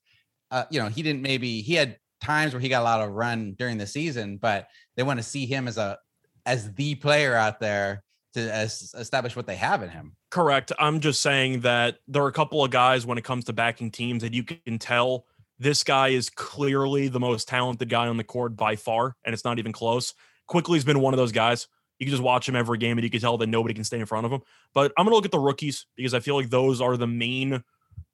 uh, 0.50 0.64
you 0.70 0.80
know, 0.80 0.88
he 0.88 1.02
didn't 1.02 1.22
maybe 1.22 1.62
he 1.62 1.74
had 1.74 1.96
times 2.20 2.52
where 2.52 2.61
he 2.61 2.68
got 2.68 2.83
a 2.83 2.85
lot 2.85 3.00
of 3.00 3.12
run 3.12 3.54
during 3.59 3.78
the 3.78 3.87
season, 3.87 4.37
but 4.37 4.68
they 4.96 5.02
want 5.02 5.18
to 5.18 5.22
see 5.22 5.46
him 5.46 5.68
as 5.68 5.78
a 5.78 5.98
as 6.46 6.72
the 6.74 6.94
player 6.96 7.35
out 7.35 7.61
there 7.61 8.02
to 8.34 8.40
establish 8.40 9.34
what 9.34 9.46
they 9.46 9.56
have 9.56 9.82
in 9.82 9.88
him. 9.88 10.16
Correct. 10.30 10.72
I'm 10.78 11.00
just 11.00 11.20
saying 11.20 11.60
that 11.60 11.98
there 12.06 12.22
are 12.22 12.28
a 12.28 12.32
couple 12.32 12.64
of 12.64 12.70
guys 12.70 13.04
when 13.04 13.18
it 13.18 13.24
comes 13.24 13.44
to 13.46 13.52
backing 13.52 13.90
teams 13.90 14.22
that 14.22 14.32
you 14.34 14.44
can 14.44 14.78
tell 14.78 15.26
this 15.58 15.84
guy 15.84 16.08
is 16.08 16.30
clearly 16.30 17.08
the 17.08 17.20
most 17.20 17.48
talented 17.48 17.88
guy 17.88 18.08
on 18.08 18.16
the 18.16 18.24
court 18.24 18.56
by 18.56 18.76
far, 18.76 19.16
and 19.24 19.34
it's 19.34 19.44
not 19.44 19.58
even 19.58 19.72
close. 19.72 20.14
Quickley's 20.46 20.84
been 20.84 21.00
one 21.00 21.12
of 21.12 21.18
those 21.18 21.32
guys. 21.32 21.68
You 21.98 22.06
can 22.06 22.12
just 22.12 22.22
watch 22.22 22.48
him 22.48 22.56
every 22.56 22.78
game 22.78 22.96
and 22.96 23.04
you 23.04 23.10
can 23.10 23.20
tell 23.20 23.36
that 23.38 23.46
nobody 23.46 23.74
can 23.74 23.84
stay 23.84 24.00
in 24.00 24.06
front 24.06 24.24
of 24.24 24.32
him. 24.32 24.40
But 24.72 24.92
I'm 24.96 25.04
going 25.04 25.12
to 25.12 25.16
look 25.16 25.26
at 25.26 25.32
the 25.32 25.38
rookies 25.38 25.86
because 25.96 26.14
I 26.14 26.20
feel 26.20 26.34
like 26.34 26.48
those 26.48 26.80
are 26.80 26.96
the 26.96 27.06
main 27.06 27.62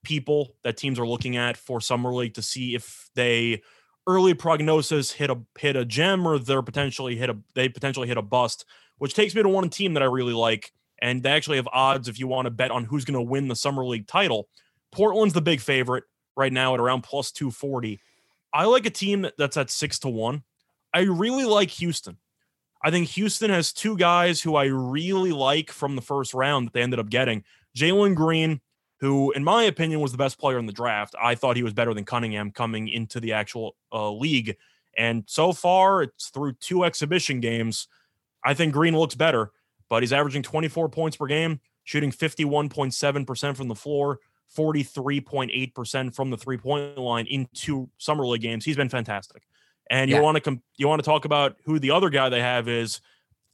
people 0.02 0.57
that 0.64 0.76
teams 0.76 0.98
are 0.98 1.07
looking 1.07 1.37
at 1.37 1.57
for 1.57 1.81
summer 1.81 2.12
league 2.12 2.35
to 2.35 2.42
see 2.42 2.74
if 2.74 3.09
they 3.14 3.62
early 4.09 4.35
prognosis 4.35 5.12
hit 5.12 5.31
a 5.31 5.38
hit 5.59 5.76
a 5.76 5.85
gem 5.85 6.26
or 6.26 6.38
they're 6.38 6.62
potentially 6.62 7.16
hit 7.16 7.31
a 7.31 7.37
they 7.55 7.68
potentially 7.68 8.09
hit 8.09 8.16
a 8.16 8.22
bust, 8.22 8.64
which 8.99 9.15
takes 9.15 9.35
me 9.35 9.43
to 9.43 9.49
one 9.49 9.69
team 9.71 9.95
that 9.95 10.03
I 10.03 10.07
really 10.07 10.33
like. 10.33 10.73
And 11.01 11.23
they 11.23 11.31
actually 11.31 11.59
have 11.59 11.69
odds 11.73 12.09
if 12.09 12.19
you 12.19 12.27
want 12.27 12.47
to 12.47 12.51
bet 12.51 12.71
on 12.71 12.85
who's 12.85 13.05
going 13.05 13.15
to 13.15 13.31
win 13.31 13.49
the 13.49 13.57
summer 13.57 13.85
league 13.85 14.07
title. 14.07 14.49
Portland's 14.93 15.35
the 15.35 15.43
big 15.43 15.61
favorite 15.61 16.05
right 16.37 16.53
now 16.53 16.75
at 16.75 16.81
around 16.81 17.03
plus 17.03 17.31
240. 17.33 18.01
I 18.53 18.65
like 18.65 18.87
a 18.87 18.91
team 18.91 19.27
that's 19.37 19.57
at 19.57 19.71
six 19.71 19.99
to 20.01 20.09
one. 20.09 20.43
I 20.95 21.01
really 21.01 21.45
like 21.45 21.71
Houston. 21.71 22.17
I 22.83 22.91
think 22.91 23.09
Houston 23.09 23.51
has 23.51 23.73
two 23.73 23.97
guys 23.97 24.41
who 24.41 24.57
I 24.57 24.67
really 24.67 25.33
like 25.33 25.71
from 25.71 25.97
the 25.97 26.03
first 26.03 26.33
round 26.33 26.67
that 26.67 26.73
they 26.73 26.83
ended 26.83 27.01
up 27.01 27.11
getting 27.11 27.45
Jalen 27.77 28.15
Green 28.15 28.61
who, 29.01 29.31
in 29.33 29.45
my 29.45 29.65
opinion, 29.65 30.01
was 30.01 30.13
the 30.13 30.19
best 30.19 30.39
player 30.39 30.59
in 30.59 30.67
the 30.67 30.73
draft. 30.73 31.15
I 31.21 31.35
thought 31.35 31.57
he 31.57 31.63
was 31.63 31.75
better 31.75 31.93
than 31.93 32.05
Cunningham 32.05 32.51
coming 32.51 32.89
into 32.89 33.21
the 33.21 33.33
actual 33.33 33.77
uh, 33.93 34.11
league. 34.11 34.57
And 34.97 35.25
so 35.27 35.53
far, 35.53 36.03
it's 36.03 36.29
through 36.29 36.55
two 36.55 36.85
exhibition 36.85 37.41
games. 37.41 37.89
I 38.47 38.55
think 38.55 38.73
Green 38.73 38.97
looks 38.97 39.17
better, 39.17 39.51
but 39.91 40.03
he's 40.03 40.13
averaging 40.13 40.43
24 40.43 40.89
points 40.89 41.17
per 41.17 41.27
game, 41.27 41.61
shooting 41.83 42.13
51.7% 42.13 43.57
from 43.57 43.69
the 43.69 43.75
floor, 43.75 44.21
43.8% 44.57 46.15
from 46.15 46.31
the 46.31 46.37
three 46.37 46.57
point 46.57 46.97
line 46.97 47.27
in 47.27 47.49
two 47.53 47.91
summer 47.99 48.25
league 48.25 48.43
games. 48.43 48.65
He's 48.65 48.77
been 48.77 48.89
fantastic. 48.89 49.43
And 49.91 50.09
you 50.09 50.17
yeah. 50.17 50.23
want 50.23 50.37
to 50.37 50.41
com- 50.41 50.63
you 50.77 50.87
want 50.89 51.01
to 51.01 51.05
talk 51.05 51.25
about 51.25 51.57
who 51.65 51.79
the 51.79 51.91
other 51.91 52.09
guy 52.09 52.29
they 52.29 52.41
have 52.41 52.69
is 52.69 53.01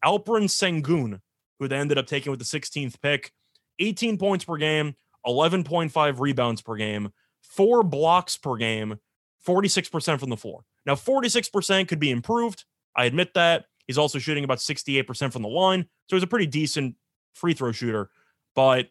Alperen 0.05 0.49
Sengun, 0.49 1.21
who 1.59 1.69
they 1.69 1.77
ended 1.77 1.97
up 1.97 2.07
taking 2.07 2.31
with 2.31 2.39
the 2.39 2.45
16th 2.45 3.01
pick. 3.01 3.33
18 3.79 4.19
points 4.19 4.45
per 4.45 4.59
game, 4.59 4.95
11.5 5.27 6.21
rebounds 6.21 6.61
per 6.61 6.77
game, 6.77 7.13
four 7.43 7.83
blocks 7.83 8.37
per 8.37 8.57
game, 8.57 8.99
46% 9.47 10.21
from 10.21 10.31
the 10.31 10.37
floor. 10.37 10.65
Now, 10.85 10.95
46% 10.95 11.89
could 11.89 11.99
be 11.99 12.11
improved. 12.11 12.65
I 12.95 13.07
admit 13.07 13.35
that. 13.35 13.65
He's 13.87 13.99
also 13.99 14.19
shooting 14.19 14.45
about 14.45 14.59
68% 14.59 15.33
from 15.33 15.43
the 15.43 15.49
line. 15.49 15.87
So 16.09 16.17
he's 16.17 16.23
a 16.23 16.29
pretty 16.29 16.47
decent 16.47 16.97
free 17.35 17.55
throw 17.55 17.73
shooter. 17.73 18.11
But 18.55 18.89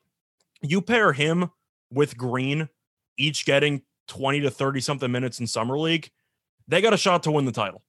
you 0.62 0.82
pair 0.82 1.14
him 1.14 1.50
with 1.92 2.18
Green, 2.18 2.70
each 3.18 3.46
getting 3.46 3.82
20 4.08 4.42
to 4.42 4.52
30 4.52 4.82
something 4.82 5.12
minutes 5.12 5.40
in 5.40 5.48
Summer 5.48 5.78
League, 5.78 6.12
they 6.68 6.82
got 6.82 6.94
a 6.94 6.98
shot 6.98 7.24
to 7.24 7.32
win 7.32 7.46
the 7.46 7.52
title. 7.52 7.84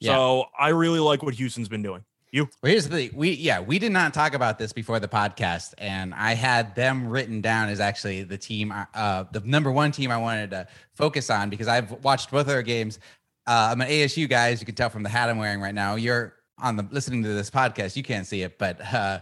Yeah. 0.00 0.14
So 0.14 0.46
I 0.58 0.68
really 0.70 1.00
like 1.00 1.22
what 1.22 1.34
Houston's 1.34 1.68
been 1.68 1.82
doing. 1.82 2.04
You. 2.32 2.48
Well, 2.62 2.70
here's 2.72 2.88
the 2.88 2.96
thing. 2.96 3.10
We 3.14 3.32
yeah, 3.32 3.60
we 3.60 3.78
did 3.78 3.92
not 3.92 4.14
talk 4.14 4.32
about 4.32 4.58
this 4.58 4.72
before 4.72 4.98
the 4.98 5.06
podcast, 5.06 5.74
and 5.76 6.14
I 6.14 6.32
had 6.32 6.74
them 6.74 7.06
written 7.06 7.42
down 7.42 7.68
as 7.68 7.78
actually 7.78 8.22
the 8.22 8.38
team, 8.38 8.72
uh, 8.94 9.24
the 9.32 9.40
number 9.40 9.70
one 9.70 9.92
team 9.92 10.10
I 10.10 10.16
wanted 10.16 10.50
to 10.52 10.66
focus 10.94 11.28
on 11.28 11.50
because 11.50 11.68
I've 11.68 11.92
watched 12.02 12.30
both 12.30 12.40
of 12.40 12.46
their 12.46 12.62
games. 12.62 13.00
Uh, 13.46 13.70
I'm 13.72 13.80
an 13.80 13.88
ASU 13.88 14.28
guy, 14.28 14.50
as 14.50 14.60
you 14.60 14.66
can 14.66 14.74
tell 14.74 14.90
from 14.90 15.02
the 15.02 15.08
hat 15.08 15.28
I'm 15.28 15.38
wearing 15.38 15.60
right 15.60 15.74
now. 15.74 15.96
You're 15.96 16.34
on 16.58 16.76
the 16.76 16.86
listening 16.90 17.22
to 17.24 17.28
this 17.28 17.50
podcast, 17.50 17.96
you 17.96 18.02
can't 18.02 18.26
see 18.26 18.42
it, 18.42 18.56
but 18.58 18.80
uh, 18.94 19.20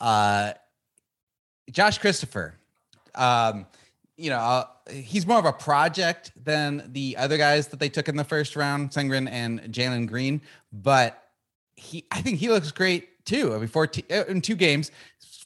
uh, 0.00 0.52
Josh 1.70 1.98
Christopher, 1.98 2.54
um, 3.14 3.66
you 4.16 4.30
know, 4.30 4.38
uh, 4.38 4.64
he's 4.90 5.26
more 5.26 5.38
of 5.38 5.44
a 5.44 5.52
project 5.52 6.32
than 6.42 6.88
the 6.92 7.16
other 7.16 7.36
guys 7.36 7.68
that 7.68 7.80
they 7.80 7.88
took 7.88 8.08
in 8.08 8.16
the 8.16 8.24
first 8.24 8.56
round, 8.56 8.90
Sengun 8.90 9.28
and 9.30 9.60
Jalen 9.62 10.08
Green, 10.08 10.40
but 10.72 11.20
he 11.76 12.04
I 12.10 12.22
think 12.22 12.38
he 12.38 12.48
looks 12.48 12.70
great 12.70 13.24
too. 13.26 13.54
I 13.54 13.58
mean, 13.58 13.68
14 13.68 14.04
uh, 14.10 14.24
in 14.28 14.40
two 14.40 14.56
games, 14.56 14.90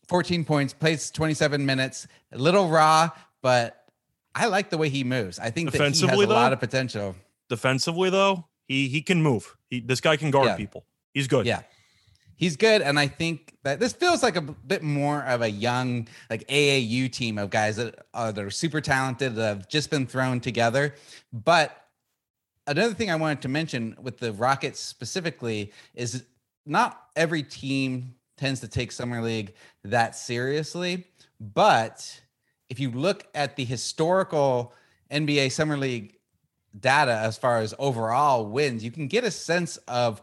14 0.09 0.45
points, 0.45 0.73
plays 0.73 1.11
27 1.11 1.65
minutes, 1.65 2.07
a 2.33 2.39
little 2.39 2.69
raw, 2.69 3.11
but 3.43 3.87
I 4.35 4.47
like 4.47 4.71
the 4.71 4.79
way 4.79 4.89
he 4.89 5.03
moves. 5.03 5.39
I 5.39 5.51
think 5.51 5.73
that 5.73 5.79
he 5.79 5.85
has 5.85 6.03
a 6.03 6.07
though, 6.07 6.35
lot 6.35 6.53
of 6.53 6.61
potential. 6.61 7.17
Defensively, 7.49 8.11
though, 8.11 8.47
he 8.67 8.89
he 8.89 9.03
can 9.03 9.23
move. 9.23 9.57
He 9.71 9.81
this 9.81 10.01
guy 10.01 10.17
can 10.17 10.31
guard 10.31 10.47
yeah. 10.47 10.57
people. 10.57 10.85
He's 11.15 11.27
good. 11.27 11.47
Yeah. 11.47 11.63
He's 12.37 12.57
good, 12.57 12.83
and 12.83 13.01
I 13.01 13.09
think 13.09 13.57
that 13.65 13.81
this 13.81 13.93
feels 13.93 14.23
like 14.23 14.37
a 14.37 14.41
bit 14.41 14.85
more 14.85 15.25
of 15.25 15.43
a 15.43 15.51
young, 15.51 16.07
like 16.31 16.47
AAU 16.47 17.11
team 17.11 17.37
of 17.37 17.51
guys 17.51 17.75
that 17.77 18.07
are, 18.15 18.31
that 18.31 18.45
are 18.45 18.51
super 18.51 18.81
talented 18.81 19.35
that 19.35 19.43
have 19.43 19.69
just 19.69 19.91
been 19.91 20.07
thrown 20.07 20.39
together. 20.39 20.95
But 21.33 21.77
another 22.69 22.95
thing 22.95 23.11
I 23.11 23.17
wanted 23.17 23.43
to 23.43 23.49
mention 23.49 23.97
with 24.01 24.19
the 24.19 24.33
Rockets 24.33 24.79
specifically 24.79 25.73
is 25.95 26.25
not 26.65 27.09
every 27.17 27.43
team 27.43 28.15
tends 28.37 28.61
to 28.61 28.69
take 28.69 28.93
summer 28.93 29.21
league 29.21 29.55
that 29.83 30.15
seriously, 30.15 31.09
but 31.41 32.21
if 32.71 32.79
you 32.79 32.93
look 32.93 33.27
at 33.35 33.57
the 33.57 33.65
historical 33.65 34.73
NBA 35.11 35.51
summer 35.51 35.77
league 35.77 36.18
data 36.79 37.13
as 37.13 37.39
far 37.39 37.59
as 37.59 37.75
overall 37.79 38.47
wins, 38.47 38.85
you 38.85 38.91
can 38.91 39.07
get 39.07 39.25
a 39.25 39.31
sense 39.31 39.77
of 39.89 40.23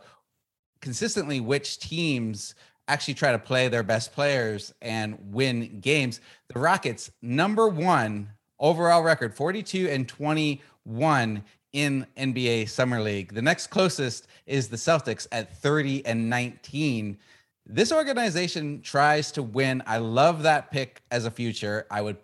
consistently 0.82 1.40
which 1.40 1.80
teams 1.80 2.56
actually 2.88 3.16
try 3.16 3.32
to 3.32 3.40
play 3.40 3.68
their 3.68 3.84
best 3.84 4.14
players 4.14 4.74
and 4.82 5.18
win 5.34 5.80
games. 5.80 6.22
The 6.54 6.60
Rockets 6.60 7.12
number 7.22 7.68
1 7.68 8.30
overall 8.60 9.04
record 9.04 9.34
42 9.34 9.90
and 9.90 10.08
21 10.08 11.44
in 11.74 12.08
NBA 12.18 12.70
Summer 12.70 13.02
League. 13.02 13.34
The 13.34 13.42
next 13.42 13.68
closest 13.68 14.28
is 14.46 14.70
the 14.70 14.78
Celtics 14.78 15.28
at 15.32 15.58
30 15.58 16.06
and 16.06 16.30
19. 16.30 17.18
This 17.66 17.92
organization 17.92 18.82
tries 18.82 19.32
to 19.34 19.44
win. 19.44 19.82
I 19.88 19.98
love 19.98 20.44
that 20.44 20.72
pick 20.72 21.02
as 21.12 21.26
a 21.26 21.32
future. 21.32 21.88
I 21.90 22.02
would 22.02 22.18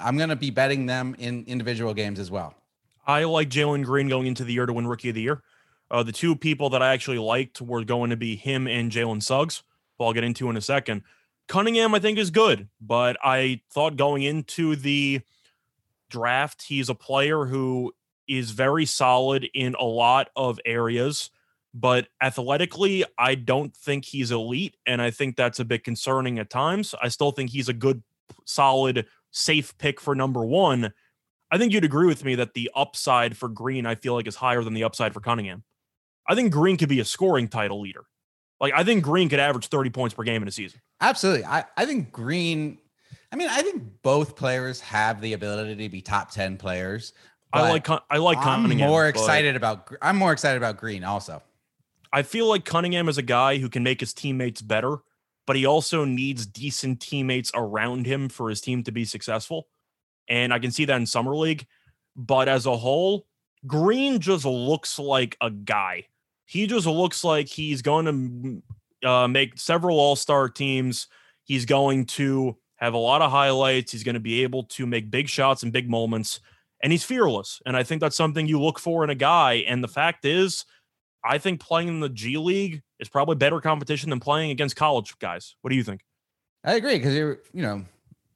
I'm 0.00 0.16
going 0.16 0.30
to 0.30 0.36
be 0.36 0.50
betting 0.50 0.86
them 0.86 1.14
in 1.18 1.44
individual 1.46 1.92
games 1.92 2.18
as 2.18 2.30
well. 2.30 2.54
I 3.06 3.24
like 3.24 3.48
Jalen 3.50 3.84
Green 3.84 4.08
going 4.08 4.26
into 4.26 4.44
the 4.44 4.52
year 4.52 4.66
to 4.66 4.72
win 4.72 4.86
Rookie 4.86 5.10
of 5.10 5.14
the 5.14 5.22
Year. 5.22 5.42
Uh, 5.90 6.02
the 6.02 6.12
two 6.12 6.34
people 6.34 6.70
that 6.70 6.82
I 6.82 6.92
actually 6.92 7.18
liked 7.18 7.60
were 7.60 7.84
going 7.84 8.10
to 8.10 8.16
be 8.16 8.36
him 8.36 8.66
and 8.66 8.90
Jalen 8.90 9.22
Suggs, 9.22 9.62
who 9.98 10.04
I'll 10.04 10.12
get 10.12 10.24
into 10.24 10.48
in 10.50 10.56
a 10.56 10.60
second. 10.60 11.02
Cunningham, 11.46 11.94
I 11.94 11.98
think, 11.98 12.18
is 12.18 12.30
good, 12.30 12.68
but 12.80 13.16
I 13.22 13.60
thought 13.70 13.96
going 13.96 14.22
into 14.22 14.76
the 14.76 15.20
draft, 16.08 16.62
he's 16.62 16.88
a 16.88 16.94
player 16.94 17.44
who 17.44 17.92
is 18.26 18.50
very 18.50 18.86
solid 18.86 19.46
in 19.52 19.74
a 19.78 19.84
lot 19.84 20.30
of 20.34 20.58
areas, 20.64 21.30
but 21.74 22.08
athletically, 22.22 23.04
I 23.18 23.34
don't 23.34 23.76
think 23.76 24.04
he's 24.06 24.30
elite. 24.30 24.76
And 24.86 25.02
I 25.02 25.10
think 25.10 25.36
that's 25.36 25.60
a 25.60 25.64
bit 25.64 25.84
concerning 25.84 26.38
at 26.38 26.48
times. 26.48 26.94
I 27.02 27.08
still 27.08 27.32
think 27.32 27.50
he's 27.50 27.68
a 27.68 27.74
good, 27.74 28.02
solid, 28.46 29.06
safe 29.30 29.76
pick 29.76 30.00
for 30.00 30.14
number 30.14 30.44
one. 30.44 30.92
I 31.54 31.58
think 31.58 31.72
you'd 31.72 31.84
agree 31.84 32.08
with 32.08 32.24
me 32.24 32.34
that 32.34 32.54
the 32.54 32.68
upside 32.74 33.36
for 33.36 33.48
Green, 33.48 33.86
I 33.86 33.94
feel 33.94 34.14
like, 34.14 34.26
is 34.26 34.34
higher 34.34 34.64
than 34.64 34.74
the 34.74 34.82
upside 34.82 35.14
for 35.14 35.20
Cunningham. 35.20 35.62
I 36.28 36.34
think 36.34 36.52
Green 36.52 36.76
could 36.76 36.88
be 36.88 36.98
a 36.98 37.04
scoring 37.04 37.46
title 37.46 37.80
leader. 37.80 38.06
Like, 38.60 38.72
I 38.74 38.82
think 38.82 39.04
Green 39.04 39.28
could 39.28 39.38
average 39.38 39.68
30 39.68 39.90
points 39.90 40.16
per 40.16 40.24
game 40.24 40.42
in 40.42 40.48
a 40.48 40.50
season. 40.50 40.80
Absolutely. 41.00 41.44
I, 41.44 41.62
I 41.76 41.86
think 41.86 42.10
Green, 42.10 42.78
I 43.30 43.36
mean, 43.36 43.48
I 43.48 43.62
think 43.62 43.84
both 44.02 44.34
players 44.34 44.80
have 44.80 45.20
the 45.20 45.34
ability 45.34 45.76
to 45.76 45.88
be 45.88 46.00
top 46.00 46.32
10 46.32 46.56
players. 46.56 47.12
I 47.52 47.70
like 47.70 47.88
I 47.88 48.16
like 48.16 48.38
I'm 48.38 48.76
more 48.76 49.06
excited 49.06 49.54
about 49.54 49.88
I'm 50.02 50.16
more 50.16 50.32
excited 50.32 50.56
about 50.56 50.76
Green 50.76 51.04
also. 51.04 51.40
I 52.12 52.24
feel 52.24 52.48
like 52.48 52.64
Cunningham 52.64 53.08
is 53.08 53.16
a 53.16 53.22
guy 53.22 53.58
who 53.58 53.68
can 53.68 53.84
make 53.84 54.00
his 54.00 54.12
teammates 54.12 54.60
better, 54.60 54.96
but 55.46 55.54
he 55.54 55.64
also 55.64 56.04
needs 56.04 56.46
decent 56.46 56.98
teammates 56.98 57.52
around 57.54 58.06
him 58.06 58.28
for 58.28 58.48
his 58.48 58.60
team 58.60 58.82
to 58.82 58.90
be 58.90 59.04
successful. 59.04 59.68
And 60.28 60.52
I 60.52 60.58
can 60.58 60.70
see 60.70 60.84
that 60.86 60.96
in 60.96 61.06
Summer 61.06 61.34
League. 61.36 61.66
But 62.16 62.48
as 62.48 62.66
a 62.66 62.76
whole, 62.76 63.26
Green 63.66 64.20
just 64.20 64.44
looks 64.44 64.98
like 64.98 65.36
a 65.40 65.50
guy. 65.50 66.06
He 66.46 66.66
just 66.66 66.86
looks 66.86 67.24
like 67.24 67.48
he's 67.48 67.82
going 67.82 68.62
to 69.02 69.08
uh, 69.08 69.28
make 69.28 69.58
several 69.58 69.98
all 69.98 70.16
star 70.16 70.48
teams. 70.48 71.08
He's 71.44 71.64
going 71.64 72.06
to 72.06 72.56
have 72.76 72.94
a 72.94 72.98
lot 72.98 73.22
of 73.22 73.30
highlights. 73.30 73.92
He's 73.92 74.04
going 74.04 74.14
to 74.14 74.20
be 74.20 74.42
able 74.42 74.64
to 74.64 74.86
make 74.86 75.10
big 75.10 75.28
shots 75.28 75.62
and 75.62 75.72
big 75.72 75.88
moments. 75.88 76.40
And 76.82 76.92
he's 76.92 77.04
fearless. 77.04 77.62
And 77.64 77.76
I 77.76 77.82
think 77.82 78.00
that's 78.00 78.16
something 78.16 78.46
you 78.46 78.60
look 78.60 78.78
for 78.78 79.04
in 79.04 79.10
a 79.10 79.14
guy. 79.14 79.64
And 79.66 79.82
the 79.82 79.88
fact 79.88 80.24
is, 80.24 80.64
I 81.24 81.38
think 81.38 81.60
playing 81.60 81.88
in 81.88 82.00
the 82.00 82.10
G 82.10 82.36
League 82.36 82.82
is 83.00 83.08
probably 83.08 83.36
better 83.36 83.60
competition 83.60 84.10
than 84.10 84.20
playing 84.20 84.50
against 84.50 84.76
college 84.76 85.18
guys. 85.18 85.56
What 85.62 85.70
do 85.70 85.76
you 85.76 85.84
think? 85.84 86.02
I 86.62 86.74
agree 86.74 86.96
because 86.96 87.14
you're, 87.14 87.38
you 87.52 87.62
know, 87.62 87.84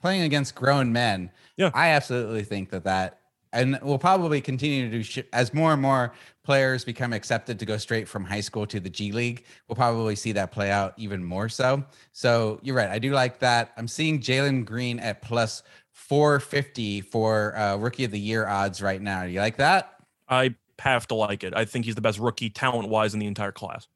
playing 0.01 0.23
against 0.23 0.55
grown 0.55 0.93
men. 0.93 1.31
Yeah, 1.57 1.71
I 1.75 1.89
absolutely 1.91 2.45
think 2.45 2.71
that 2.71 2.85
that, 2.85 3.21
and 3.53 3.79
we'll 3.83 3.99
probably 3.99 4.41
continue 4.41 4.91
to 4.91 4.91
do 4.91 5.03
sh- 5.03 5.19
as 5.33 5.53
more 5.53 5.73
and 5.73 5.83
more 5.83 6.13
players 6.45 6.85
become 6.85 7.13
accepted 7.13 7.59
to 7.59 7.67
go 7.67 7.77
straight 7.77 8.09
from 8.09 8.25
high 8.25 8.41
school 8.41 8.67
to 8.67 8.81
the 8.81 8.91
G 8.91 9.13
League. 9.13 9.45
We'll 9.69 9.77
probably 9.77 10.17
see 10.17 10.33
that 10.33 10.53
play 10.53 10.71
out 10.71 10.95
even 10.97 11.23
more 11.25 11.49
so. 11.49 11.85
So 12.13 12.61
you're 12.63 12.77
right. 12.77 12.91
I 12.91 12.99
do 12.99 13.13
like 13.13 13.39
that. 13.41 13.73
I'm 13.77 13.89
seeing 13.89 14.21
Jalen 14.21 14.65
Green 14.65 14.99
at 15.01 15.23
plus 15.23 15.63
450 15.93 17.03
for 17.03 17.57
uh, 17.57 17.77
Rookie 17.77 18.05
of 18.05 18.11
the 18.11 18.21
Year 18.21 18.47
odds 18.47 18.81
right 18.81 19.01
now. 19.01 19.25
Do 19.25 19.31
you 19.31 19.41
like 19.41 19.57
that? 19.57 19.95
I 20.29 20.55
have 20.79 21.07
to 21.09 21.15
like 21.15 21.45
it. 21.45 21.55
I 21.57 21.65
think 21.65 21.85
he's 21.85 21.95
the 21.95 22.01
best 22.01 22.19
rookie 22.19 22.51
talent 22.51 22.89
wise 22.89 23.15
in 23.15 23.21
the 23.21 23.27
entire 23.27 23.53
class. 23.53 23.89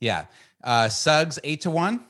Yeah. 0.00 0.26
Uh, 0.62 0.88
Suggs 0.88 1.38
eight 1.44 1.60
to 1.62 1.70
one. 1.70 2.04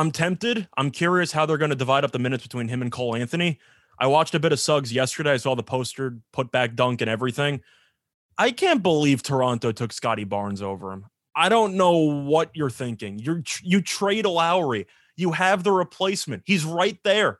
I'm 0.00 0.12
tempted. 0.12 0.66
I'm 0.78 0.90
curious 0.90 1.30
how 1.30 1.44
they're 1.44 1.58
going 1.58 1.72
to 1.72 1.76
divide 1.76 2.04
up 2.04 2.12
the 2.12 2.18
minutes 2.18 2.42
between 2.42 2.68
him 2.68 2.80
and 2.80 2.90
Cole 2.90 3.14
Anthony. 3.14 3.58
I 3.98 4.06
watched 4.06 4.34
a 4.34 4.40
bit 4.40 4.50
of 4.50 4.58
Suggs 4.58 4.90
yesterday. 4.94 5.32
I 5.32 5.36
saw 5.36 5.54
the 5.54 5.62
poster 5.62 6.16
put 6.32 6.50
back 6.50 6.74
dunk 6.74 7.02
and 7.02 7.10
everything. 7.10 7.60
I 8.38 8.50
can't 8.50 8.82
believe 8.82 9.22
Toronto 9.22 9.72
took 9.72 9.92
Scottie 9.92 10.24
Barnes 10.24 10.62
over 10.62 10.90
him. 10.90 11.04
I 11.36 11.50
don't 11.50 11.74
know 11.74 11.98
what 11.98 12.50
you're 12.54 12.70
thinking. 12.70 13.18
You 13.18 13.42
you 13.62 13.82
trade 13.82 14.24
Lowry. 14.24 14.86
You 15.16 15.32
have 15.32 15.64
the 15.64 15.72
replacement. 15.72 16.44
He's 16.46 16.64
right 16.64 16.98
there. 17.04 17.38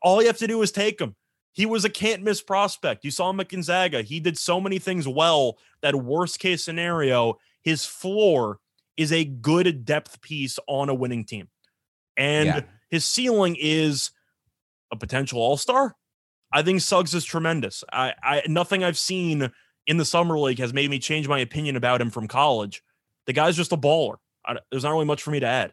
All 0.00 0.20
you 0.20 0.28
have 0.28 0.38
to 0.38 0.46
do 0.46 0.62
is 0.62 0.70
take 0.70 1.00
him. 1.00 1.16
He 1.52 1.66
was 1.66 1.84
a 1.84 1.90
can't 1.90 2.22
miss 2.22 2.40
prospect. 2.40 3.04
You 3.04 3.10
saw 3.10 3.28
him 3.28 3.40
at 3.40 3.48
Gonzaga. 3.48 4.02
He 4.02 4.20
did 4.20 4.38
so 4.38 4.60
many 4.60 4.78
things 4.78 5.08
well 5.08 5.58
that 5.80 5.96
worst 5.96 6.38
case 6.38 6.64
scenario, 6.64 7.40
his 7.62 7.84
floor 7.84 8.60
is 8.96 9.12
a 9.12 9.24
good 9.24 9.84
depth 9.84 10.20
piece 10.20 10.60
on 10.68 10.90
a 10.90 10.94
winning 10.94 11.24
team. 11.24 11.48
And 12.18 12.46
yeah. 12.46 12.60
his 12.90 13.04
ceiling 13.04 13.56
is 13.58 14.10
a 14.92 14.96
potential 14.96 15.40
all-star. 15.40 15.94
I 16.52 16.62
think 16.62 16.80
Suggs 16.80 17.14
is 17.14 17.24
tremendous. 17.24 17.84
I, 17.92 18.14
I 18.22 18.42
nothing 18.46 18.82
I've 18.82 18.98
seen 18.98 19.50
in 19.86 19.96
the 19.96 20.04
summer 20.04 20.38
league 20.38 20.58
has 20.58 20.74
made 20.74 20.90
me 20.90 20.98
change 20.98 21.28
my 21.28 21.38
opinion 21.38 21.76
about 21.76 22.00
him 22.00 22.10
from 22.10 22.26
college. 22.28 22.82
The 23.26 23.32
guy's 23.32 23.56
just 23.56 23.72
a 23.72 23.76
baller. 23.76 24.16
I, 24.44 24.56
there's 24.70 24.84
not 24.84 24.92
really 24.92 25.04
much 25.04 25.22
for 25.22 25.30
me 25.30 25.40
to 25.40 25.46
add. 25.46 25.72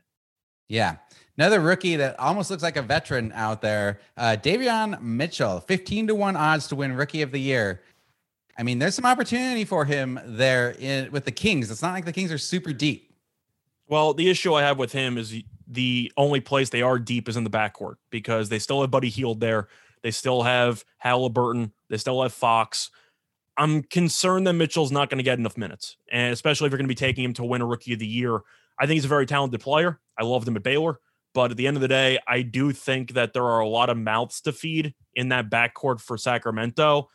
Yeah. 0.68 0.98
Another 1.38 1.60
rookie 1.60 1.98
that 1.98 2.20
almost 2.20 2.50
looks 2.50 2.64
like 2.64 2.78
a 2.78 2.82
veteran 2.82 3.32
out 3.34 3.62
there, 3.62 4.00
uh, 4.16 4.38
Davion 4.42 5.02
Mitchell, 5.02 5.60
15 5.60 6.08
to 6.08 6.16
1 6.16 6.36
odds 6.36 6.68
to 6.68 6.76
win 6.76 6.94
Rookie 6.94 7.22
of 7.22 7.32
the 7.32 7.40
Year. 7.40 7.82
I 8.58 8.64
mean, 8.64 8.80
there's 8.80 8.96
some 8.96 9.06
opportunity 9.06 9.66
for 9.66 9.84
him 9.84 10.18
there 10.26 10.76
in, 10.80 11.12
with 11.12 11.26
the 11.26 11.32
Kings. 11.32 11.70
It's 11.70 11.82
not 11.82 11.94
like 11.94 12.06
the 12.06 12.14
Kings 12.14 12.32
are 12.32 12.38
super 12.38 12.72
deep. 12.72 13.14
Well, 13.88 14.14
the 14.14 14.30
issue 14.30 14.54
I 14.54 14.62
have 14.62 14.78
with 14.78 14.94
him 14.94 15.18
is 15.18 15.36
the 15.68 16.12
only 16.18 16.40
place 16.40 16.70
they 16.70 16.82
are 16.82 17.00
deep 17.00 17.28
is 17.28 17.38
in 17.38 17.44
the 17.44 17.50
backcourt 17.50 17.96
because 18.10 18.50
they 18.50 18.60
still 18.60 18.82
have 18.82 18.92
Buddy 18.92 19.10
Hield 19.10 19.40
there. 19.40 19.68
They 20.04 20.12
still 20.12 20.44
have 20.44 20.86
Halliburton. 20.98 21.72
They 21.90 21.98
still 21.98 22.22
have 22.22 22.34
Fox. 22.34 22.92
I'm 23.58 23.84
concerned 23.84 24.46
that 24.48 24.54
Mitchell's 24.54 24.92
not 24.92 25.10
going 25.10 25.18
to 25.18 25.24
get 25.24 25.40
enough 25.40 25.58
minutes, 25.58 25.98
and 26.12 26.34
especially 26.34 26.68
if 26.68 26.72
you're 26.72 26.78
going 26.78 26.88
to 26.88 26.92
be 26.92 26.96
taking 26.96 27.24
him 27.24 27.34
to 27.34 27.44
win 27.44 27.62
a 27.62 27.66
Rookie 27.66 27.94
of 27.94 28.00
the 28.00 28.08
Year. 28.08 28.42
I 28.78 28.86
think 28.86 28.96
he's 28.96 29.06
a 29.06 29.10
very 29.10 29.26
talented 29.26 29.62
player. 29.62 30.00
I 30.18 30.24
loved 30.24 30.48
him 30.48 30.58
at 30.58 30.64
Baylor. 30.64 31.00
But 31.36 31.52
at 31.52 31.58
the 31.58 31.68
end 31.68 31.76
of 31.76 31.82
the 31.82 31.90
day, 31.90 32.18
I 32.28 32.44
do 32.44 32.72
think 32.72 33.12
that 33.12 33.34
there 33.34 33.44
are 33.44 33.60
a 33.60 33.68
lot 33.68 33.90
of 33.90 33.98
mouths 33.98 34.40
to 34.42 34.54
feed 34.54 34.94
in 35.14 35.30
that 35.30 35.50
backcourt 35.50 36.00
for 36.00 36.18
Sacramento. 36.18 37.10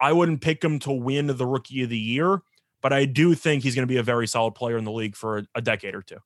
I 0.00 0.12
wouldn't 0.12 0.40
pick 0.40 0.64
him 0.64 0.78
to 0.80 0.92
win 0.92 1.26
the 1.26 1.46
rookie 1.46 1.82
of 1.82 1.90
the 1.90 1.98
year, 1.98 2.40
but 2.80 2.94
I 2.94 3.04
do 3.04 3.34
think 3.34 3.62
he's 3.62 3.74
going 3.74 3.86
to 3.86 3.92
be 3.92 3.98
a 3.98 4.02
very 4.02 4.26
solid 4.26 4.54
player 4.54 4.78
in 4.78 4.84
the 4.84 4.92
league 4.92 5.14
for 5.14 5.44
a, 5.54 5.60
decade 5.60 5.94
or 5.94 6.02
two. 6.02 6.18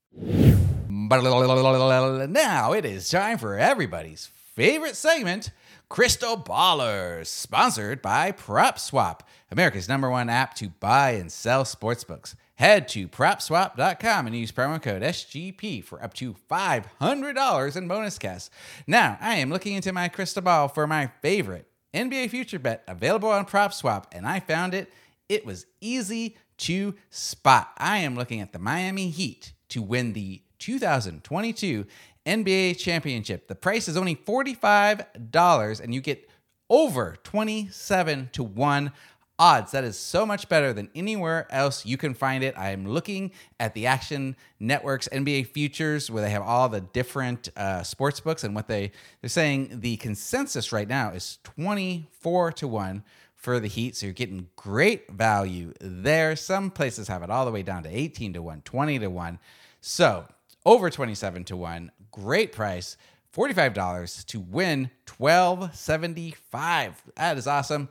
Now 1.10 2.72
it 2.72 2.84
is 2.84 3.08
time 3.08 3.36
for 3.38 3.58
everybody's 3.58 4.30
favorite 4.54 4.94
segment, 4.94 5.50
Crystal 5.88 6.36
Ballers, 6.36 7.26
sponsored 7.26 8.00
by 8.00 8.30
PropSwap, 8.30 9.22
America's 9.50 9.88
number 9.88 10.08
one 10.08 10.28
app 10.28 10.54
to 10.54 10.68
buy 10.68 11.12
and 11.12 11.32
sell 11.32 11.64
sportsbooks. 11.64 12.36
Head 12.54 12.86
to 12.90 13.08
propswap.com 13.08 14.28
and 14.28 14.36
use 14.36 14.52
promo 14.52 14.80
code 14.80 15.02
SGP 15.02 15.82
for 15.82 16.00
up 16.00 16.14
to 16.14 16.36
$500 16.48 17.76
in 17.76 17.88
bonus 17.88 18.16
cash. 18.16 18.48
Now, 18.86 19.18
I 19.20 19.34
am 19.34 19.50
looking 19.50 19.74
into 19.74 19.92
my 19.92 20.06
crystal 20.06 20.42
ball 20.42 20.68
for 20.68 20.86
my 20.86 21.10
favorite 21.22 21.66
NBA 21.92 22.30
future 22.30 22.60
bet 22.60 22.84
available 22.86 23.30
on 23.30 23.46
PropSwap, 23.46 24.04
and 24.12 24.28
I 24.28 24.38
found 24.38 24.74
it. 24.74 24.92
It 25.28 25.44
was 25.44 25.66
easy 25.80 26.36
to 26.58 26.94
spot. 27.08 27.72
I 27.78 27.98
am 27.98 28.14
looking 28.14 28.40
at 28.40 28.52
the 28.52 28.60
Miami 28.60 29.10
Heat 29.10 29.54
to 29.70 29.82
win 29.82 30.12
the 30.12 30.42
2022 30.60 31.84
NBA 32.26 32.78
championship. 32.78 33.48
The 33.48 33.54
price 33.56 33.88
is 33.88 33.96
only 33.96 34.14
$45, 34.14 35.80
and 35.80 35.92
you 35.92 36.00
get 36.00 36.30
over 36.68 37.16
27 37.24 38.30
to 38.32 38.44
1 38.44 38.92
odds. 39.40 39.72
That 39.72 39.84
is 39.84 39.98
so 39.98 40.26
much 40.26 40.48
better 40.48 40.72
than 40.74 40.90
anywhere 40.94 41.46
else 41.50 41.86
you 41.86 41.96
can 41.96 42.12
find 42.12 42.44
it. 42.44 42.54
I 42.58 42.70
am 42.70 42.86
looking 42.86 43.32
at 43.58 43.74
the 43.74 43.86
Action 43.86 44.36
Network's 44.60 45.08
NBA 45.08 45.48
futures 45.48 46.10
where 46.10 46.22
they 46.22 46.30
have 46.30 46.42
all 46.42 46.68
the 46.68 46.82
different 46.82 47.48
uh, 47.56 47.82
sports 47.82 48.20
books 48.20 48.44
and 48.44 48.54
what 48.54 48.68
they 48.68 48.92
they're 49.22 49.30
saying 49.30 49.80
the 49.80 49.96
consensus 49.96 50.72
right 50.72 50.86
now 50.86 51.10
is 51.10 51.38
24 51.44 52.52
to 52.52 52.68
1 52.68 53.02
for 53.34 53.58
the 53.58 53.68
Heat. 53.68 53.96
So 53.96 54.06
you're 54.06 54.12
getting 54.12 54.48
great 54.56 55.10
value 55.10 55.72
there. 55.80 56.36
Some 56.36 56.70
places 56.70 57.08
have 57.08 57.22
it 57.22 57.30
all 57.30 57.46
the 57.46 57.50
way 57.50 57.62
down 57.62 57.82
to 57.84 57.88
18 57.88 58.34
to 58.34 58.42
1, 58.42 58.60
20 58.60 58.98
to 58.98 59.06
1. 59.08 59.38
So 59.80 60.26
over 60.64 60.90
27 60.90 61.44
to 61.44 61.56
1, 61.56 61.90
great 62.10 62.52
price. 62.52 62.96
$45 63.34 64.26
to 64.26 64.40
win 64.40 64.90
1275. 65.16 67.02
That 67.16 67.38
is 67.38 67.46
awesome. 67.46 67.88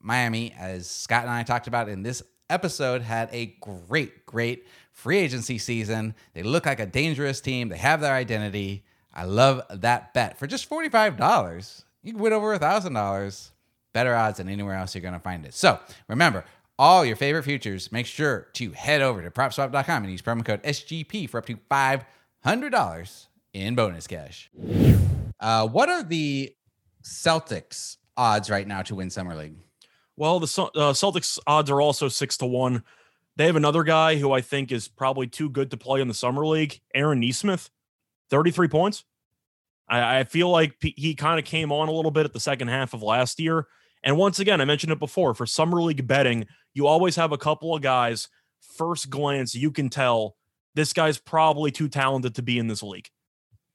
Miami, 0.00 0.54
as 0.58 0.86
Scott 0.90 1.22
and 1.22 1.30
I 1.30 1.42
talked 1.44 1.66
about 1.66 1.88
in 1.88 2.02
this 2.02 2.22
episode, 2.50 3.00
had 3.00 3.30
a 3.32 3.56
great, 3.60 4.26
great 4.26 4.66
free 4.90 5.16
agency 5.18 5.56
season. 5.58 6.14
They 6.34 6.42
look 6.42 6.66
like 6.66 6.80
a 6.80 6.86
dangerous 6.86 7.40
team. 7.40 7.70
They 7.70 7.78
have 7.78 8.02
their 8.02 8.12
identity. 8.12 8.84
I 9.14 9.24
love 9.24 9.62
that 9.70 10.12
bet. 10.12 10.38
For 10.38 10.46
just 10.46 10.68
$45, 10.68 11.84
you 12.02 12.12
can 12.12 12.20
win 12.20 12.32
over 12.34 12.58
$1,000. 12.58 13.50
Better 13.92 14.14
odds 14.14 14.38
than 14.38 14.48
anywhere 14.48 14.74
else 14.74 14.94
you're 14.94 15.02
going 15.02 15.14
to 15.14 15.20
find 15.20 15.44
it. 15.44 15.54
So 15.54 15.78
remember, 16.08 16.44
all 16.82 17.04
your 17.04 17.14
favorite 17.14 17.44
futures, 17.44 17.92
make 17.92 18.06
sure 18.06 18.48
to 18.54 18.72
head 18.72 19.02
over 19.02 19.22
to 19.22 19.30
propswap.com 19.30 20.02
and 20.02 20.10
use 20.10 20.20
promo 20.20 20.44
code 20.44 20.60
SGP 20.64 21.30
for 21.30 21.38
up 21.38 21.46
to 21.46 21.56
$500 21.70 23.26
in 23.52 23.76
bonus 23.76 24.08
cash. 24.08 24.50
Uh, 25.38 25.68
what 25.68 25.88
are 25.88 26.02
the 26.02 26.52
Celtics 27.04 27.98
odds 28.16 28.50
right 28.50 28.66
now 28.66 28.82
to 28.82 28.96
win 28.96 29.10
Summer 29.10 29.36
League? 29.36 29.54
Well, 30.16 30.40
the 30.40 30.46
uh, 30.46 30.92
Celtics 30.92 31.38
odds 31.46 31.70
are 31.70 31.80
also 31.80 32.08
six 32.08 32.36
to 32.38 32.46
one. 32.46 32.82
They 33.36 33.46
have 33.46 33.54
another 33.54 33.84
guy 33.84 34.16
who 34.16 34.32
I 34.32 34.40
think 34.40 34.72
is 34.72 34.88
probably 34.88 35.28
too 35.28 35.50
good 35.50 35.70
to 35.70 35.76
play 35.76 36.00
in 36.00 36.08
the 36.08 36.14
summer 36.14 36.44
league, 36.44 36.80
Aaron 36.96 37.20
Nesmith, 37.20 37.70
33 38.30 38.66
points. 38.66 39.04
I, 39.88 40.18
I 40.18 40.24
feel 40.24 40.48
like 40.50 40.74
he 40.80 41.14
kind 41.14 41.38
of 41.38 41.44
came 41.44 41.70
on 41.70 41.86
a 41.88 41.92
little 41.92 42.10
bit 42.10 42.24
at 42.24 42.32
the 42.32 42.40
second 42.40 42.68
half 42.68 42.92
of 42.92 43.04
last 43.04 43.38
year. 43.38 43.68
And 44.04 44.16
once 44.16 44.38
again, 44.38 44.60
I 44.60 44.64
mentioned 44.64 44.92
it 44.92 44.98
before 44.98 45.34
for 45.34 45.46
summer 45.46 45.80
league 45.80 46.06
betting, 46.06 46.46
you 46.74 46.86
always 46.86 47.16
have 47.16 47.32
a 47.32 47.38
couple 47.38 47.74
of 47.74 47.82
guys, 47.82 48.28
first 48.76 49.10
glance, 49.10 49.54
you 49.54 49.70
can 49.70 49.88
tell 49.88 50.36
this 50.74 50.92
guy's 50.92 51.18
probably 51.18 51.70
too 51.70 51.88
talented 51.88 52.34
to 52.36 52.42
be 52.42 52.58
in 52.58 52.66
this 52.66 52.82
league. 52.82 53.08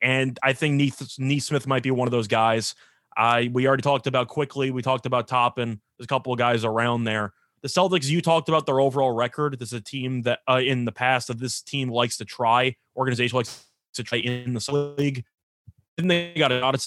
And 0.01 0.37
I 0.43 0.53
think 0.53 0.93
Nesmith 1.17 1.67
might 1.67 1.83
be 1.83 1.91
one 1.91 2.07
of 2.07 2.11
those 2.11 2.27
guys. 2.27 2.75
I 3.15 3.49
we 3.51 3.67
already 3.67 3.81
talked 3.81 4.05
about 4.05 4.27
Quickley. 4.27 4.69
We 4.69 4.81
talked 4.81 5.05
about 5.07 5.27
Toppin. 5.27 5.81
There's 5.97 6.05
a 6.05 6.07
couple 6.07 6.31
of 6.33 6.39
guys 6.39 6.63
around 6.63 7.05
there. 7.05 7.33
The 7.63 7.67
Celtics, 7.67 8.07
you 8.07 8.21
talked 8.21 8.49
about 8.49 8.67
their 8.67 8.79
overall 8.79 9.11
record. 9.11 9.57
This 9.57 9.69
is 9.69 9.73
a 9.73 9.81
team 9.81 10.21
that 10.23 10.39
uh, 10.47 10.61
in 10.63 10.85
the 10.85 10.91
past 10.91 11.27
that 11.27 11.39
this 11.39 11.61
team 11.61 11.89
likes 11.89 12.17
to 12.17 12.25
try, 12.25 12.75
organization 12.95 13.35
likes 13.35 13.65
to 13.95 14.03
try 14.03 14.19
in 14.19 14.53
the 14.53 14.95
league. 14.99 15.25
Then 15.97 16.07
they 16.07 16.33
got 16.37 16.51
a 16.51 16.59
lot 16.59 16.75
of 16.75 16.85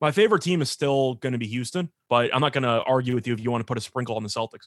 My 0.00 0.12
favorite 0.12 0.42
team 0.42 0.62
is 0.62 0.70
still 0.70 1.14
going 1.14 1.32
to 1.32 1.38
be 1.38 1.46
Houston, 1.48 1.90
but 2.08 2.34
I'm 2.34 2.40
not 2.40 2.52
going 2.52 2.62
to 2.62 2.82
argue 2.84 3.14
with 3.14 3.26
you 3.26 3.34
if 3.34 3.40
you 3.40 3.50
want 3.50 3.60
to 3.60 3.66
put 3.66 3.76
a 3.76 3.82
sprinkle 3.82 4.16
on 4.16 4.22
the 4.22 4.28
Celtics. 4.28 4.66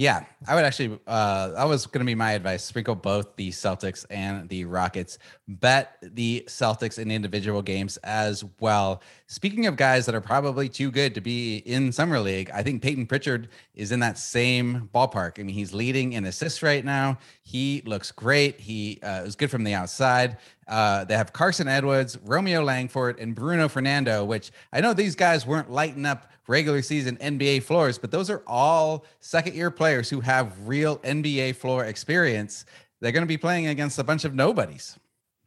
Yeah, 0.00 0.24
I 0.48 0.54
would 0.54 0.64
actually. 0.64 0.98
Uh, 1.06 1.48
that 1.48 1.68
was 1.68 1.84
going 1.84 1.98
to 1.98 2.06
be 2.06 2.14
my 2.14 2.32
advice. 2.32 2.64
Sprinkle 2.64 2.94
both 2.94 3.36
the 3.36 3.50
Celtics 3.50 4.06
and 4.08 4.48
the 4.48 4.64
Rockets. 4.64 5.18
Bet 5.46 5.98
the 6.00 6.42
Celtics 6.48 6.98
in 6.98 7.10
individual 7.10 7.60
games 7.60 7.98
as 7.98 8.42
well. 8.60 9.02
Speaking 9.26 9.66
of 9.66 9.76
guys 9.76 10.06
that 10.06 10.14
are 10.14 10.22
probably 10.22 10.70
too 10.70 10.90
good 10.90 11.14
to 11.16 11.20
be 11.20 11.58
in 11.58 11.92
summer 11.92 12.18
league, 12.18 12.50
I 12.50 12.62
think 12.62 12.80
Payton 12.80 13.08
Pritchard 13.08 13.48
is 13.74 13.92
in 13.92 14.00
that 14.00 14.16
same 14.16 14.88
ballpark. 14.94 15.38
I 15.38 15.42
mean, 15.42 15.54
he's 15.54 15.74
leading 15.74 16.14
in 16.14 16.24
assists 16.24 16.62
right 16.62 16.82
now. 16.82 17.18
He 17.42 17.82
looks 17.84 18.10
great. 18.10 18.58
He 18.58 19.00
uh, 19.02 19.24
is 19.24 19.36
good 19.36 19.50
from 19.50 19.64
the 19.64 19.74
outside. 19.74 20.38
Uh, 20.70 21.04
they 21.04 21.16
have 21.16 21.32
Carson 21.32 21.66
Edwards, 21.66 22.16
Romeo 22.24 22.62
Langford, 22.62 23.18
and 23.18 23.34
Bruno 23.34 23.68
Fernando, 23.68 24.24
which 24.24 24.52
I 24.72 24.80
know 24.80 24.94
these 24.94 25.16
guys 25.16 25.44
weren't 25.44 25.70
lighting 25.70 26.06
up 26.06 26.30
regular 26.46 26.80
season 26.80 27.16
NBA 27.16 27.64
floors, 27.64 27.98
but 27.98 28.12
those 28.12 28.30
are 28.30 28.42
all 28.46 29.04
second 29.18 29.56
year 29.56 29.72
players 29.72 30.08
who 30.08 30.20
have 30.20 30.68
real 30.68 30.98
NBA 30.98 31.56
floor 31.56 31.84
experience. 31.84 32.64
They're 33.00 33.12
going 33.12 33.24
to 33.24 33.28
be 33.28 33.36
playing 33.36 33.66
against 33.66 33.98
a 33.98 34.04
bunch 34.04 34.24
of 34.24 34.32
nobodies. 34.32 34.96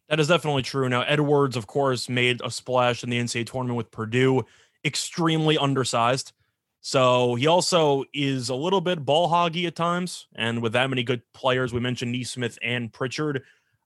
That 0.09 0.19
is 0.19 0.27
definitely 0.27 0.63
true. 0.63 0.89
Now, 0.89 1.03
Edwards, 1.03 1.55
of 1.55 1.67
course, 1.67 2.09
made 2.09 2.41
a 2.43 2.51
splash 2.51 3.03
in 3.03 3.09
the 3.09 3.17
NCAA 3.17 3.49
tournament 3.49 3.77
with 3.77 3.91
Purdue, 3.91 4.43
extremely 4.83 5.57
undersized. 5.57 6.33
So 6.81 7.35
he 7.35 7.47
also 7.47 8.03
is 8.13 8.49
a 8.49 8.55
little 8.55 8.81
bit 8.81 9.05
ball 9.05 9.29
hoggy 9.29 9.65
at 9.67 9.75
times. 9.75 10.27
And 10.35 10.61
with 10.61 10.73
that 10.73 10.89
many 10.89 11.03
good 11.03 11.21
players, 11.33 11.71
we 11.71 11.79
mentioned 11.79 12.11
Nesmith 12.11 12.59
and 12.61 12.91
Pritchard, 12.91 13.43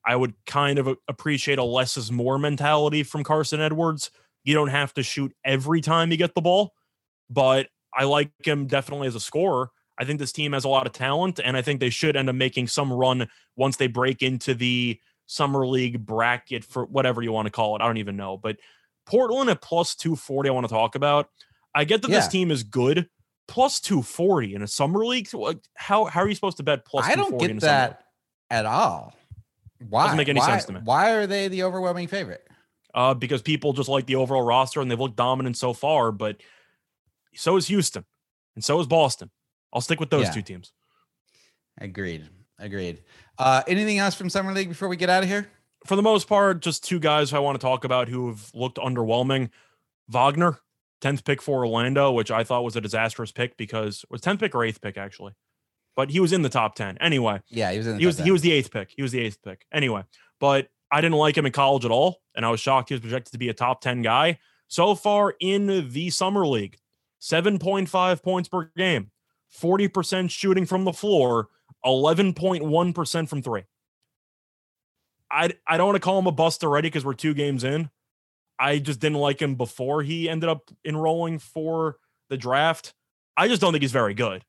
I 0.07 0.15
would 0.15 0.33
kind 0.45 0.79
of 0.79 0.97
appreciate 1.07 1.59
a 1.59 1.63
less 1.63 1.97
is 1.97 2.11
more 2.11 2.39
mentality 2.39 3.03
from 3.03 3.23
Carson 3.23 3.59
Edwards. 3.59 4.09
You 4.43 4.53
don't 4.53 4.69
have 4.69 4.93
to 4.93 5.03
shoot 5.03 5.33
every 5.43 5.81
time 5.81 6.11
you 6.11 6.17
get 6.17 6.33
the 6.33 6.41
ball 6.41 6.73
but 7.29 7.67
I 7.93 8.05
like 8.05 8.31
him 8.43 8.67
definitely 8.67 9.07
as 9.07 9.15
a 9.15 9.19
scorer. 9.19 9.71
I 9.97 10.05
think 10.05 10.19
this 10.19 10.31
team 10.31 10.53
has 10.53 10.63
a 10.63 10.69
lot 10.69 10.85
of 10.85 10.93
talent, 10.93 11.39
and 11.43 11.57
I 11.57 11.61
think 11.61 11.79
they 11.79 11.89
should 11.89 12.15
end 12.15 12.29
up 12.29 12.35
making 12.35 12.67
some 12.67 12.93
run 12.93 13.27
once 13.55 13.77
they 13.77 13.87
break 13.87 14.21
into 14.21 14.53
the 14.53 14.99
summer 15.25 15.65
league 15.65 16.05
bracket 16.05 16.63
for 16.63 16.85
whatever 16.85 17.21
you 17.21 17.31
want 17.31 17.47
to 17.47 17.51
call 17.51 17.75
it. 17.75 17.81
I 17.81 17.87
don't 17.87 17.97
even 17.97 18.15
know. 18.15 18.37
But 18.37 18.57
Portland 19.05 19.49
at 19.49 19.61
plus 19.61 19.95
240, 19.95 20.49
I 20.49 20.51
want 20.51 20.67
to 20.67 20.73
talk 20.73 20.95
about. 20.95 21.29
I 21.73 21.83
get 21.83 22.01
that 22.03 22.11
yeah. 22.11 22.17
this 22.17 22.27
team 22.27 22.51
is 22.51 22.63
good. 22.63 23.09
Plus 23.47 23.79
240 23.79 24.55
in 24.55 24.61
a 24.61 24.67
summer 24.67 25.05
league. 25.05 25.29
How 25.75 26.05
how 26.05 26.21
are 26.21 26.27
you 26.27 26.35
supposed 26.35 26.57
to 26.57 26.63
bet 26.63 26.85
plus? 26.85 27.05
I 27.05 27.15
don't 27.15 27.39
get 27.39 27.61
that 27.61 28.03
at 28.49 28.65
all. 28.65 29.15
Why 29.89 30.03
doesn't 30.03 30.17
make 30.17 30.29
any 30.29 30.39
why, 30.39 30.47
sense 30.47 30.65
to 30.65 30.73
me? 30.73 30.81
Why 30.83 31.11
are 31.11 31.27
they 31.27 31.47
the 31.47 31.63
overwhelming 31.63 32.07
favorite? 32.07 32.47
Uh, 32.93 33.13
because 33.13 33.41
people 33.41 33.73
just 33.73 33.89
like 33.89 34.05
the 34.05 34.15
overall 34.15 34.41
roster 34.41 34.81
and 34.81 34.89
they've 34.89 34.99
looked 34.99 35.15
dominant 35.15 35.57
so 35.57 35.73
far. 35.73 36.11
But 36.11 36.41
so 37.35 37.57
is 37.57 37.67
Houston, 37.67 38.05
and 38.55 38.63
so 38.63 38.79
is 38.79 38.87
Boston. 38.87 39.29
I'll 39.71 39.81
stick 39.81 39.99
with 39.99 40.09
those 40.09 40.25
yeah. 40.25 40.31
two 40.31 40.41
teams. 40.41 40.73
Agreed. 41.79 42.27
Agreed. 42.59 43.03
Uh, 43.37 43.61
anything 43.67 43.99
else 43.99 44.15
from 44.15 44.29
Summer 44.29 44.51
League 44.51 44.69
before 44.69 44.87
we 44.87 44.97
get 44.97 45.09
out 45.09 45.23
of 45.23 45.29
here? 45.29 45.47
For 45.85 45.95
the 45.95 46.01
most 46.01 46.27
part, 46.27 46.61
just 46.61 46.83
two 46.83 46.99
guys 46.99 47.33
I 47.33 47.39
want 47.39 47.59
to 47.59 47.65
talk 47.65 47.83
about 47.83 48.09
who 48.09 48.29
have 48.29 48.49
looked 48.53 48.77
underwhelming. 48.77 49.49
Wagner, 50.09 50.59
10th 51.01 51.23
pick 51.23 51.41
for 51.41 51.59
Orlando, 51.65 52.11
which 52.11 52.31
I 52.31 52.43
thought 52.43 52.63
was 52.63 52.75
a 52.75 52.81
disastrous 52.81 53.31
pick 53.31 53.57
because 53.57 54.03
was 54.09 54.21
10th 54.21 54.39
pick 54.39 54.55
or 54.55 54.59
8th 54.59 54.81
pick 54.81 54.97
actually. 54.97 55.33
But 55.97 56.11
he 56.11 56.21
was 56.21 56.31
in 56.31 56.43
the 56.43 56.49
top 56.49 56.75
10. 56.75 56.99
Anyway. 57.01 57.41
Yeah, 57.49 57.71
he 57.71 57.79
was 57.79 57.87
in 57.87 57.99
he 57.99 58.05
was 58.05 58.17
10. 58.17 58.25
he 58.25 58.31
was 58.31 58.41
the 58.41 58.51
8th 58.51 58.71
pick. 58.71 58.93
He 58.95 59.01
was 59.01 59.11
the 59.11 59.19
8th 59.19 59.41
pick. 59.43 59.65
Anyway, 59.73 60.03
but 60.39 60.69
I 60.89 61.01
didn't 61.01 61.17
like 61.17 61.37
him 61.37 61.45
in 61.45 61.51
college 61.51 61.83
at 61.83 61.91
all 61.91 62.21
and 62.35 62.45
I 62.45 62.49
was 62.49 62.61
shocked 62.61 62.89
he 62.89 62.95
was 62.95 63.01
projected 63.01 63.33
to 63.33 63.37
be 63.37 63.49
a 63.49 63.53
top 63.53 63.81
10 63.81 64.03
guy. 64.03 64.39
So 64.69 64.95
far 64.95 65.33
in 65.39 65.89
the 65.89 66.09
summer 66.11 66.45
league, 66.45 66.77
7.5 67.19 68.23
points 68.23 68.47
per 68.47 68.71
game, 68.77 69.11
40% 69.59 70.29
shooting 70.29 70.65
from 70.65 70.83
the 70.83 70.93
floor, 70.93 71.47
11.1% 71.85 73.29
from 73.29 73.41
three. 73.41 73.63
I, 75.31 75.49
I 75.67 75.77
don't 75.77 75.87
want 75.87 75.95
to 75.95 76.01
call 76.01 76.19
him 76.19 76.27
a 76.27 76.31
bust 76.31 76.63
already 76.63 76.89
because 76.89 77.03
we're 77.03 77.13
two 77.13 77.33
games 77.33 77.63
in. 77.63 77.89
I 78.59 78.79
just 78.79 78.99
didn't 78.99 79.17
like 79.17 79.41
him 79.41 79.55
before 79.55 80.03
he 80.03 80.29
ended 80.29 80.49
up 80.49 80.69
enrolling 80.85 81.39
for 81.39 81.97
the 82.29 82.37
draft. 82.37 82.93
I 83.35 83.47
just 83.47 83.61
don't 83.61 83.71
think 83.71 83.81
he's 83.83 83.91
very 83.91 84.13
good. 84.13 84.43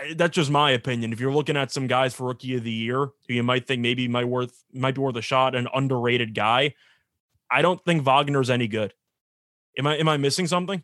I, 0.00 0.14
that's 0.14 0.34
just 0.34 0.50
my 0.50 0.70
opinion. 0.70 1.12
If 1.12 1.20
you're 1.20 1.32
looking 1.32 1.56
at 1.56 1.70
some 1.70 1.86
guys 1.86 2.14
for 2.14 2.26
rookie 2.26 2.56
of 2.56 2.64
the 2.64 2.72
year 2.72 3.08
who 3.28 3.34
you 3.34 3.42
might 3.42 3.66
think 3.66 3.82
maybe 3.82 4.08
might 4.08 4.24
worth 4.24 4.64
might 4.72 4.94
be 4.94 5.00
worth 5.00 5.16
a 5.16 5.22
shot, 5.22 5.54
an 5.54 5.68
underrated 5.74 6.34
guy, 6.34 6.74
I 7.50 7.62
don't 7.62 7.82
think 7.84 8.04
Wagner's 8.04 8.50
any 8.50 8.68
good. 8.68 8.94
Am 9.78 9.86
I 9.86 9.96
am 9.96 10.08
I 10.08 10.16
missing 10.16 10.46
something? 10.46 10.82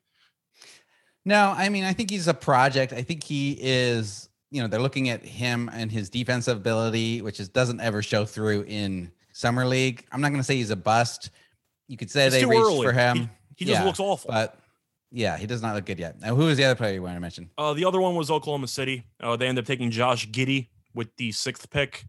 No, 1.24 1.54
I 1.56 1.68
mean, 1.68 1.84
I 1.84 1.92
think 1.92 2.10
he's 2.10 2.28
a 2.28 2.34
project. 2.34 2.92
I 2.92 3.02
think 3.02 3.24
he 3.24 3.58
is, 3.60 4.28
you 4.52 4.62
know, 4.62 4.68
they're 4.68 4.80
looking 4.80 5.08
at 5.08 5.24
him 5.24 5.68
and 5.72 5.90
his 5.90 6.08
defensive 6.08 6.58
ability, 6.58 7.20
which 7.20 7.40
is 7.40 7.48
doesn't 7.48 7.80
ever 7.80 8.00
show 8.00 8.24
through 8.24 8.64
in 8.68 9.10
summer 9.32 9.66
league. 9.66 10.04
I'm 10.12 10.20
not 10.20 10.28
going 10.28 10.40
to 10.40 10.44
say 10.44 10.54
he's 10.54 10.70
a 10.70 10.76
bust. 10.76 11.30
You 11.88 11.96
could 11.96 12.10
say 12.10 12.26
it's 12.26 12.36
they 12.36 12.44
reached 12.44 12.62
early. 12.62 12.86
for 12.86 12.92
him. 12.92 13.30
He, 13.56 13.64
he 13.64 13.64
just 13.64 13.84
looks 13.84 13.98
awful. 13.98 14.30
But 14.30 14.58
yeah, 15.10 15.36
he 15.36 15.46
does 15.46 15.62
not 15.62 15.74
look 15.74 15.86
good 15.86 15.98
yet. 15.98 16.20
Now, 16.20 16.34
who 16.34 16.46
was 16.46 16.56
the 16.56 16.64
other 16.64 16.74
player 16.74 16.94
you 16.94 17.02
wanted 17.02 17.14
to 17.14 17.20
mention? 17.20 17.50
Uh, 17.56 17.74
the 17.74 17.84
other 17.84 18.00
one 18.00 18.14
was 18.14 18.30
Oklahoma 18.30 18.68
City. 18.68 19.04
Uh, 19.20 19.36
they 19.36 19.46
ended 19.46 19.64
up 19.64 19.66
taking 19.66 19.90
Josh 19.90 20.28
Giddey 20.28 20.68
with 20.94 21.14
the 21.16 21.32
sixth 21.32 21.70
pick. 21.70 22.04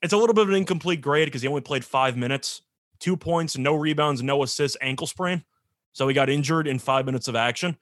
It's 0.00 0.12
a 0.12 0.16
little 0.16 0.34
bit 0.34 0.42
of 0.42 0.48
an 0.48 0.56
incomplete 0.56 1.00
grade 1.00 1.26
because 1.26 1.42
he 1.42 1.48
only 1.48 1.60
played 1.60 1.84
five 1.84 2.16
minutes, 2.16 2.62
two 2.98 3.16
points, 3.16 3.56
no 3.56 3.74
rebounds, 3.74 4.22
no 4.22 4.42
assists, 4.42 4.76
ankle 4.80 5.06
sprain. 5.06 5.44
So 5.92 6.08
he 6.08 6.14
got 6.14 6.30
injured 6.30 6.66
in 6.66 6.78
five 6.78 7.06
minutes 7.06 7.28
of 7.28 7.36
action. 7.36 7.76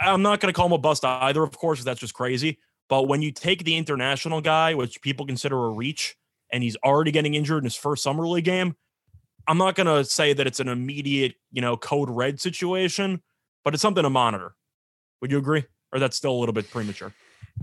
I'm 0.00 0.22
not 0.22 0.40
going 0.40 0.52
to 0.52 0.56
call 0.56 0.66
him 0.66 0.72
a 0.72 0.78
bust 0.78 1.04
either, 1.04 1.42
of 1.42 1.56
course, 1.56 1.84
that's 1.84 2.00
just 2.00 2.14
crazy. 2.14 2.58
But 2.88 3.08
when 3.08 3.22
you 3.22 3.30
take 3.30 3.64
the 3.64 3.76
international 3.76 4.40
guy, 4.40 4.74
which 4.74 5.00
people 5.02 5.26
consider 5.26 5.66
a 5.66 5.70
reach, 5.70 6.16
and 6.50 6.62
he's 6.62 6.76
already 6.76 7.10
getting 7.10 7.34
injured 7.34 7.58
in 7.58 7.64
his 7.64 7.76
first 7.76 8.02
summer 8.02 8.26
league 8.26 8.44
game, 8.44 8.76
I'm 9.46 9.58
not 9.58 9.74
going 9.74 9.86
to 9.86 10.04
say 10.04 10.32
that 10.32 10.46
it's 10.46 10.60
an 10.60 10.68
immediate, 10.68 11.34
you 11.50 11.60
know, 11.60 11.76
code 11.76 12.10
red 12.10 12.40
situation, 12.40 13.22
but 13.64 13.74
it's 13.74 13.82
something 13.82 14.02
to 14.02 14.10
monitor. 14.10 14.54
Would 15.20 15.30
you 15.30 15.38
agree? 15.38 15.64
Or 15.92 15.98
that's 15.98 16.16
still 16.16 16.32
a 16.32 16.38
little 16.38 16.52
bit 16.52 16.70
premature? 16.70 17.12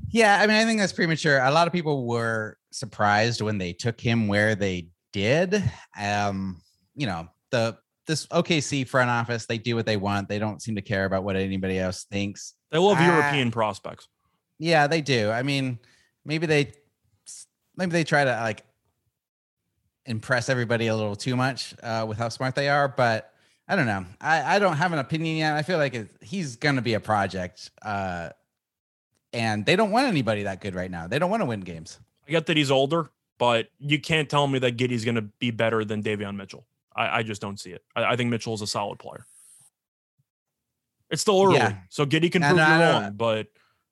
Yeah, 0.09 0.39
I 0.41 0.47
mean, 0.47 0.55
I 0.55 0.65
think 0.65 0.79
that's 0.79 0.93
premature. 0.93 1.39
A 1.39 1.51
lot 1.51 1.67
of 1.67 1.73
people 1.73 2.05
were 2.05 2.57
surprised 2.71 3.41
when 3.41 3.57
they 3.57 3.73
took 3.73 3.99
him 3.99 4.27
where 4.27 4.55
they 4.55 4.89
did. 5.13 5.63
Um, 5.99 6.61
you 6.95 7.07
know, 7.07 7.27
the 7.51 7.77
this 8.07 8.25
OKC 8.27 8.87
front 8.87 9.09
office, 9.09 9.45
they 9.45 9.57
do 9.57 9.75
what 9.75 9.85
they 9.85 9.97
want. 9.97 10.29
They 10.29 10.39
don't 10.39 10.61
seem 10.61 10.75
to 10.75 10.81
care 10.81 11.05
about 11.05 11.23
what 11.23 11.35
anybody 11.35 11.77
else 11.77 12.05
thinks. 12.11 12.55
They 12.71 12.79
love 12.79 12.99
uh, 12.99 13.03
European 13.03 13.51
prospects. 13.51 14.07
Yeah, 14.57 14.87
they 14.87 15.01
do. 15.01 15.29
I 15.29 15.43
mean, 15.43 15.79
maybe 16.25 16.45
they 16.45 16.73
maybe 17.77 17.91
they 17.91 18.03
try 18.03 18.23
to 18.23 18.31
like 18.31 18.63
impress 20.05 20.49
everybody 20.49 20.87
a 20.87 20.95
little 20.95 21.15
too 21.15 21.35
much 21.35 21.75
uh, 21.83 22.05
with 22.07 22.17
how 22.17 22.29
smart 22.29 22.55
they 22.55 22.67
are, 22.67 22.87
but 22.87 23.31
I 23.69 23.75
don't 23.75 23.85
know. 23.85 24.03
I, 24.19 24.55
I 24.55 24.59
don't 24.59 24.77
have 24.77 24.93
an 24.93 24.99
opinion 24.99 25.37
yet. 25.37 25.55
I 25.55 25.61
feel 25.61 25.77
like 25.77 25.93
it, 25.93 26.09
he's 26.21 26.55
going 26.55 26.75
to 26.75 26.81
be 26.81 26.95
a 26.95 26.99
project. 26.99 27.69
Uh, 27.83 28.29
and 29.31 29.63
they 29.63 29.75
don't 29.75 29.91
want 29.91 30.07
anybody 30.07 30.43
that 30.43 30.59
good 30.59 30.73
right 30.73 30.89
now. 30.89 31.05
They 31.05 31.19
don't 31.19 31.29
want 31.29 31.41
to 31.41 31.45
win 31.45 31.59
games. 31.59 31.99
I 32.27 32.31
get 32.31 32.47
that 32.47 32.57
he's 32.57 32.71
older, 32.71 33.11
but 33.37 33.67
you 33.77 34.01
can't 34.01 34.27
tell 34.27 34.47
me 34.47 34.57
that 34.57 34.75
Giddey's 34.75 35.05
going 35.05 35.15
to 35.15 35.21
be 35.21 35.51
better 35.51 35.85
than 35.85 36.01
Davion 36.01 36.35
Mitchell. 36.35 36.65
I, 36.95 37.19
I 37.19 37.23
just 37.23 37.41
don't 37.41 37.59
see 37.59 37.69
it. 37.69 37.83
I, 37.95 38.05
I 38.05 38.15
think 38.15 38.31
Mitchell 38.31 38.55
is 38.55 38.61
a 38.61 38.67
solid 38.67 38.97
player. 38.97 39.27
It's 41.11 41.21
still 41.21 41.43
early, 41.43 41.57
yeah. 41.57 41.77
so 41.89 42.05
Giddy 42.05 42.29
can 42.29 42.41
prove 42.41 42.57
you 42.57 42.63
wrong, 42.63 43.13
but 43.15 43.47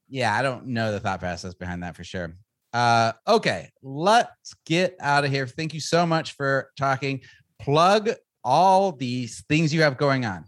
yeah, 0.07 0.35
I 0.35 0.41
don't 0.43 0.67
know 0.67 0.91
the 0.91 0.99
thought 0.99 1.19
process 1.19 1.53
behind 1.53 1.83
that 1.83 1.95
for 1.95 2.03
sure. 2.03 2.35
Uh, 2.73 3.13
okay, 3.27 3.71
let's 3.81 4.53
get 4.65 4.95
out 4.99 5.25
of 5.25 5.31
here. 5.31 5.47
Thank 5.47 5.73
you 5.73 5.79
so 5.79 6.05
much 6.05 6.33
for 6.33 6.69
talking. 6.77 7.21
Plug 7.59 8.09
all 8.47 8.93
these 8.93 9.43
things 9.49 9.73
you 9.73 9.81
have 9.81 9.97
going 9.97 10.23
on. 10.23 10.45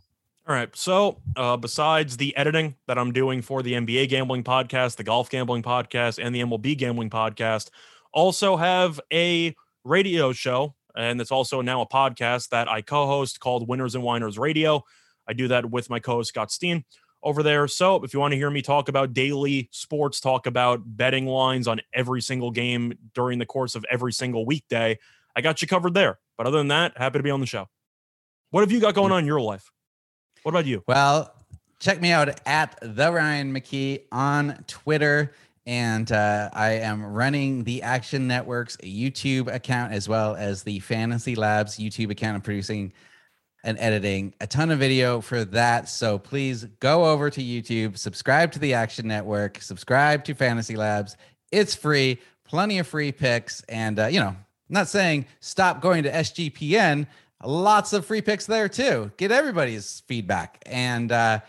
All 0.48 0.56
right. 0.56 0.74
So, 0.74 1.18
uh, 1.36 1.58
besides 1.58 2.16
the 2.16 2.36
editing 2.38 2.76
that 2.88 2.98
I'm 2.98 3.12
doing 3.12 3.42
for 3.42 3.62
the 3.62 3.74
NBA 3.74 4.08
gambling 4.08 4.44
podcast, 4.44 4.96
the 4.96 5.04
golf 5.04 5.30
gambling 5.30 5.64
podcast, 5.64 6.18
and 6.24 6.34
the 6.34 6.40
MLB 6.40 6.78
gambling 6.78 7.10
podcast, 7.10 7.70
also 8.14 8.56
have 8.56 9.02
a 9.12 9.54
radio 9.84 10.32
show 10.32 10.74
and 10.96 11.20
it's 11.22 11.32
also 11.32 11.62
now 11.62 11.82
a 11.82 11.88
podcast 11.88 12.50
that 12.50 12.70
I 12.70 12.82
co 12.82 13.06
host 13.06 13.42
called 13.42 13.68
Winners 13.68 13.96
and 13.96 14.04
Winers 14.04 14.40
Radio. 14.40 14.84
I 15.28 15.34
do 15.34 15.50
that 15.50 15.70
with 15.70 15.90
my 15.90 16.00
co 16.00 16.14
host, 16.14 16.30
Scott 16.30 16.52
Steen, 16.52 16.86
over 17.22 17.44
there. 17.44 17.68
So 17.68 18.04
if 18.04 18.14
you 18.14 18.20
want 18.20 18.32
to 18.32 18.38
hear 18.38 18.50
me 18.50 18.62
talk 18.62 18.90
about 18.90 19.14
daily 19.14 19.70
sports, 19.72 20.20
talk 20.20 20.48
about 20.48 20.82
betting 20.86 21.28
lines 21.28 21.68
on 21.68 21.82
every 21.94 22.22
single 22.22 22.50
game 22.50 22.94
during 23.14 23.40
the 23.40 23.46
course 23.46 23.76
of 23.76 23.86
every 23.92 24.14
single 24.14 24.46
weekday, 24.46 24.98
I 25.36 25.42
got 25.42 25.62
you 25.62 25.68
covered 25.68 25.94
there. 25.94 26.18
But 26.38 26.48
other 26.48 26.58
than 26.58 26.70
that, 26.70 26.98
happy 26.98 27.20
to 27.20 27.24
be 27.24 27.32
on 27.32 27.42
the 27.42 27.46
show. 27.46 27.68
What 28.52 28.62
have 28.62 28.72
you 28.72 28.80
got 28.80 28.96
going 28.96 29.12
on 29.12 29.20
in 29.20 29.26
your 29.26 29.42
life? 29.42 29.72
What 30.42 30.52
about 30.52 30.66
you? 30.66 30.84
Well, 30.88 31.34
check 31.80 32.02
me 32.02 32.12
out 32.12 32.40
at 32.48 32.80
the 32.82 33.12
Ryan 33.12 33.54
McKee 33.54 34.06
on 34.12 34.64
Twitter 34.68 35.34
and 35.68 36.12
uh, 36.12 36.50
I 36.52 36.72
am 36.72 37.06
running 37.06 37.64
the 37.64 37.84
Action 37.84 38.28
Network's 38.28 38.76
YouTube 38.78 39.54
account 39.54 39.94
as 39.94 40.10
well 40.10 40.36
as 40.36 40.64
the 40.64 40.80
Fantasy 40.80 41.36
Labs 41.36 41.78
YouTube 41.78 42.10
account. 42.10 42.36
I'm 42.36 42.42
producing 42.42 42.92
and 43.64 43.78
editing, 43.78 44.34
a 44.42 44.48
ton 44.48 44.72
of 44.72 44.80
video 44.80 45.22
for 45.22 45.46
that. 45.46 45.88
So 45.88 46.18
please 46.18 46.64
go 46.80 47.06
over 47.06 47.30
to 47.30 47.42
YouTube, 47.42 48.00
subscribe 48.00 48.52
to 48.54 48.60
the 48.60 48.74
Action 48.74 49.08
Network, 49.08 49.62
subscribe 49.62 50.24
to 50.24 50.34
Fantasy 50.34 50.76
Labs. 50.76 51.18
It's 51.52 51.76
free, 51.76 52.20
plenty 52.46 52.80
of 52.80 52.88
free 52.88 53.12
picks. 53.12 53.62
And, 53.70 54.00
uh, 54.00 54.08
you 54.08 54.22
know, 54.22 54.30
I'm 54.30 54.38
not 54.70 54.88
saying 54.88 55.28
stop 55.40 55.82
going 55.82 56.02
to 56.02 56.12
SGPN, 56.12 57.06
lots 57.44 57.94
of 57.94 58.06
free 58.06 58.22
picks 58.22 58.46
there 58.46 58.70
too. 58.70 59.12
Get 59.18 59.32
everybody's 59.32 60.02
feedback. 60.08 60.62
And, 60.66 61.12
uh, 61.12 61.40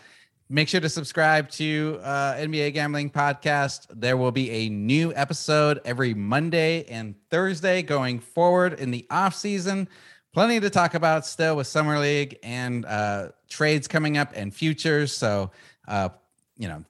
Make 0.53 0.67
sure 0.67 0.81
to 0.81 0.89
subscribe 0.89 1.49
to 1.51 1.97
uh, 2.03 2.35
NBA 2.35 2.73
Gambling 2.73 3.09
Podcast. 3.09 3.87
There 3.89 4.17
will 4.17 4.33
be 4.33 4.51
a 4.51 4.67
new 4.67 5.13
episode 5.15 5.79
every 5.85 6.13
Monday 6.13 6.83
and 6.89 7.15
Thursday 7.29 7.81
going 7.81 8.19
forward 8.19 8.77
in 8.77 8.91
the 8.91 9.07
off 9.09 9.33
season. 9.33 9.87
Plenty 10.33 10.59
to 10.59 10.69
talk 10.69 10.93
about 10.93 11.25
still 11.25 11.55
with 11.55 11.67
Summer 11.67 11.97
League 11.99 12.37
and 12.43 12.85
uh, 12.85 13.29
trades 13.47 13.87
coming 13.87 14.17
up 14.17 14.33
and 14.35 14.53
futures. 14.53 15.13
So, 15.13 15.51
uh, 15.87 16.09
you 16.57 16.67
know, 16.67 16.83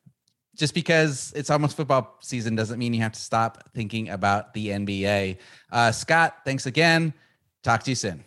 just 0.56 0.74
because 0.74 1.32
it's 1.36 1.52
almost 1.52 1.78
football 1.78 2.18
season 2.20 2.56
doesn't 2.56 2.80
mean 2.80 2.96
you 2.96 3.02
have 3.02 3.14
to 3.14 3.22
stop 3.22 3.70
thinking 3.76 4.10
about 4.10 4.56
the 4.56 4.70
NBA. 4.70 5.38
Uh, 5.72 5.92
Scott, 5.92 6.38
thanks 6.46 6.66
again. 6.66 7.14
Talk 7.62 7.84
to 7.84 7.92
you 7.92 7.96
soon. 7.96 8.24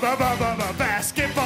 Basketball, 0.00 1.39